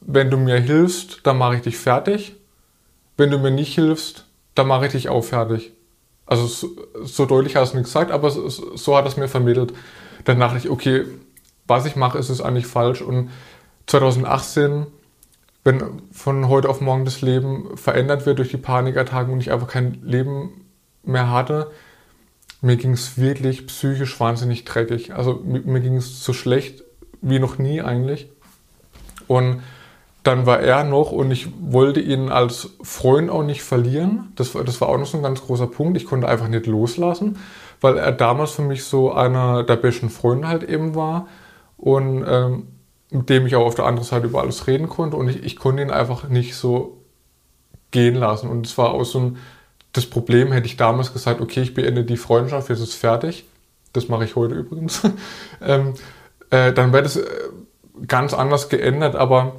wenn 0.00 0.30
du 0.30 0.36
mir 0.36 0.58
hilfst, 0.58 1.20
dann 1.24 1.38
mache 1.38 1.56
ich 1.56 1.62
dich 1.62 1.76
fertig. 1.76 2.36
Wenn 3.16 3.30
du 3.30 3.38
mir 3.38 3.50
nicht 3.50 3.74
hilfst, 3.74 4.24
dann 4.54 4.66
mache 4.66 4.86
ich 4.86 4.92
dich 4.92 5.08
auch 5.08 5.22
fertig. 5.22 5.72
Also 6.26 6.46
so, 6.46 6.68
so 7.02 7.26
deutlich 7.26 7.56
hast 7.56 7.72
du 7.72 7.78
nicht 7.78 7.86
gesagt, 7.86 8.10
aber 8.12 8.30
so, 8.30 8.48
so 8.48 8.96
hat 8.96 9.04
er 9.04 9.08
es 9.08 9.16
mir 9.16 9.28
vermittelt 9.28 9.72
dann 10.24 10.40
dachte 10.40 10.58
ich, 10.58 10.70
okay, 10.70 11.04
was 11.66 11.86
ich 11.86 11.96
mache, 11.96 12.18
ist 12.18 12.28
es 12.28 12.40
eigentlich 12.40 12.66
falsch. 12.66 13.00
Und 13.00 13.30
2018, 13.86 14.86
wenn 15.64 16.02
von 16.12 16.48
heute 16.48 16.68
auf 16.68 16.80
morgen 16.80 17.04
das 17.04 17.22
Leben 17.22 17.76
verändert 17.76 18.26
wird 18.26 18.38
durch 18.38 18.50
die 18.50 18.56
Panikattacken 18.56 19.32
und 19.32 19.40
ich 19.40 19.52
einfach 19.52 19.68
kein 19.68 20.00
Leben 20.02 20.66
mehr 21.02 21.30
hatte, 21.30 21.70
mir 22.60 22.76
ging 22.76 22.92
es 22.92 23.16
wirklich 23.18 23.66
psychisch 23.66 24.18
wahnsinnig 24.20 24.64
dreckig. 24.64 25.14
Also 25.14 25.40
mir, 25.44 25.60
mir 25.60 25.80
ging 25.80 25.96
es 25.96 26.22
so 26.24 26.32
schlecht 26.32 26.82
wie 27.22 27.38
noch 27.38 27.58
nie 27.58 27.80
eigentlich. 27.80 28.28
Und 29.26 29.62
dann 30.22 30.44
war 30.44 30.60
er 30.60 30.84
noch 30.84 31.12
und 31.12 31.30
ich 31.30 31.48
wollte 31.60 32.00
ihn 32.00 32.28
als 32.28 32.70
Freund 32.82 33.30
auch 33.30 33.42
nicht 33.42 33.62
verlieren. 33.62 34.32
Das, 34.36 34.52
das 34.52 34.80
war 34.80 34.88
auch 34.88 34.98
noch 34.98 35.06
so 35.06 35.16
ein 35.16 35.22
ganz 35.22 35.40
großer 35.40 35.66
Punkt. 35.66 35.96
Ich 35.96 36.04
konnte 36.04 36.28
einfach 36.28 36.48
nicht 36.48 36.66
loslassen 36.66 37.38
weil 37.80 37.98
er 37.98 38.12
damals 38.12 38.52
für 38.52 38.62
mich 38.62 38.84
so 38.84 39.12
einer 39.12 39.62
der 39.62 39.76
besten 39.76 40.10
Freunde 40.10 40.48
halt 40.48 40.62
eben 40.62 40.94
war 40.94 41.28
und 41.76 42.24
ähm, 42.26 42.68
mit 43.10 43.28
dem 43.28 43.46
ich 43.46 43.56
auch 43.56 43.66
auf 43.66 43.74
der 43.74 43.86
anderen 43.86 44.06
Seite 44.06 44.26
über 44.26 44.40
alles 44.40 44.66
reden 44.66 44.88
konnte 44.88 45.16
und 45.16 45.28
ich, 45.28 45.42
ich 45.42 45.56
konnte 45.56 45.82
ihn 45.82 45.90
einfach 45.90 46.28
nicht 46.28 46.54
so 46.54 46.98
gehen 47.90 48.14
lassen 48.14 48.48
und 48.48 48.66
es 48.66 48.78
war 48.78 48.90
auch 48.90 49.04
so 49.04 49.18
ein 49.18 49.38
das 49.92 50.06
Problem 50.06 50.52
hätte 50.52 50.66
ich 50.66 50.76
damals 50.76 51.12
gesagt, 51.12 51.40
okay, 51.40 51.62
ich 51.62 51.74
beende 51.74 52.04
die 52.04 52.16
Freundschaft, 52.16 52.68
jetzt 52.68 52.80
ist 52.80 52.90
es 52.90 52.94
fertig. 52.94 53.44
Das 53.92 54.08
mache 54.08 54.24
ich 54.24 54.36
heute 54.36 54.54
übrigens. 54.54 55.02
ähm, 55.60 55.94
äh, 56.50 56.72
dann 56.72 56.92
wäre 56.92 57.02
das 57.02 57.16
äh, 57.16 57.26
ganz 58.06 58.32
anders 58.32 58.68
geändert, 58.68 59.16
aber 59.16 59.56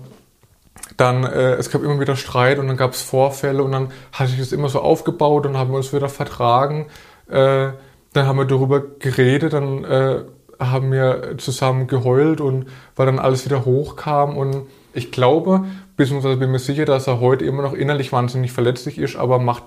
dann, 0.95 1.23
äh, 1.23 1.55
es 1.55 1.69
gab 1.69 1.83
immer 1.83 1.99
wieder 1.99 2.15
Streit 2.15 2.59
und 2.59 2.67
dann 2.67 2.77
gab 2.77 2.93
es 2.93 3.01
Vorfälle 3.01 3.61
und 3.63 3.73
dann 3.73 3.91
hatte 4.13 4.31
ich 4.31 4.39
das 4.39 4.51
immer 4.53 4.69
so 4.69 4.79
aufgebaut 4.79 5.45
und 5.45 5.57
haben 5.57 5.71
wir 5.71 5.77
uns 5.77 5.91
wieder 5.93 6.09
vertragen. 6.09 6.87
Äh, 7.29 7.71
dann 8.13 8.27
haben 8.27 8.37
wir 8.37 8.45
darüber 8.45 8.81
geredet, 8.99 9.53
dann 9.53 9.83
äh, 9.83 10.23
haben 10.59 10.91
wir 10.91 11.37
zusammen 11.37 11.87
geheult 11.87 12.41
und 12.41 12.67
weil 12.95 13.05
dann 13.05 13.19
alles 13.19 13.45
wieder 13.45 13.65
hochkam 13.65 14.37
und 14.37 14.67
ich 14.93 15.11
glaube, 15.11 15.65
beziehungsweise 15.97 16.37
bin 16.37 16.51
mir 16.51 16.59
sicher, 16.59 16.85
dass 16.85 17.07
er 17.07 17.19
heute 17.19 17.45
immer 17.45 17.63
noch 17.63 17.73
innerlich 17.73 18.11
wahnsinnig 18.11 18.51
verletzlich 18.51 18.97
ist, 18.97 19.15
aber 19.15 19.39
macht 19.39 19.63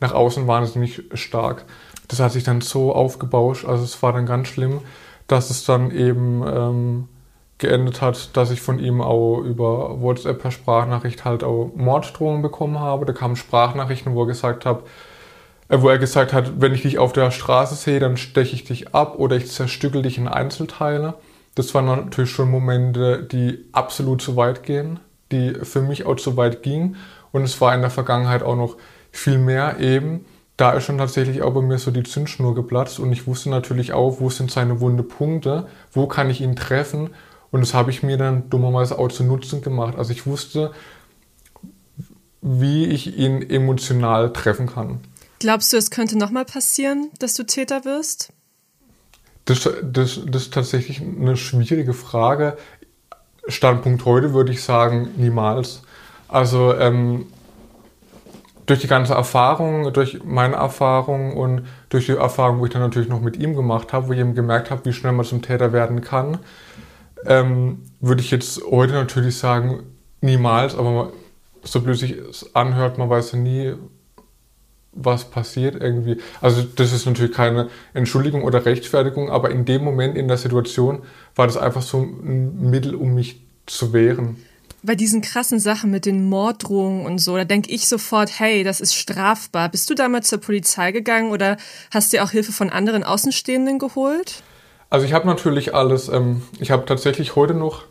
nach 0.00 0.12
außen 0.12 0.46
wahnsinnig 0.46 1.02
stark. 1.14 1.64
Das 2.08 2.20
hat 2.20 2.32
sich 2.32 2.44
dann 2.44 2.60
so 2.60 2.94
aufgebauscht, 2.94 3.64
also 3.64 3.84
es 3.84 4.02
war 4.02 4.12
dann 4.12 4.26
ganz 4.26 4.48
schlimm, 4.48 4.80
dass 5.26 5.50
es 5.50 5.64
dann 5.64 5.90
eben 5.90 6.42
ähm, 6.46 7.08
geendet 7.58 8.02
hat, 8.02 8.36
dass 8.36 8.50
ich 8.50 8.60
von 8.60 8.78
ihm 8.78 9.00
auch 9.00 9.38
über 9.38 10.00
WhatsApp 10.00 10.40
per 10.42 10.50
Sprachnachricht 10.50 11.24
halt 11.24 11.44
auch 11.44 11.70
Morddrohungen 11.74 12.42
bekommen 12.42 12.80
habe. 12.80 13.06
Da 13.06 13.12
kamen 13.12 13.36
Sprachnachrichten, 13.36 14.14
wo 14.14 14.22
er 14.22 14.26
gesagt 14.26 14.66
hat, 14.66 14.82
wo 15.80 15.88
er 15.88 15.98
gesagt 15.98 16.32
hat, 16.32 16.60
wenn 16.60 16.74
ich 16.74 16.82
dich 16.82 16.98
auf 16.98 17.12
der 17.12 17.30
Straße 17.30 17.74
sehe, 17.74 18.00
dann 18.00 18.16
steche 18.16 18.54
ich 18.54 18.64
dich 18.64 18.94
ab 18.94 19.18
oder 19.18 19.36
ich 19.36 19.50
zerstückel 19.50 20.02
dich 20.02 20.18
in 20.18 20.28
Einzelteile. 20.28 21.14
Das 21.54 21.74
waren 21.74 21.86
natürlich 21.86 22.30
schon 22.30 22.50
Momente, 22.50 23.22
die 23.22 23.64
absolut 23.72 24.20
zu 24.20 24.36
weit 24.36 24.62
gehen, 24.62 25.00
die 25.30 25.54
für 25.62 25.80
mich 25.80 26.04
auch 26.04 26.16
zu 26.16 26.36
weit 26.36 26.62
gingen. 26.62 26.96
Und 27.30 27.42
es 27.44 27.60
war 27.60 27.74
in 27.74 27.80
der 27.80 27.90
Vergangenheit 27.90 28.42
auch 28.42 28.56
noch 28.56 28.76
viel 29.10 29.38
mehr 29.38 29.80
eben. 29.80 30.26
Da 30.56 30.72
ist 30.72 30.84
schon 30.84 30.98
tatsächlich 30.98 31.42
auch 31.42 31.54
bei 31.54 31.62
mir 31.62 31.78
so 31.78 31.90
die 31.90 32.02
Zündschnur 32.02 32.54
geplatzt 32.54 33.00
und 33.00 33.10
ich 33.10 33.26
wusste 33.26 33.48
natürlich 33.48 33.94
auch, 33.94 34.20
wo 34.20 34.28
sind 34.28 34.50
seine 34.50 34.80
wunde 34.80 35.02
Punkte, 35.02 35.66
wo 35.92 36.06
kann 36.06 36.28
ich 36.28 36.42
ihn 36.42 36.56
treffen 36.56 37.10
und 37.50 37.60
das 37.60 37.74
habe 37.74 37.90
ich 37.90 38.02
mir 38.02 38.16
dann 38.16 38.50
dummerweise 38.50 38.98
auch 38.98 39.08
zu 39.08 39.24
Nutzen 39.24 39.62
gemacht. 39.62 39.96
Also 39.96 40.12
ich 40.12 40.26
wusste, 40.26 40.72
wie 42.40 42.86
ich 42.86 43.18
ihn 43.18 43.42
emotional 43.42 44.32
treffen 44.32 44.66
kann. 44.66 45.00
Glaubst 45.42 45.72
du, 45.72 45.76
es 45.76 45.90
könnte 45.90 46.16
nochmal 46.16 46.44
passieren, 46.44 47.10
dass 47.18 47.34
du 47.34 47.42
Täter 47.42 47.84
wirst? 47.84 48.32
Das, 49.44 49.68
das, 49.82 50.20
das 50.24 50.42
ist 50.42 50.54
tatsächlich 50.54 51.00
eine 51.00 51.36
schwierige 51.36 51.94
Frage. 51.94 52.56
Standpunkt 53.48 54.04
heute 54.04 54.34
würde 54.34 54.52
ich 54.52 54.62
sagen, 54.62 55.10
niemals. 55.16 55.82
Also 56.28 56.76
ähm, 56.76 57.26
durch 58.66 58.82
die 58.82 58.86
ganze 58.86 59.14
Erfahrung, 59.14 59.92
durch 59.92 60.22
meine 60.22 60.54
Erfahrung 60.54 61.36
und 61.36 61.66
durch 61.88 62.06
die 62.06 62.12
Erfahrung, 62.12 62.60
wo 62.60 62.66
ich 62.66 62.72
dann 62.72 62.82
natürlich 62.82 63.08
noch 63.08 63.20
mit 63.20 63.36
ihm 63.36 63.56
gemacht 63.56 63.92
habe, 63.92 64.06
wo 64.06 64.12
ich 64.12 64.20
eben 64.20 64.36
gemerkt 64.36 64.70
habe, 64.70 64.84
wie 64.84 64.92
schnell 64.92 65.10
man 65.10 65.26
zum 65.26 65.42
Täter 65.42 65.72
werden 65.72 66.02
kann, 66.02 66.38
ähm, 67.26 67.82
würde 67.98 68.20
ich 68.20 68.30
jetzt 68.30 68.62
heute 68.70 68.92
natürlich 68.92 69.38
sagen, 69.38 69.82
niemals, 70.20 70.76
aber 70.76 71.12
so 71.64 71.80
blöd 71.80 71.98
sich 71.98 72.12
es 72.12 72.54
anhört, 72.54 72.96
man 72.96 73.10
weiß 73.10 73.32
ja 73.32 73.38
nie, 73.38 73.74
was 74.92 75.24
passiert 75.30 75.80
irgendwie. 75.80 76.18
Also 76.40 76.62
das 76.62 76.92
ist 76.92 77.06
natürlich 77.06 77.32
keine 77.32 77.68
Entschuldigung 77.94 78.42
oder 78.42 78.64
Rechtfertigung, 78.64 79.30
aber 79.30 79.50
in 79.50 79.64
dem 79.64 79.82
Moment 79.82 80.16
in 80.16 80.28
der 80.28 80.36
Situation 80.36 81.02
war 81.34 81.46
das 81.46 81.56
einfach 81.56 81.82
so 81.82 82.02
ein 82.02 82.70
Mittel, 82.70 82.94
um 82.94 83.14
mich 83.14 83.40
zu 83.66 83.92
wehren. 83.92 84.36
Bei 84.82 84.96
diesen 84.96 85.22
krassen 85.22 85.60
Sachen 85.60 85.90
mit 85.90 86.06
den 86.06 86.28
Morddrohungen 86.28 87.06
und 87.06 87.18
so, 87.18 87.36
da 87.36 87.44
denke 87.44 87.70
ich 87.70 87.86
sofort, 87.86 88.40
hey, 88.40 88.64
das 88.64 88.80
ist 88.80 88.94
strafbar. 88.94 89.68
Bist 89.68 89.88
du 89.88 89.94
damals 89.94 90.28
zur 90.28 90.40
Polizei 90.40 90.90
gegangen 90.90 91.30
oder 91.30 91.56
hast 91.92 92.12
dir 92.12 92.24
auch 92.24 92.30
Hilfe 92.30 92.52
von 92.52 92.68
anderen 92.68 93.04
Außenstehenden 93.04 93.78
geholt? 93.78 94.42
Also 94.90 95.06
ich 95.06 95.12
habe 95.12 95.26
natürlich 95.26 95.74
alles, 95.74 96.08
ähm, 96.08 96.42
ich 96.58 96.70
habe 96.72 96.84
tatsächlich 96.84 97.36
heute 97.36 97.54
noch 97.54 97.84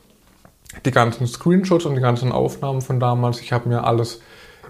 die 0.85 0.91
ganzen 0.91 1.27
Screenshots 1.27 1.85
und 1.85 1.95
die 1.95 2.01
ganzen 2.01 2.31
Aufnahmen 2.31 2.81
von 2.81 2.99
damals. 2.99 3.39
Ich 3.39 3.53
habe 3.53 3.69
mir 3.69 3.85
alles 3.85 4.21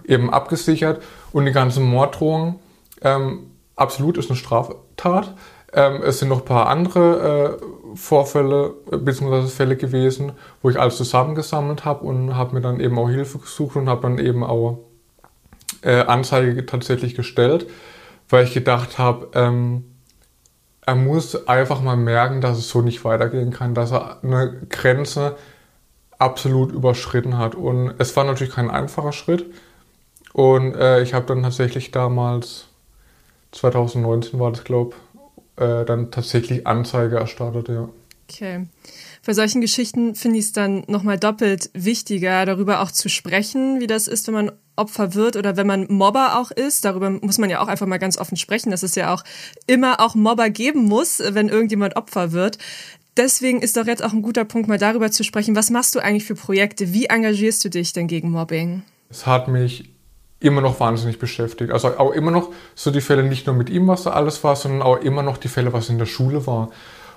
eben 0.05 0.31
abgesichert 0.31 1.01
und 1.33 1.45
die 1.45 1.51
ganzen 1.51 1.83
Morddrohungen. 1.83 2.59
Ähm, 3.01 3.51
absolut 3.75 4.17
ist 4.17 4.29
eine 4.29 4.37
Straftat. 4.37 5.35
Ähm, 5.73 6.01
es 6.03 6.19
sind 6.19 6.29
noch 6.29 6.39
ein 6.39 6.45
paar 6.45 6.67
andere 6.67 7.59
äh, 7.61 7.95
Vorfälle 7.95 8.73
äh, 8.91 8.97
bzw. 8.97 9.47
Fälle 9.47 9.77
gewesen, 9.77 10.33
wo 10.61 10.69
ich 10.69 10.79
alles 10.79 10.97
zusammengesammelt 10.97 11.85
habe 11.85 12.05
und 12.05 12.35
habe 12.35 12.55
mir 12.55 12.61
dann 12.61 12.79
eben 12.79 12.97
auch 12.99 13.09
Hilfe 13.09 13.39
gesucht 13.39 13.75
und 13.75 13.89
habe 13.89 14.01
dann 14.01 14.17
eben 14.17 14.43
auch 14.43 14.79
äh, 15.81 16.01
Anzeige 16.01 16.65
tatsächlich 16.65 17.15
gestellt, 17.15 17.67
weil 18.29 18.43
ich 18.43 18.53
gedacht 18.53 18.97
habe, 18.97 19.29
ähm, 19.33 19.85
er 20.85 20.95
muss 20.95 21.47
einfach 21.47 21.81
mal 21.81 21.95
merken, 21.95 22.41
dass 22.41 22.57
es 22.57 22.69
so 22.69 22.81
nicht 22.81 23.05
weitergehen 23.05 23.51
kann, 23.51 23.75
dass 23.75 23.91
er 23.91 24.23
eine 24.23 24.61
Grenze 24.69 25.37
absolut 26.17 26.71
überschritten 26.71 27.37
hat. 27.37 27.55
Und 27.55 27.93
es 27.97 28.15
war 28.15 28.23
natürlich 28.23 28.53
kein 28.53 28.69
einfacher 28.69 29.11
Schritt. 29.11 29.45
Und 30.33 30.75
äh, 30.75 31.01
ich 31.01 31.13
habe 31.13 31.25
dann 31.25 31.43
tatsächlich 31.43 31.91
damals, 31.91 32.67
2019 33.51 34.39
war 34.39 34.51
das, 34.51 34.63
glaube 34.63 34.95
ich, 34.95 35.63
äh, 35.63 35.85
dann 35.85 36.11
tatsächlich 36.11 36.65
Anzeige 36.65 37.17
erstattet, 37.17 37.69
ja. 37.69 37.89
Okay. 38.29 38.65
Bei 39.25 39.33
solchen 39.33 39.59
Geschichten 39.59 40.15
finde 40.15 40.39
ich 40.39 40.45
es 40.45 40.53
dann 40.53 40.85
nochmal 40.87 41.19
doppelt 41.19 41.69
wichtiger, 41.73 42.45
darüber 42.45 42.81
auch 42.81 42.91
zu 42.91 43.09
sprechen, 43.09 43.81
wie 43.81 43.87
das 43.87 44.07
ist, 44.07 44.27
wenn 44.27 44.33
man 44.33 44.51
Opfer 44.77 45.13
wird 45.13 45.35
oder 45.35 45.57
wenn 45.57 45.67
man 45.67 45.85
Mobber 45.89 46.39
auch 46.39 46.49
ist. 46.49 46.85
Darüber 46.85 47.09
muss 47.09 47.37
man 47.37 47.49
ja 47.49 47.61
auch 47.61 47.67
einfach 47.67 47.87
mal 47.87 47.99
ganz 47.99 48.17
offen 48.17 48.37
sprechen, 48.37 48.71
dass 48.71 48.83
es 48.83 48.95
ja 48.95 49.13
auch 49.13 49.23
immer 49.67 49.99
auch 49.99 50.15
Mobber 50.15 50.49
geben 50.49 50.85
muss, 50.85 51.21
wenn 51.23 51.49
irgendjemand 51.49 51.97
Opfer 51.97 52.31
wird. 52.31 52.57
Deswegen 53.17 53.61
ist 53.61 53.75
doch 53.75 53.85
jetzt 53.85 54.03
auch 54.03 54.13
ein 54.13 54.21
guter 54.21 54.45
Punkt, 54.45 54.69
mal 54.69 54.77
darüber 54.77 55.11
zu 55.11 55.23
sprechen. 55.23 55.55
Was 55.55 55.69
machst 55.69 55.93
du 55.93 55.99
eigentlich 55.99 56.25
für 56.25 56.35
Projekte? 56.35 56.93
Wie 56.93 57.07
engagierst 57.07 57.63
du 57.65 57.69
dich 57.69 57.91
denn 57.91 58.07
gegen 58.07 58.31
Mobbing? 58.31 58.83
Es 59.09 59.27
hat 59.27 59.49
mich 59.49 59.89
immer 60.41 60.59
noch 60.59 60.79
wahnsinnig 60.79 61.17
beschäftigt. 61.17 61.71
Also 61.71 61.97
auch 61.97 62.11
immer 62.11 62.31
noch 62.31 62.49
so 62.75 62.91
die 62.91 62.99
Fälle, 62.99 63.23
nicht 63.23 63.47
nur 63.47 63.55
mit 63.55 63.69
ihm, 63.69 63.87
was 63.87 64.03
da 64.03 64.11
alles 64.11 64.43
war, 64.43 64.57
sondern 64.57 64.81
auch 64.81 64.97
immer 64.97 65.23
noch 65.23 65.37
die 65.37 65.47
Fälle, 65.47 65.71
was 65.71 65.87
in 65.87 65.97
der 65.97 66.05
Schule 66.05 66.45
war. 66.45 66.69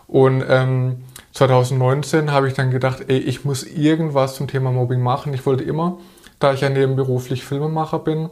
Und 0.07 0.45
ähm, 0.49 1.05
2019 1.33 2.31
habe 2.31 2.47
ich 2.47 2.55
dann 2.55 2.71
gedacht, 2.71 3.05
ey, 3.09 3.19
ich 3.19 3.45
muss 3.45 3.65
irgendwas 3.65 4.37
zum 4.37 4.47
Thema 4.47 4.71
Mobbing 4.71 5.01
machen. 5.01 5.35
Ich 5.35 5.45
wollte 5.45 5.65
immer 5.65 5.99
da 6.39 6.53
ich 6.53 6.61
ja 6.61 6.69
nebenberuflich 6.69 7.45
Filmemacher 7.45 7.99
bin, 7.99 8.29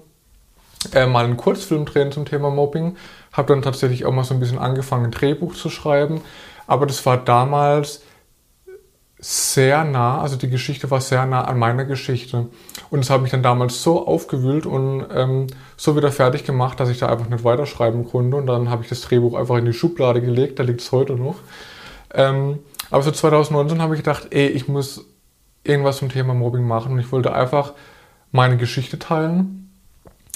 äh, 0.93 1.07
mal 1.07 1.25
einen 1.25 1.37
Kurzfilm 1.37 1.85
drehen 1.85 2.13
zum 2.13 2.25
Thema 2.25 2.51
Mobbing. 2.51 2.97
Habe 3.33 3.55
dann 3.55 3.63
tatsächlich 3.63 4.05
auch 4.05 4.13
mal 4.13 4.25
so 4.25 4.35
ein 4.35 4.41
bisschen 4.41 4.59
angefangen, 4.59 5.07
ein 5.07 5.11
Drehbuch 5.11 5.55
zu 5.55 5.71
schreiben. 5.71 6.21
Aber 6.67 6.87
das 6.87 7.05
war 7.07 7.17
damals 7.17 8.03
sehr 9.25 9.85
nah, 9.85 10.21
also 10.21 10.35
die 10.35 10.51
Geschichte 10.51 10.91
war 10.91 11.01
sehr 11.01 11.25
nah 11.27 11.45
an 11.45 11.57
meiner 11.57 11.85
Geschichte. 11.85 12.49
Und 12.91 12.99
das 12.99 13.09
hat 13.09 13.23
mich 13.23 13.31
dann 13.31 13.45
damals 13.45 13.81
so 13.81 14.05
aufgewühlt 14.05 14.67
und 14.67 15.07
ähm, 15.15 15.47
so 15.77 15.97
wieder 15.97 16.11
fertig 16.11 16.43
gemacht, 16.43 16.81
dass 16.81 16.89
ich 16.89 16.99
da 16.99 17.07
einfach 17.09 17.29
nicht 17.29 17.45
weiterschreiben 17.45 18.05
konnte. 18.05 18.37
Und 18.37 18.49
dann 18.49 18.69
habe 18.69 18.83
ich 18.83 18.89
das 18.89 19.03
Drehbuch 19.03 19.39
einfach 19.39 19.59
in 19.59 19.65
die 19.65 19.73
Schublade 19.73 20.21
gelegt, 20.21 20.59
da 20.59 20.65
liegt 20.65 20.81
es 20.81 20.91
heute 20.91 21.15
noch. 21.15 21.37
Ähm, 22.13 22.59
aber 22.91 23.05
so 23.05 23.13
2019 23.13 23.81
habe 23.81 23.95
ich 23.95 24.01
gedacht, 24.01 24.27
ey, 24.31 24.49
ich 24.49 24.67
muss 24.67 25.07
irgendwas 25.63 25.99
zum 25.99 26.09
Thema 26.09 26.35
Mobbing 26.35 26.67
machen. 26.67 26.95
Und 26.95 26.99
ich 26.99 27.13
wollte 27.13 27.33
einfach 27.33 27.75
meine 28.33 28.57
Geschichte 28.57 28.99
teilen. 28.99 29.71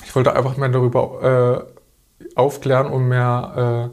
Ich 0.05 0.14
wollte 0.14 0.37
einfach 0.37 0.57
mehr 0.57 0.68
darüber 0.68 1.66
äh, 2.22 2.29
aufklären 2.37 2.87
und 2.87 3.09
mehr, 3.09 3.90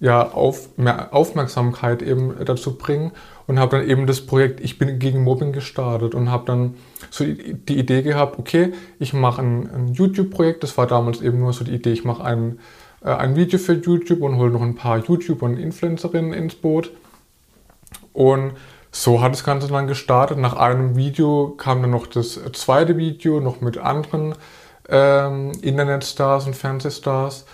äh, 0.00 0.04
ja, 0.04 0.30
auf, 0.30 0.78
mehr 0.78 1.12
Aufmerksamkeit 1.12 2.02
eben 2.02 2.36
dazu 2.44 2.78
bringen 2.78 3.10
und 3.48 3.58
habe 3.58 3.78
dann 3.78 3.88
eben 3.88 4.06
das 4.06 4.20
Projekt 4.20 4.60
Ich 4.60 4.78
bin 4.78 5.00
gegen 5.00 5.24
Mobbing 5.24 5.52
gestartet 5.52 6.14
und 6.14 6.30
habe 6.30 6.44
dann 6.46 6.74
so 7.10 7.24
die 7.24 7.78
Idee 7.78 8.02
gehabt, 8.02 8.38
okay, 8.38 8.72
ich 9.00 9.12
mache 9.12 9.42
ein, 9.42 9.68
ein 9.68 9.88
YouTube-Projekt, 9.88 10.62
das 10.62 10.78
war 10.78 10.86
damals 10.86 11.20
eben 11.20 11.40
nur 11.40 11.52
so 11.52 11.64
die 11.64 11.74
Idee, 11.74 11.92
ich 11.92 12.04
mache 12.04 12.22
ein, 12.22 12.60
äh, 13.02 13.10
ein 13.10 13.34
Video 13.34 13.58
für 13.58 13.72
YouTube 13.72 14.20
und 14.20 14.36
hole 14.36 14.50
noch 14.50 14.62
ein 14.62 14.76
paar 14.76 14.98
YouTuber 14.98 15.46
und 15.46 15.56
Influencerinnen 15.56 16.32
ins 16.32 16.54
Boot 16.54 16.92
und 18.12 18.52
so 18.90 19.22
hat 19.22 19.32
das 19.32 19.44
Ganze 19.44 19.68
dann 19.68 19.86
gestartet. 19.86 20.38
Nach 20.38 20.56
einem 20.56 20.96
Video 20.96 21.54
kam 21.56 21.82
dann 21.82 21.90
noch 21.90 22.06
das 22.06 22.40
zweite 22.52 22.96
Video, 22.96 23.40
noch 23.40 23.60
mit 23.60 23.78
anderen 23.78 24.34
ähm, 24.88 25.52
Internetstars 25.62 26.46
und 26.46 26.56
Fernsehstars. 26.56 27.44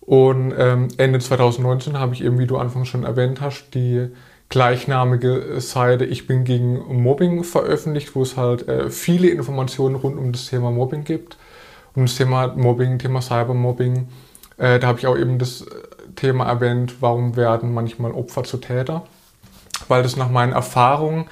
Und 0.00 0.52
ähm, 0.56 0.88
Ende 0.98 1.18
2019 1.18 1.98
habe 1.98 2.14
ich 2.14 2.22
eben, 2.22 2.38
wie 2.38 2.46
du 2.46 2.58
anfangs 2.58 2.88
schon 2.88 3.04
erwähnt 3.04 3.40
hast, 3.40 3.70
die 3.74 4.08
gleichnamige 4.52 5.60
Seite 5.60 6.04
Ich 6.04 6.26
bin 6.28 6.44
gegen 6.44 7.02
Mobbing 7.02 7.42
veröffentlicht, 7.42 8.14
wo 8.14 8.22
es 8.22 8.36
halt 8.36 8.68
äh, 8.68 8.90
viele 8.90 9.28
Informationen 9.28 9.96
rund 9.96 10.16
um 10.16 10.30
das 10.30 10.46
Thema 10.46 10.70
Mobbing 10.70 11.04
gibt. 11.04 11.36
Um 11.94 12.04
das 12.04 12.16
Thema 12.16 12.48
Mobbing, 12.48 12.98
Thema 12.98 13.20
Cybermobbing. 13.20 14.08
Äh, 14.58 14.78
da 14.78 14.86
habe 14.86 14.98
ich 15.00 15.06
auch 15.06 15.16
eben 15.16 15.38
das 15.38 15.66
Thema 16.14 16.46
erwähnt, 16.46 16.96
warum 17.00 17.36
werden 17.36 17.74
manchmal 17.74 18.12
Opfer 18.12 18.44
zu 18.44 18.58
Täter 18.58 19.02
weil 19.88 20.02
das 20.02 20.16
nach 20.16 20.30
meinen 20.30 20.52
Erfahrungen 20.52 21.26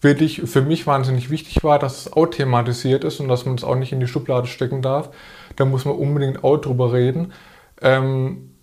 wirklich 0.00 0.42
für 0.42 0.62
mich 0.62 0.86
wahnsinnig 0.86 1.30
wichtig 1.30 1.64
war, 1.64 1.78
dass 1.78 2.06
es 2.06 2.12
auch 2.12 2.26
thematisiert 2.26 3.04
ist 3.04 3.20
und 3.20 3.28
dass 3.28 3.46
man 3.46 3.54
es 3.54 3.64
auch 3.64 3.76
nicht 3.76 3.92
in 3.92 4.00
die 4.00 4.06
Schublade 4.06 4.46
stecken 4.46 4.82
darf. 4.82 5.10
Da 5.56 5.64
muss 5.64 5.84
man 5.84 5.96
unbedingt 5.96 6.44
auch 6.44 6.58
drüber 6.58 6.92
reden. 6.92 7.32
Ähm, 7.80 8.53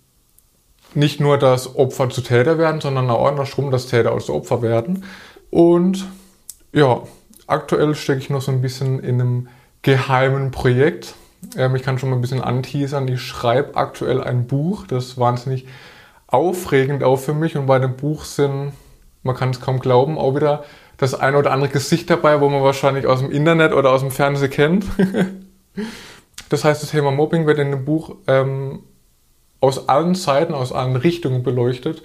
nicht 0.94 1.20
nur, 1.20 1.38
dass 1.38 1.76
Opfer 1.76 2.10
zu 2.10 2.20
Täter 2.20 2.58
werden, 2.58 2.80
sondern 2.80 3.10
auch 3.10 3.26
andersrum, 3.26 3.70
dass 3.70 3.86
Täter 3.86 4.12
aus 4.12 4.30
Opfer 4.30 4.62
werden. 4.62 5.04
Und 5.50 6.06
ja, 6.72 7.02
aktuell 7.46 7.94
stecke 7.94 8.20
ich 8.20 8.30
noch 8.30 8.42
so 8.42 8.52
ein 8.52 8.62
bisschen 8.62 9.00
in 9.00 9.20
einem 9.20 9.48
geheimen 9.82 10.50
Projekt. 10.50 11.14
Ähm, 11.56 11.74
ich 11.76 11.82
kann 11.82 11.98
schon 11.98 12.10
mal 12.10 12.16
ein 12.16 12.22
bisschen 12.22 12.40
anteasern. 12.40 13.08
Ich 13.08 13.20
schreibe 13.20 13.76
aktuell 13.76 14.22
ein 14.22 14.46
Buch. 14.46 14.86
Das 14.86 15.06
ist 15.06 15.18
wahnsinnig 15.18 15.66
aufregend 16.26 17.04
auch 17.04 17.16
für 17.16 17.34
mich. 17.34 17.56
Und 17.56 17.66
bei 17.66 17.78
dem 17.78 17.96
Buch 17.96 18.24
sind, 18.24 18.72
man 19.22 19.36
kann 19.36 19.50
es 19.50 19.60
kaum 19.60 19.80
glauben, 19.80 20.18
auch 20.18 20.34
wieder 20.34 20.64
das 20.96 21.14
eine 21.14 21.36
oder 21.36 21.52
andere 21.52 21.70
Gesicht 21.70 22.08
dabei, 22.10 22.40
wo 22.40 22.48
man 22.48 22.62
wahrscheinlich 22.62 23.06
aus 23.06 23.20
dem 23.20 23.30
Internet 23.30 23.72
oder 23.72 23.90
aus 23.90 24.00
dem 24.00 24.10
Fernsehen 24.10 24.50
kennt. 24.50 24.86
das 26.48 26.64
heißt, 26.64 26.82
das 26.82 26.90
Thema 26.90 27.10
Mobbing 27.10 27.46
wird 27.46 27.58
in 27.58 27.70
dem 27.70 27.84
Buch 27.84 28.16
ähm, 28.28 28.84
aus 29.62 29.88
allen 29.88 30.14
Seiten, 30.14 30.52
aus 30.54 30.72
allen 30.72 30.96
Richtungen 30.96 31.42
beleuchtet, 31.42 32.02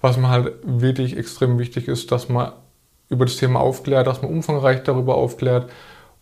was 0.00 0.16
mir 0.16 0.30
halt 0.30 0.54
wirklich 0.64 1.16
extrem 1.16 1.58
wichtig 1.58 1.86
ist, 1.86 2.10
dass 2.10 2.28
man 2.28 2.52
über 3.10 3.26
das 3.26 3.36
Thema 3.36 3.60
aufklärt, 3.60 4.06
dass 4.06 4.22
man 4.22 4.30
umfangreich 4.32 4.82
darüber 4.82 5.14
aufklärt 5.14 5.70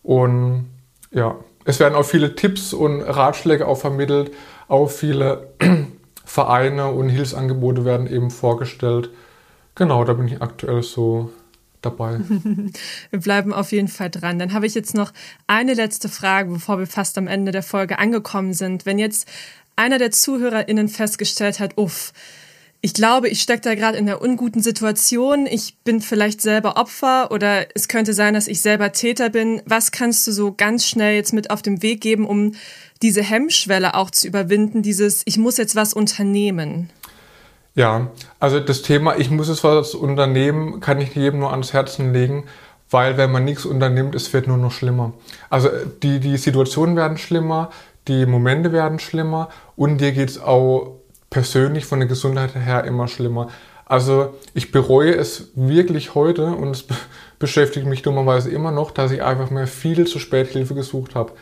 und 0.03 0.69
ja, 1.11 1.37
es 1.63 1.79
werden 1.79 1.95
auch 1.95 2.03
viele 2.03 2.35
Tipps 2.35 2.73
und 2.73 3.01
Ratschläge 3.01 3.65
auch 3.65 3.77
vermittelt, 3.77 4.31
auch 4.67 4.89
viele 4.89 5.53
Vereine 6.25 6.91
und 6.91 7.07
Hilfsangebote 7.07 7.85
werden 7.85 8.07
eben 8.07 8.29
vorgestellt. 8.29 9.09
Genau, 9.75 10.03
da 10.03 10.13
bin 10.13 10.27
ich 10.27 10.41
aktuell 10.41 10.83
so 10.83 11.31
dabei. 11.81 12.19
wir 13.09 13.19
bleiben 13.19 13.53
auf 13.53 13.71
jeden 13.71 13.87
Fall 13.87 14.09
dran. 14.09 14.39
Dann 14.39 14.53
habe 14.53 14.65
ich 14.65 14.75
jetzt 14.75 14.95
noch 14.95 15.13
eine 15.47 15.73
letzte 15.73 16.09
Frage, 16.09 16.51
bevor 16.51 16.79
wir 16.79 16.87
fast 16.87 17.17
am 17.17 17.27
Ende 17.27 17.51
der 17.51 17.63
Folge 17.63 17.99
angekommen 17.99 18.53
sind. 18.53 18.85
Wenn 18.85 18.99
jetzt 18.99 19.29
einer 19.75 19.97
der 19.97 20.11
ZuhörerInnen 20.11 20.87
festgestellt 20.87 21.59
hat, 21.59 21.77
uff, 21.77 22.13
ich 22.85 22.93
glaube, 22.93 23.29
ich 23.29 23.41
stecke 23.41 23.61
da 23.61 23.75
gerade 23.75 23.97
in 23.97 24.09
einer 24.09 24.21
unguten 24.21 24.61
Situation. 24.61 25.45
Ich 25.45 25.77
bin 25.85 26.01
vielleicht 26.01 26.41
selber 26.41 26.75
Opfer 26.75 27.31
oder 27.31 27.65
es 27.75 27.87
könnte 27.87 28.13
sein, 28.13 28.33
dass 28.33 28.49
ich 28.49 28.61
selber 28.61 28.91
Täter 28.91 29.29
bin. 29.29 29.61
Was 29.65 29.93
kannst 29.93 30.27
du 30.27 30.33
so 30.33 30.53
ganz 30.53 30.85
schnell 30.85 31.15
jetzt 31.15 31.31
mit 31.31 31.49
auf 31.49 31.61
den 31.61 31.81
Weg 31.81 32.01
geben, 32.01 32.25
um 32.25 32.55
diese 33.01 33.23
Hemmschwelle 33.23 33.95
auch 33.95 34.11
zu 34.11 34.27
überwinden, 34.27 34.81
dieses 34.81 35.21
ich 35.23 35.37
muss 35.37 35.55
jetzt 35.55 35.77
was 35.77 35.93
unternehmen? 35.93 36.89
Ja, 37.73 38.11
also 38.41 38.59
das 38.59 38.81
Thema 38.81 39.15
ich 39.17 39.31
muss 39.31 39.47
jetzt 39.47 39.63
was 39.63 39.95
unternehmen, 39.95 40.81
kann 40.81 40.99
ich 40.99 41.15
jedem 41.15 41.39
nur 41.39 41.51
ans 41.51 41.71
Herzen 41.71 42.11
legen, 42.11 42.43
weil 42.89 43.15
wenn 43.15 43.31
man 43.31 43.45
nichts 43.45 43.63
unternimmt, 43.63 44.13
es 44.13 44.33
wird 44.33 44.45
nur 44.47 44.57
noch 44.57 44.73
schlimmer. 44.73 45.13
Also 45.49 45.69
die, 46.03 46.19
die 46.19 46.35
Situationen 46.35 46.97
werden 46.97 47.17
schlimmer, 47.17 47.71
die 48.07 48.25
Momente 48.25 48.71
werden 48.71 48.99
schlimmer 48.99 49.49
und 49.75 49.99
dir 49.99 50.11
geht 50.11 50.29
es 50.29 50.41
auch 50.41 50.99
persönlich 51.29 51.85
von 51.85 51.99
der 51.99 52.07
Gesundheit 52.07 52.55
her 52.55 52.83
immer 52.83 53.07
schlimmer. 53.07 53.49
Also 53.85 54.33
ich 54.53 54.71
bereue 54.71 55.13
es 55.13 55.51
wirklich 55.55 56.15
heute 56.15 56.47
und 56.47 56.71
es 56.71 56.85
beschäftigt 57.39 57.85
mich 57.85 58.01
dummerweise 58.01 58.49
immer 58.49 58.71
noch, 58.71 58.91
dass 58.91 59.11
ich 59.11 59.23
einfach 59.23 59.49
mir 59.49 59.67
viel 59.67 60.07
zu 60.07 60.19
spät 60.19 60.49
Hilfe 60.49 60.75
gesucht 60.75 61.15
habe. 61.15 61.33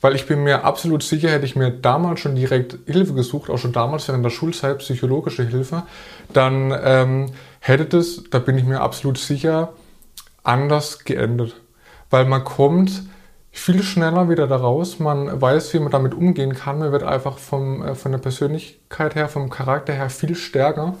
Weil 0.00 0.14
ich 0.14 0.26
bin 0.26 0.44
mir 0.44 0.64
absolut 0.64 1.02
sicher, 1.02 1.30
hätte 1.30 1.46
ich 1.46 1.56
mir 1.56 1.70
damals 1.70 2.20
schon 2.20 2.34
direkt 2.34 2.78
Hilfe 2.86 3.14
gesucht, 3.14 3.50
auch 3.50 3.58
schon 3.58 3.72
damals 3.72 4.08
während 4.08 4.24
der 4.24 4.30
Schulzeit 4.30 4.78
psychologische 4.78 5.42
Hilfe, 5.44 5.84
dann 6.32 6.72
ähm, 6.82 7.26
hätte 7.60 7.86
das, 7.86 8.22
da 8.30 8.38
bin 8.38 8.58
ich 8.58 8.64
mir 8.64 8.80
absolut 8.80 9.18
sicher, 9.18 9.72
anders 10.42 11.04
geendet. 11.04 11.56
Weil 12.10 12.26
man 12.26 12.44
kommt 12.44 13.02
viel 13.58 13.82
schneller 13.82 14.28
wieder 14.28 14.46
daraus. 14.46 14.98
Man 14.98 15.40
weiß, 15.40 15.72
wie 15.74 15.78
man 15.78 15.90
damit 15.90 16.14
umgehen 16.14 16.54
kann. 16.54 16.78
Man 16.78 16.92
wird 16.92 17.02
einfach 17.02 17.38
vom, 17.38 17.82
äh, 17.82 17.94
von 17.94 18.12
der 18.12 18.18
Persönlichkeit 18.18 19.14
her, 19.14 19.28
vom 19.28 19.50
Charakter 19.50 19.92
her 19.92 20.10
viel 20.10 20.34
stärker. 20.34 20.94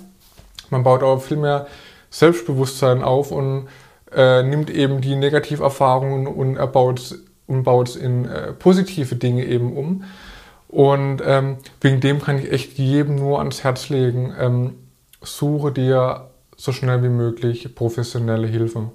Man 0.70 0.82
baut 0.82 1.02
auch 1.02 1.22
viel 1.22 1.36
mehr 1.36 1.66
Selbstbewusstsein 2.10 3.02
auf 3.02 3.30
und 3.30 3.68
äh, 4.12 4.42
nimmt 4.42 4.70
eben 4.70 5.00
die 5.00 5.16
Negativerfahrungen 5.16 6.26
und 6.26 6.56
erbaut 6.56 7.16
und 7.46 7.62
baut 7.62 7.90
es 7.90 7.96
in 7.96 8.24
äh, 8.24 8.52
positive 8.52 9.16
Dinge 9.16 9.44
eben 9.44 9.76
um. 9.76 10.04
Und 10.68 11.22
ähm, 11.24 11.58
wegen 11.80 12.00
dem 12.00 12.20
kann 12.20 12.38
ich 12.38 12.50
echt 12.50 12.78
jedem 12.78 13.16
nur 13.16 13.38
ans 13.38 13.62
Herz 13.62 13.88
legen, 13.88 14.34
ähm, 14.38 14.74
suche 15.22 15.72
dir 15.72 16.30
so 16.56 16.72
schnell 16.72 17.02
wie 17.02 17.08
möglich 17.08 17.74
professionelle 17.74 18.46
Hilfe. 18.46 18.90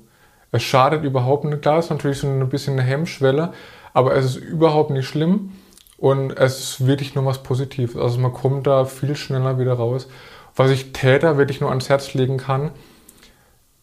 Es 0.51 0.63
schadet 0.63 1.03
überhaupt 1.03 1.45
nicht. 1.45 1.61
Klar, 1.61 1.79
ist 1.79 1.89
natürlich 1.89 2.19
so 2.19 2.27
ein 2.27 2.49
bisschen 2.49 2.73
eine 2.73 2.83
Hemmschwelle, 2.83 3.53
aber 3.93 4.15
es 4.15 4.25
ist 4.25 4.35
überhaupt 4.35 4.89
nicht 4.89 5.07
schlimm 5.07 5.53
und 5.97 6.37
es 6.37 6.59
ist 6.59 6.87
wirklich 6.87 7.15
nur 7.15 7.25
was 7.25 7.43
Positives. 7.43 7.95
Also 7.95 8.19
man 8.19 8.33
kommt 8.33 8.67
da 8.67 8.85
viel 8.85 9.15
schneller 9.15 9.59
wieder 9.59 9.73
raus. 9.73 10.07
Was 10.55 10.71
ich 10.71 10.91
Täter 10.91 11.37
wirklich 11.37 11.61
nur 11.61 11.69
ans 11.69 11.89
Herz 11.89 12.13
legen 12.13 12.37
kann, 12.37 12.71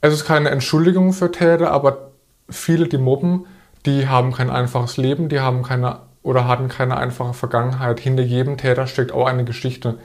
es 0.00 0.12
ist 0.12 0.24
keine 0.24 0.50
Entschuldigung 0.50 1.12
für 1.12 1.32
Täter, 1.32 1.72
aber 1.72 2.10
viele, 2.48 2.86
die 2.86 2.98
mobben, 2.98 3.46
die 3.86 4.08
haben 4.08 4.32
kein 4.32 4.50
einfaches 4.50 4.96
Leben, 4.96 5.28
die 5.28 5.40
haben 5.40 5.62
keine 5.62 6.00
oder 6.22 6.46
hatten 6.46 6.68
keine 6.68 6.96
einfache 6.96 7.32
Vergangenheit. 7.32 8.00
Hinter 8.00 8.22
jedem 8.22 8.58
Täter 8.58 8.86
steckt 8.86 9.12
auch 9.12 9.26
eine 9.26 9.44
Geschichte. 9.44 9.98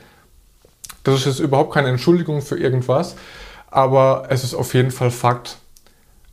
Das 1.03 1.15
ist 1.15 1.25
jetzt 1.25 1.39
überhaupt 1.39 1.73
keine 1.73 1.89
Entschuldigung 1.89 2.41
für 2.41 2.57
irgendwas, 2.57 3.15
aber 3.69 4.27
es 4.29 4.43
ist 4.43 4.53
auf 4.53 4.73
jeden 4.73 4.91
Fall 4.91 5.11
Fakt 5.11 5.57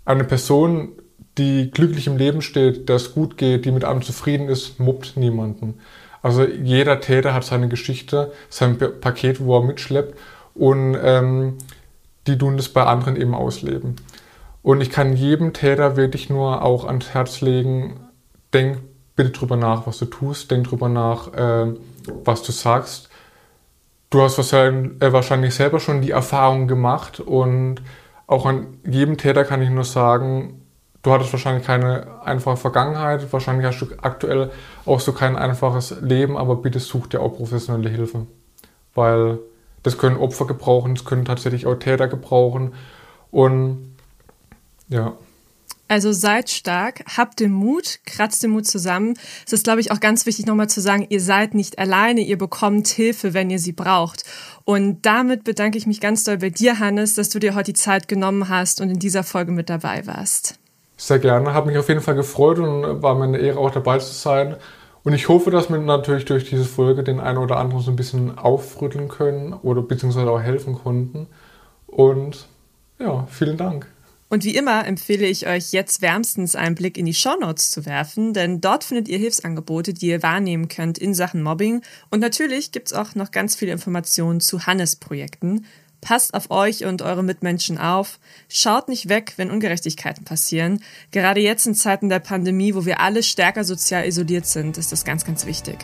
eine 0.04 0.24
Person, 0.24 0.92
die 1.38 1.70
glücklich 1.70 2.06
im 2.06 2.16
Leben 2.16 2.42
steht, 2.42 2.88
der 2.88 2.96
es 2.96 3.14
gut 3.14 3.36
geht, 3.36 3.64
die 3.64 3.72
mit 3.72 3.84
allem 3.84 4.02
zufrieden 4.02 4.48
ist, 4.48 4.80
mobbt 4.80 5.16
niemanden. 5.16 5.80
Also 6.22 6.44
jeder 6.44 7.00
Täter 7.00 7.32
hat 7.32 7.44
seine 7.44 7.68
Geschichte, 7.68 8.32
sein 8.50 8.78
Paket, 8.78 9.40
wo 9.40 9.58
er 9.58 9.64
mitschleppt 9.64 10.18
und 10.54 10.96
ähm, 11.02 11.58
die 12.26 12.36
tun 12.36 12.56
das 12.56 12.68
bei 12.68 12.84
anderen 12.84 13.16
eben 13.16 13.34
ausleben. 13.34 13.96
Und 14.62 14.82
ich 14.82 14.90
kann 14.90 15.16
jedem 15.16 15.54
Täter 15.54 15.96
wirklich 15.96 16.28
nur 16.28 16.62
auch 16.62 16.84
ans 16.84 17.14
Herz 17.14 17.40
legen, 17.40 18.00
denk 18.52 18.78
bitte 19.16 19.30
drüber 19.30 19.56
nach, 19.56 19.86
was 19.86 19.98
du 19.98 20.04
tust, 20.04 20.50
denk 20.50 20.68
drüber 20.68 20.88
nach, 20.88 21.32
äh, 21.32 21.74
was 22.24 22.42
du 22.42 22.52
sagst. 22.52 23.08
Du 24.10 24.20
hast 24.22 24.38
wahrscheinlich 24.38 25.54
selber 25.54 25.78
schon 25.78 26.02
die 26.02 26.10
Erfahrung 26.10 26.66
gemacht 26.66 27.20
und 27.20 27.76
auch 28.30 28.46
an 28.46 28.78
jedem 28.86 29.16
Täter 29.16 29.44
kann 29.44 29.60
ich 29.60 29.70
nur 29.70 29.82
sagen, 29.82 30.62
du 31.02 31.10
hattest 31.10 31.32
wahrscheinlich 31.32 31.66
keine 31.66 32.22
einfache 32.24 32.56
Vergangenheit, 32.56 33.32
wahrscheinlich 33.32 33.66
hast 33.66 33.80
du 33.80 33.86
aktuell 34.02 34.52
auch 34.86 35.00
so 35.00 35.12
kein 35.12 35.36
einfaches 35.36 36.00
Leben, 36.00 36.36
aber 36.36 36.54
bitte 36.54 36.78
such 36.78 37.08
dir 37.08 37.20
auch 37.20 37.30
professionelle 37.30 37.90
Hilfe. 37.90 38.26
Weil 38.94 39.40
das 39.82 39.98
können 39.98 40.16
Opfer 40.16 40.46
gebrauchen, 40.46 40.94
das 40.94 41.04
können 41.04 41.24
tatsächlich 41.24 41.66
auch 41.66 41.74
Täter 41.74 42.06
gebrauchen. 42.06 42.74
Und 43.32 43.96
ja. 44.88 45.14
Also 45.90 46.12
seid 46.12 46.48
stark, 46.50 47.02
habt 47.16 47.40
den 47.40 47.50
Mut, 47.50 47.98
kratzt 48.06 48.44
den 48.44 48.52
Mut 48.52 48.64
zusammen. 48.64 49.14
Es 49.44 49.52
ist, 49.52 49.64
glaube 49.64 49.80
ich, 49.80 49.90
auch 49.90 49.98
ganz 49.98 50.24
wichtig 50.24 50.46
nochmal 50.46 50.70
zu 50.70 50.80
sagen, 50.80 51.04
ihr 51.08 51.20
seid 51.20 51.52
nicht 51.52 51.80
alleine, 51.80 52.20
ihr 52.20 52.38
bekommt 52.38 52.86
Hilfe, 52.86 53.34
wenn 53.34 53.50
ihr 53.50 53.58
sie 53.58 53.72
braucht. 53.72 54.22
Und 54.64 55.04
damit 55.04 55.42
bedanke 55.42 55.78
ich 55.78 55.88
mich 55.88 56.00
ganz 56.00 56.22
doll 56.22 56.38
bei 56.38 56.50
dir, 56.50 56.78
Hannes, 56.78 57.16
dass 57.16 57.28
du 57.28 57.40
dir 57.40 57.56
heute 57.56 57.72
die 57.72 57.78
Zeit 57.78 58.06
genommen 58.06 58.48
hast 58.48 58.80
und 58.80 58.88
in 58.88 59.00
dieser 59.00 59.24
Folge 59.24 59.50
mit 59.50 59.68
dabei 59.68 60.06
warst. 60.06 60.60
Sehr 60.96 61.18
gerne, 61.18 61.54
habe 61.54 61.66
mich 61.66 61.76
auf 61.76 61.88
jeden 61.88 62.02
Fall 62.02 62.14
gefreut 62.14 62.60
und 62.60 63.02
war 63.02 63.16
mir 63.16 63.24
eine 63.24 63.38
Ehre, 63.38 63.58
auch 63.58 63.72
dabei 63.72 63.98
zu 63.98 64.12
sein. 64.12 64.54
Und 65.02 65.12
ich 65.12 65.28
hoffe, 65.28 65.50
dass 65.50 65.70
wir 65.70 65.78
natürlich 65.78 66.24
durch 66.24 66.48
diese 66.48 66.66
Folge 66.66 67.02
den 67.02 67.18
einen 67.18 67.38
oder 67.38 67.56
anderen 67.56 67.82
so 67.82 67.90
ein 67.90 67.96
bisschen 67.96 68.38
aufrütteln 68.38 69.08
können 69.08 69.54
oder 69.54 69.82
beziehungsweise 69.82 70.30
auch 70.30 70.40
helfen 70.40 70.76
konnten. 70.76 71.26
Und 71.88 72.46
ja, 73.00 73.26
vielen 73.28 73.56
Dank. 73.56 73.88
Und 74.30 74.44
wie 74.44 74.54
immer 74.54 74.86
empfehle 74.86 75.26
ich 75.26 75.48
euch 75.48 75.72
jetzt 75.72 76.02
wärmstens 76.02 76.54
einen 76.54 76.76
Blick 76.76 76.96
in 76.96 77.04
die 77.04 77.14
Shownotes 77.14 77.72
zu 77.72 77.84
werfen, 77.84 78.32
denn 78.32 78.60
dort 78.60 78.84
findet 78.84 79.08
ihr 79.08 79.18
Hilfsangebote, 79.18 79.92
die 79.92 80.06
ihr 80.06 80.22
wahrnehmen 80.22 80.68
könnt 80.68 80.98
in 80.98 81.14
Sachen 81.14 81.42
Mobbing. 81.42 81.82
Und 82.10 82.20
natürlich 82.20 82.70
gibt's 82.70 82.92
auch 82.92 83.16
noch 83.16 83.32
ganz 83.32 83.56
viele 83.56 83.72
Informationen 83.72 84.40
zu 84.40 84.66
Hannes-Projekten. 84.66 85.66
Passt 86.00 86.32
auf 86.32 86.50
euch 86.50 86.84
und 86.84 87.02
eure 87.02 87.24
Mitmenschen 87.24 87.76
auf. 87.76 88.20
Schaut 88.48 88.88
nicht 88.88 89.08
weg, 89.08 89.34
wenn 89.36 89.50
Ungerechtigkeiten 89.50 90.24
passieren. 90.24 90.82
Gerade 91.10 91.40
jetzt 91.40 91.66
in 91.66 91.74
Zeiten 91.74 92.08
der 92.08 92.20
Pandemie, 92.20 92.74
wo 92.76 92.86
wir 92.86 93.00
alle 93.00 93.24
stärker 93.24 93.64
sozial 93.64 94.06
isoliert 94.06 94.46
sind, 94.46 94.78
ist 94.78 94.92
das 94.92 95.04
ganz, 95.04 95.24
ganz 95.24 95.44
wichtig. 95.44 95.78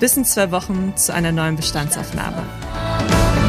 Bis 0.00 0.16
in 0.16 0.24
zwei 0.24 0.50
Wochen 0.50 0.94
zu 0.96 1.12
einer 1.12 1.32
neuen 1.32 1.56
Bestandsaufnahme. 1.56 3.39